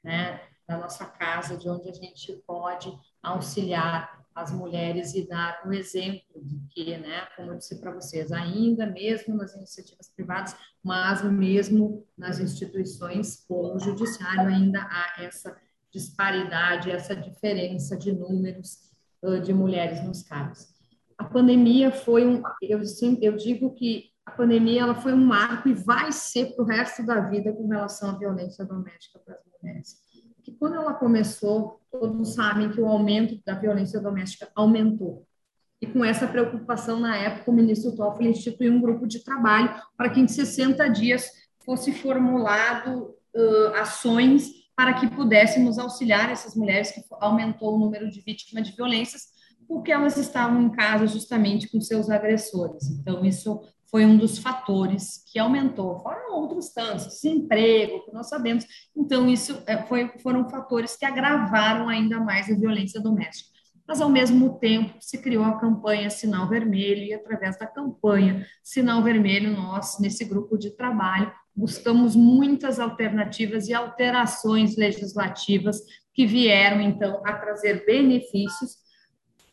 né, 0.02 0.40
da 0.66 0.76
nossa 0.76 1.06
casa, 1.06 1.56
de 1.56 1.68
onde 1.68 1.88
a 1.88 1.92
gente 1.92 2.32
pode 2.46 2.92
auxiliar 3.22 4.21
as 4.34 4.50
mulheres 4.50 5.14
e 5.14 5.26
dar 5.26 5.62
um 5.66 5.72
exemplo 5.72 6.42
de 6.42 6.60
que, 6.70 6.96
né, 6.96 7.26
como 7.36 7.52
eu 7.52 7.58
disse 7.58 7.78
para 7.80 7.92
vocês, 7.92 8.32
ainda 8.32 8.86
mesmo 8.86 9.34
nas 9.34 9.54
iniciativas 9.54 10.08
privadas, 10.08 10.56
mas 10.82 11.22
mesmo 11.22 12.06
nas 12.16 12.38
instituições 12.38 13.44
como 13.46 13.74
o 13.74 13.78
judiciário, 13.78 14.48
ainda 14.48 14.80
há 14.82 15.22
essa 15.22 15.56
disparidade, 15.90 16.90
essa 16.90 17.14
diferença 17.14 17.96
de 17.96 18.12
números 18.12 18.78
uh, 19.22 19.40
de 19.40 19.52
mulheres 19.52 20.02
nos 20.02 20.22
cargos. 20.22 20.68
A 21.18 21.24
pandemia 21.24 21.92
foi 21.92 22.26
um, 22.26 22.42
eu, 22.62 22.84
sempre, 22.84 23.26
eu 23.26 23.36
digo 23.36 23.74
que 23.74 24.10
a 24.24 24.30
pandemia 24.30 24.82
ela 24.82 24.94
foi 24.94 25.12
um 25.12 25.24
marco 25.24 25.68
e 25.68 25.74
vai 25.74 26.10
ser 26.10 26.54
para 26.54 26.64
o 26.64 26.66
resto 26.66 27.04
da 27.04 27.20
vida 27.20 27.52
com 27.52 27.68
relação 27.68 28.10
à 28.10 28.18
violência 28.18 28.64
doméstica 28.64 29.18
para 29.18 29.34
as 29.34 29.40
mulheres 29.60 30.11
que 30.42 30.52
quando 30.52 30.76
ela 30.76 30.94
começou, 30.94 31.80
todos 31.90 32.34
sabem 32.34 32.70
que 32.70 32.80
o 32.80 32.86
aumento 32.86 33.40
da 33.44 33.54
violência 33.54 34.00
doméstica 34.00 34.50
aumentou. 34.54 35.26
E 35.80 35.86
com 35.86 36.04
essa 36.04 36.26
preocupação, 36.26 37.00
na 37.00 37.16
época, 37.16 37.50
o 37.50 37.54
ministro 37.54 37.94
Toffoli 37.96 38.28
instituiu 38.28 38.72
um 38.72 38.80
grupo 38.80 39.06
de 39.06 39.24
trabalho 39.24 39.74
para 39.96 40.10
que 40.10 40.20
em 40.20 40.28
60 40.28 40.88
dias 40.88 41.28
fosse 41.64 41.92
formulado 41.92 43.16
uh, 43.34 43.74
ações 43.74 44.62
para 44.76 44.94
que 44.94 45.10
pudéssemos 45.10 45.78
auxiliar 45.78 46.30
essas 46.30 46.54
mulheres 46.54 46.92
que 46.92 47.02
aumentou 47.20 47.74
o 47.74 47.78
número 47.78 48.10
de 48.10 48.20
vítimas 48.20 48.66
de 48.66 48.74
violências, 48.74 49.28
porque 49.68 49.92
elas 49.92 50.16
estavam 50.16 50.62
em 50.62 50.70
casa 50.70 51.06
justamente 51.06 51.68
com 51.70 51.80
seus 51.80 52.08
agressores. 52.08 52.88
Então, 52.88 53.24
isso 53.24 53.60
foi 53.92 54.06
um 54.06 54.16
dos 54.16 54.38
fatores 54.38 55.22
que 55.30 55.38
aumentou. 55.38 56.00
Foram 56.00 56.32
outros 56.32 56.72
tantos, 56.72 57.08
desemprego, 57.08 58.02
que 58.06 58.12
nós 58.12 58.26
sabemos. 58.26 58.64
Então, 58.96 59.28
isso 59.28 59.62
é, 59.66 59.82
foi, 59.82 60.10
foram 60.22 60.48
fatores 60.48 60.96
que 60.96 61.04
agravaram 61.04 61.90
ainda 61.90 62.18
mais 62.18 62.50
a 62.50 62.54
violência 62.54 63.02
doméstica. 63.02 63.50
Mas, 63.86 64.00
ao 64.00 64.08
mesmo 64.08 64.58
tempo, 64.58 64.94
se 64.98 65.18
criou 65.18 65.44
a 65.44 65.58
campanha 65.58 66.08
Sinal 66.08 66.48
Vermelho, 66.48 67.02
e 67.02 67.12
através 67.12 67.58
da 67.58 67.66
campanha 67.66 68.46
Sinal 68.64 69.02
Vermelho, 69.02 69.54
nós, 69.54 69.98
nesse 70.00 70.24
grupo 70.24 70.56
de 70.56 70.70
trabalho, 70.70 71.30
buscamos 71.54 72.16
muitas 72.16 72.80
alternativas 72.80 73.68
e 73.68 73.74
alterações 73.74 74.74
legislativas 74.74 75.82
que 76.14 76.24
vieram, 76.24 76.80
então, 76.80 77.20
a 77.26 77.34
trazer 77.34 77.84
benefícios 77.84 78.78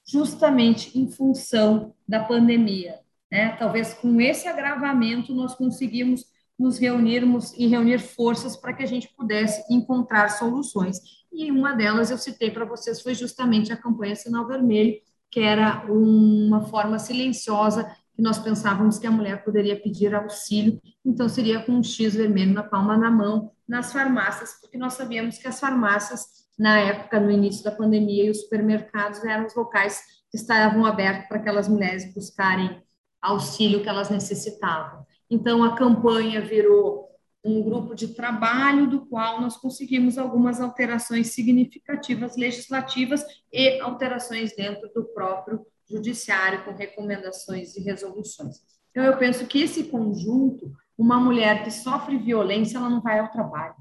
justamente 0.08 0.98
em 0.98 1.12
função 1.12 1.94
da 2.08 2.24
pandemia. 2.24 3.00
Né? 3.32 3.56
Talvez 3.58 3.94
com 3.94 4.20
esse 4.20 4.48
agravamento 4.48 5.34
nós 5.34 5.56
conseguimos 5.56 6.26
nos 6.58 6.78
reunirmos 6.78 7.54
e 7.54 7.68
reunir 7.68 8.00
forças 8.00 8.58
para 8.58 8.74
que 8.74 8.84
a 8.84 8.88
gente 8.88 9.14
pudesse 9.16 9.64
encontrar 9.74 10.30
soluções. 10.30 11.00
E 11.32 11.50
uma 11.52 11.74
delas 11.74 12.12
eu 12.12 12.18
citei 12.18 12.52
para 12.52 12.66
vocês 12.66 13.02
foi 13.02 13.16
justamente 13.16 13.72
a 13.72 13.78
campanha 13.78 14.16
Sinal 14.16 14.46
Vermelho, 14.46 14.98
que 15.32 15.40
era 15.40 15.86
uma 15.90 16.62
forma 16.62 17.00
silenciosa 17.00 17.90
que 18.20 18.22
nós 18.22 18.38
pensávamos 18.38 19.00
que 19.00 19.08
a 19.08 19.12
mulher 19.12 19.46
poderia 19.46 19.80
pedir 19.80 20.14
auxílio, 20.14 20.82
então 21.06 21.30
seria 21.30 21.62
com 21.62 21.72
um 21.72 21.84
X 21.84 22.16
vermelho 22.16 22.54
na 22.54 22.64
palma 22.64 23.00
da 23.00 23.10
mão 23.10 23.50
nas 23.66 23.94
farmácias, 23.94 24.60
porque 24.60 24.78
nós 24.78 24.96
sabíamos 24.96 25.38
que 25.38 25.48
as 25.48 25.58
farmácias, 25.58 26.26
na 26.58 26.80
época, 26.80 27.18
no 27.18 27.32
início 27.32 27.64
da 27.64 27.72
pandemia, 27.72 28.26
e 28.26 28.30
os 28.30 28.42
supermercados 28.42 29.24
eram 29.24 29.46
os 29.46 29.56
locais 29.56 30.02
que 30.30 30.36
estavam 30.36 30.86
abertos 30.86 31.30
para 31.30 31.38
aquelas 31.38 31.70
mulheres 31.70 32.14
buscarem 32.14 32.84
auxílio 33.22 33.82
que 33.82 33.90
elas 33.90 34.10
necessitavam. 34.10 35.06
Então, 35.30 35.64
a 35.64 35.76
campanha 35.76 36.42
virou 36.42 37.10
um 37.44 37.62
grupo 37.64 37.96
de 37.96 38.10
trabalho 38.10 38.90
do 38.90 39.06
qual 39.06 39.40
nós 39.40 39.56
conseguimos 39.56 40.18
algumas 40.18 40.60
alterações 40.60 41.28
significativas 41.28 42.36
legislativas 42.36 43.24
e 43.52 43.80
alterações 43.80 44.56
dentro 44.56 44.92
do 44.94 45.06
próprio 45.06 45.66
judiciário 45.90 46.64
com 46.66 46.72
recomendações 46.72 47.76
e 47.76 47.82
resoluções. 47.82 48.58
Então 48.92 49.04
eu 49.04 49.18
penso 49.18 49.46
que 49.48 49.62
esse 49.62 49.86
conjunto, 49.86 50.72
uma 50.98 51.20
mulher 51.20 51.64
que 51.64 51.72
sofre 51.72 52.18
violência, 52.18 52.78
ela 52.78 52.90
não 52.90 53.02
vai 53.02 53.20
ao 53.20 53.32
trabalho. 53.32 53.76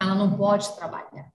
Ela 0.00 0.14
não 0.14 0.36
pode 0.36 0.74
trabalhar. 0.76 1.32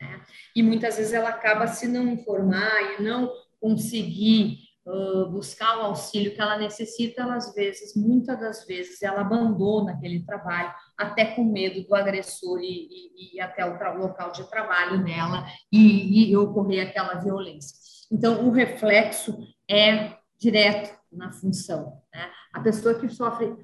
Né? 0.00 0.20
E 0.54 0.62
muitas 0.62 0.96
vezes 0.96 1.12
ela 1.12 1.30
acaba 1.30 1.66
se 1.66 1.88
não 1.88 2.06
informar 2.08 2.98
e 2.98 3.02
não 3.02 3.32
conseguir 3.60 4.58
uh, 4.86 5.30
buscar 5.30 5.78
o 5.78 5.82
auxílio 5.82 6.34
que 6.34 6.40
ela 6.40 6.58
necessita, 6.58 7.22
ela, 7.22 7.36
às 7.36 7.54
vezes, 7.54 7.94
muitas 7.96 8.38
das 8.38 8.66
vezes, 8.66 9.02
ela 9.02 9.20
abandona 9.20 9.92
aquele 9.92 10.24
trabalho, 10.24 10.72
até 10.96 11.24
com 11.34 11.44
medo 11.44 11.86
do 11.86 11.94
agressor 11.94 12.60
e, 12.60 12.88
e, 12.90 13.36
e 13.36 13.40
até 13.40 13.64
o 13.64 13.98
local 13.98 14.32
de 14.32 14.48
trabalho 14.50 15.02
nela 15.02 15.46
e, 15.72 16.30
e 16.30 16.36
ocorrer 16.36 16.88
aquela 16.88 17.14
violência. 17.14 17.76
Então, 18.10 18.46
o 18.46 18.50
reflexo 18.50 19.36
é 19.68 20.16
direto 20.38 20.94
na 21.10 21.32
função. 21.32 22.00
Né? 22.12 22.30
A 22.52 22.60
pessoa 22.60 22.98
que 22.98 23.08
sofre 23.08 23.54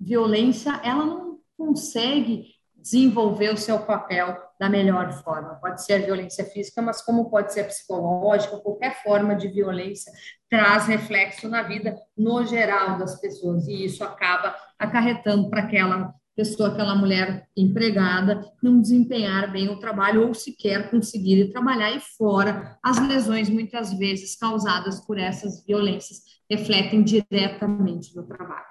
violência, 0.00 0.80
ela 0.82 1.04
não 1.04 1.38
consegue 1.56 2.52
desenvolver 2.76 3.50
o 3.52 3.56
seu 3.56 3.78
papel 3.80 4.36
da 4.62 4.68
melhor 4.68 5.12
forma. 5.24 5.56
Pode 5.56 5.84
ser 5.84 5.94
a 5.94 6.06
violência 6.06 6.44
física, 6.44 6.80
mas 6.80 7.02
como 7.02 7.28
pode 7.28 7.52
ser 7.52 7.64
psicológica, 7.64 8.58
qualquer 8.58 9.02
forma 9.02 9.34
de 9.34 9.48
violência 9.48 10.12
traz 10.48 10.86
reflexo 10.86 11.48
na 11.48 11.64
vida 11.64 11.96
no 12.16 12.46
geral 12.46 12.96
das 12.96 13.20
pessoas 13.20 13.66
e 13.66 13.84
isso 13.84 14.04
acaba 14.04 14.54
acarretando 14.78 15.50
para 15.50 15.62
aquela 15.62 16.14
pessoa, 16.36 16.68
aquela 16.68 16.94
mulher 16.94 17.44
empregada, 17.56 18.40
não 18.62 18.80
desempenhar 18.80 19.50
bem 19.50 19.68
o 19.68 19.80
trabalho 19.80 20.28
ou 20.28 20.32
sequer 20.32 20.88
conseguir 20.92 21.50
trabalhar 21.50 21.90
e 21.96 21.98
fora 21.98 22.78
as 22.84 23.00
lesões 23.08 23.50
muitas 23.50 23.92
vezes 23.92 24.36
causadas 24.36 25.00
por 25.04 25.18
essas 25.18 25.66
violências 25.66 26.20
refletem 26.48 27.02
diretamente 27.02 28.14
no 28.14 28.22
trabalho. 28.22 28.66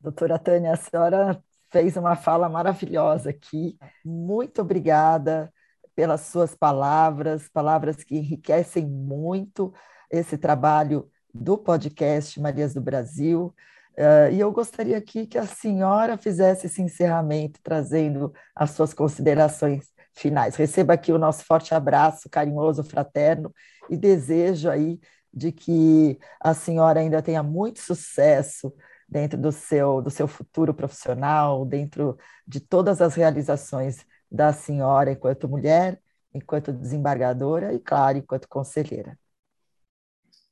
Doutora 0.00 0.38
Tânia, 0.38 0.72
a 0.72 0.76
senhora 0.76 1.44
fez 1.70 1.96
uma 1.96 2.16
fala 2.16 2.48
maravilhosa 2.48 3.30
aqui. 3.30 3.78
Muito 4.04 4.62
obrigada 4.62 5.52
pelas 5.94 6.22
suas 6.22 6.54
palavras, 6.54 7.48
palavras 7.48 8.04
que 8.04 8.16
enriquecem 8.16 8.86
muito 8.86 9.72
esse 10.10 10.36
trabalho 10.36 11.10
do 11.32 11.56
podcast 11.56 12.38
Marias 12.40 12.74
do 12.74 12.80
Brasil. 12.80 13.54
Uh, 13.96 14.30
e 14.30 14.40
eu 14.40 14.52
gostaria 14.52 14.98
aqui 14.98 15.26
que 15.26 15.38
a 15.38 15.46
senhora 15.46 16.18
fizesse 16.18 16.66
esse 16.66 16.82
encerramento, 16.82 17.58
trazendo 17.62 18.32
as 18.54 18.72
suas 18.72 18.92
considerações 18.92 19.88
finais. 20.12 20.54
Receba 20.54 20.94
aqui 20.94 21.12
o 21.12 21.18
nosso 21.18 21.44
forte 21.44 21.74
abraço 21.74 22.28
carinhoso, 22.28 22.84
fraterno, 22.84 23.52
e 23.88 23.96
desejo 23.96 24.68
aí 24.68 25.00
de 25.32 25.52
que 25.52 26.18
a 26.40 26.54
senhora 26.54 27.00
ainda 27.00 27.22
tenha 27.22 27.42
muito 27.42 27.80
sucesso 27.80 28.72
dentro 29.08 29.38
do 29.38 29.52
seu, 29.52 30.02
do 30.02 30.10
seu 30.10 30.26
futuro 30.26 30.74
profissional, 30.74 31.64
dentro 31.64 32.18
de 32.46 32.60
todas 32.60 33.00
as 33.00 33.14
realizações 33.14 34.04
da 34.30 34.52
senhora 34.52 35.12
enquanto 35.12 35.48
mulher, 35.48 36.00
enquanto 36.34 36.72
desembargadora 36.72 37.72
e, 37.72 37.78
claro, 37.78 38.18
enquanto 38.18 38.48
conselheira. 38.48 39.18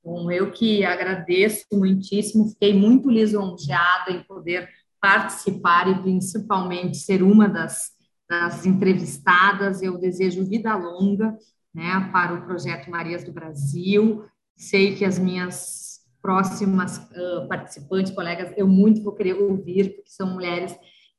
Bom, 0.02 0.30
eu 0.30 0.52
que 0.52 0.84
agradeço 0.84 1.66
muitíssimo, 1.72 2.48
fiquei 2.50 2.74
muito 2.74 3.11
lisonjeada 3.11 4.11
em 4.11 4.22
poder 4.22 4.68
participar 5.00 5.88
e 5.88 6.02
principalmente 6.02 6.98
ser 6.98 7.22
uma 7.22 7.48
das, 7.48 7.92
das 8.28 8.66
entrevistadas. 8.66 9.82
Eu 9.82 9.98
desejo 9.98 10.44
vida 10.44 10.74
longa 10.76 11.36
né, 11.74 12.09
para 12.12 12.34
o 12.34 12.44
projeto 12.44 12.90
Marias 12.90 13.24
do 13.24 13.32
Brasil. 13.32 14.24
Sei 14.57 14.94
que 14.94 15.05
as 15.05 15.18
minhas 15.18 15.84
próximas 16.25 16.97
uh, 16.97 17.47
participantes, 17.47 18.11
colegas, 18.11 18.51
eu 18.57 18.66
muito 18.66 19.03
vou 19.03 19.12
querer 19.12 19.35
ouvir, 19.35 19.95
porque 19.95 20.11
são 20.11 20.33
mulheres 20.33 20.75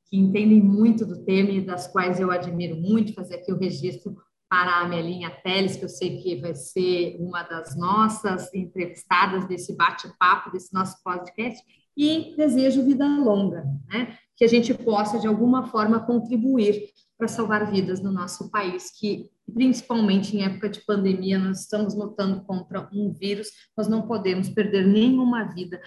que 0.10 0.18
entendem 0.18 0.60
muito 0.60 1.06
do 1.06 1.24
tema 1.24 1.52
e 1.52 1.62
das 1.62 1.86
quais 1.86 2.20
eu 2.20 2.32
admiro 2.32 2.76
muito, 2.76 3.14
fazer 3.14 3.36
aqui 3.36 3.54
o 3.54 3.60
registro 3.60 4.18
para 4.50 4.72
a 4.72 4.82
Amelinha 4.82 5.30
Teles, 5.44 5.76
que 5.76 5.86
eu 5.86 5.90
sei 5.90 6.18
que 6.18 6.42
vai 6.42 6.56
ser 6.56 7.18
uma 7.20 7.44
das 7.44 7.78
nossas 7.78 8.52
entrevistadas 8.52 9.48
desse 9.48 9.76
bate-papo, 9.78 10.52
desse 10.52 10.74
nosso 10.74 10.96
podcast, 11.04 11.64
e 11.96 12.34
desejo 12.36 12.84
vida 12.84 13.06
longa, 13.06 13.64
né? 13.88 14.18
que 14.36 14.44
a 14.44 14.48
gente 14.48 14.74
possa, 14.74 15.20
de 15.20 15.28
alguma 15.28 15.68
forma, 15.68 16.00
contribuir 16.00 16.90
para 17.18 17.28
salvar 17.28 17.72
vidas 17.72 18.02
no 18.02 18.12
nosso 18.12 18.50
país, 18.50 18.92
que 18.92 19.30
principalmente 19.54 20.36
em 20.36 20.44
época 20.44 20.70
de 20.70 20.82
pandemia 20.82 21.40
nós 21.40 21.62
estamos 21.62 21.96
lutando 21.96 22.44
contra 22.44 22.90
um 22.92 23.14
vírus, 23.14 23.50
nós 23.78 23.88
não 23.88 24.08
podemos 24.08 24.50
perder 24.50 24.86
nenhuma 24.86 25.44
vida 25.54 25.80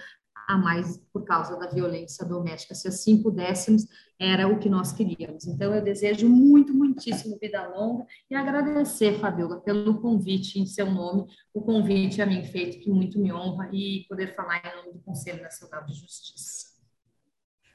a 0.49 0.57
mais 0.57 0.97
por 1.13 1.23
causa 1.25 1.55
da 1.59 1.67
violência 1.67 2.25
doméstica. 2.25 2.73
Se 2.73 2.87
assim 2.87 3.21
pudéssemos, 3.21 3.85
era 4.19 4.47
o 4.47 4.57
que 4.57 4.67
nós 4.67 4.91
queríamos. 4.91 5.45
Então, 5.45 5.73
eu 5.75 5.83
desejo 5.83 6.27
muito, 6.27 6.73
muitíssimo 6.73 7.37
vida 7.39 7.67
longa 7.67 8.03
e 8.31 8.33
agradecer, 8.33 9.19
Fabiola, 9.19 9.61
pelo 9.61 10.01
convite 10.01 10.59
em 10.59 10.65
seu 10.65 10.89
nome, 10.89 11.27
o 11.53 11.61
convite 11.61 12.19
a 12.19 12.25
mim 12.25 12.43
feito, 12.43 12.79
que 12.79 12.89
muito 12.89 13.19
me 13.19 13.31
honra, 13.31 13.69
e 13.71 14.05
poder 14.09 14.33
falar 14.35 14.57
em 14.57 14.75
nome 14.75 14.93
do 14.93 15.03
Conselho 15.03 15.43
Nacional 15.43 15.85
de 15.85 15.93
Justiça. 15.93 16.58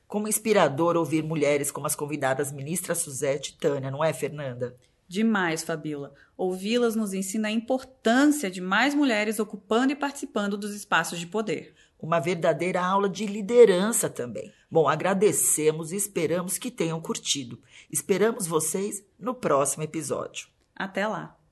Como 0.07 0.29
inspirador 0.29 0.97
ouvir 0.97 1.23
mulheres 1.23 1.71
como 1.71 1.87
as 1.87 1.97
convidadas 1.97 2.53
ministra 2.53 2.95
Suzete 2.95 3.53
e 3.53 3.61
Tânia, 3.61 3.91
não 3.91 4.05
é, 4.05 4.13
Fernanda? 4.13 4.77
Demais, 5.07 5.63
Fabiola. 5.63 6.15
Ouvi-las 6.37 6.97
nos 6.97 7.13
ensina 7.13 7.49
a 7.49 7.53
importância 7.53 8.51
de 8.51 8.61
mais 8.61 8.95
mulheres 8.95 9.39
ocupando 9.39 9.93
e 9.93 9.97
participando 9.97 10.57
dos 10.57 10.75
espaços 10.75 11.19
de 11.19 11.27
poder. 11.27 11.75
Uma 12.01 12.21
verdadeira 12.21 12.85
aula 12.85 13.09
de 13.09 13.27
liderança 13.27 14.11
também. 14.11 14.53
Bom, 14.71 14.89
agradecemos 14.89 15.93
e 15.93 15.97
esperamos 15.97 16.59
que 16.59 16.71
tenham 16.71 17.01
curtido. 17.01 17.61
Esperamos 17.91 18.47
vocês 18.47 19.05
no 19.19 19.35
próximo 19.35 19.85
episódio. 19.85 20.49
Até 20.75 21.07
lá! 21.07 21.44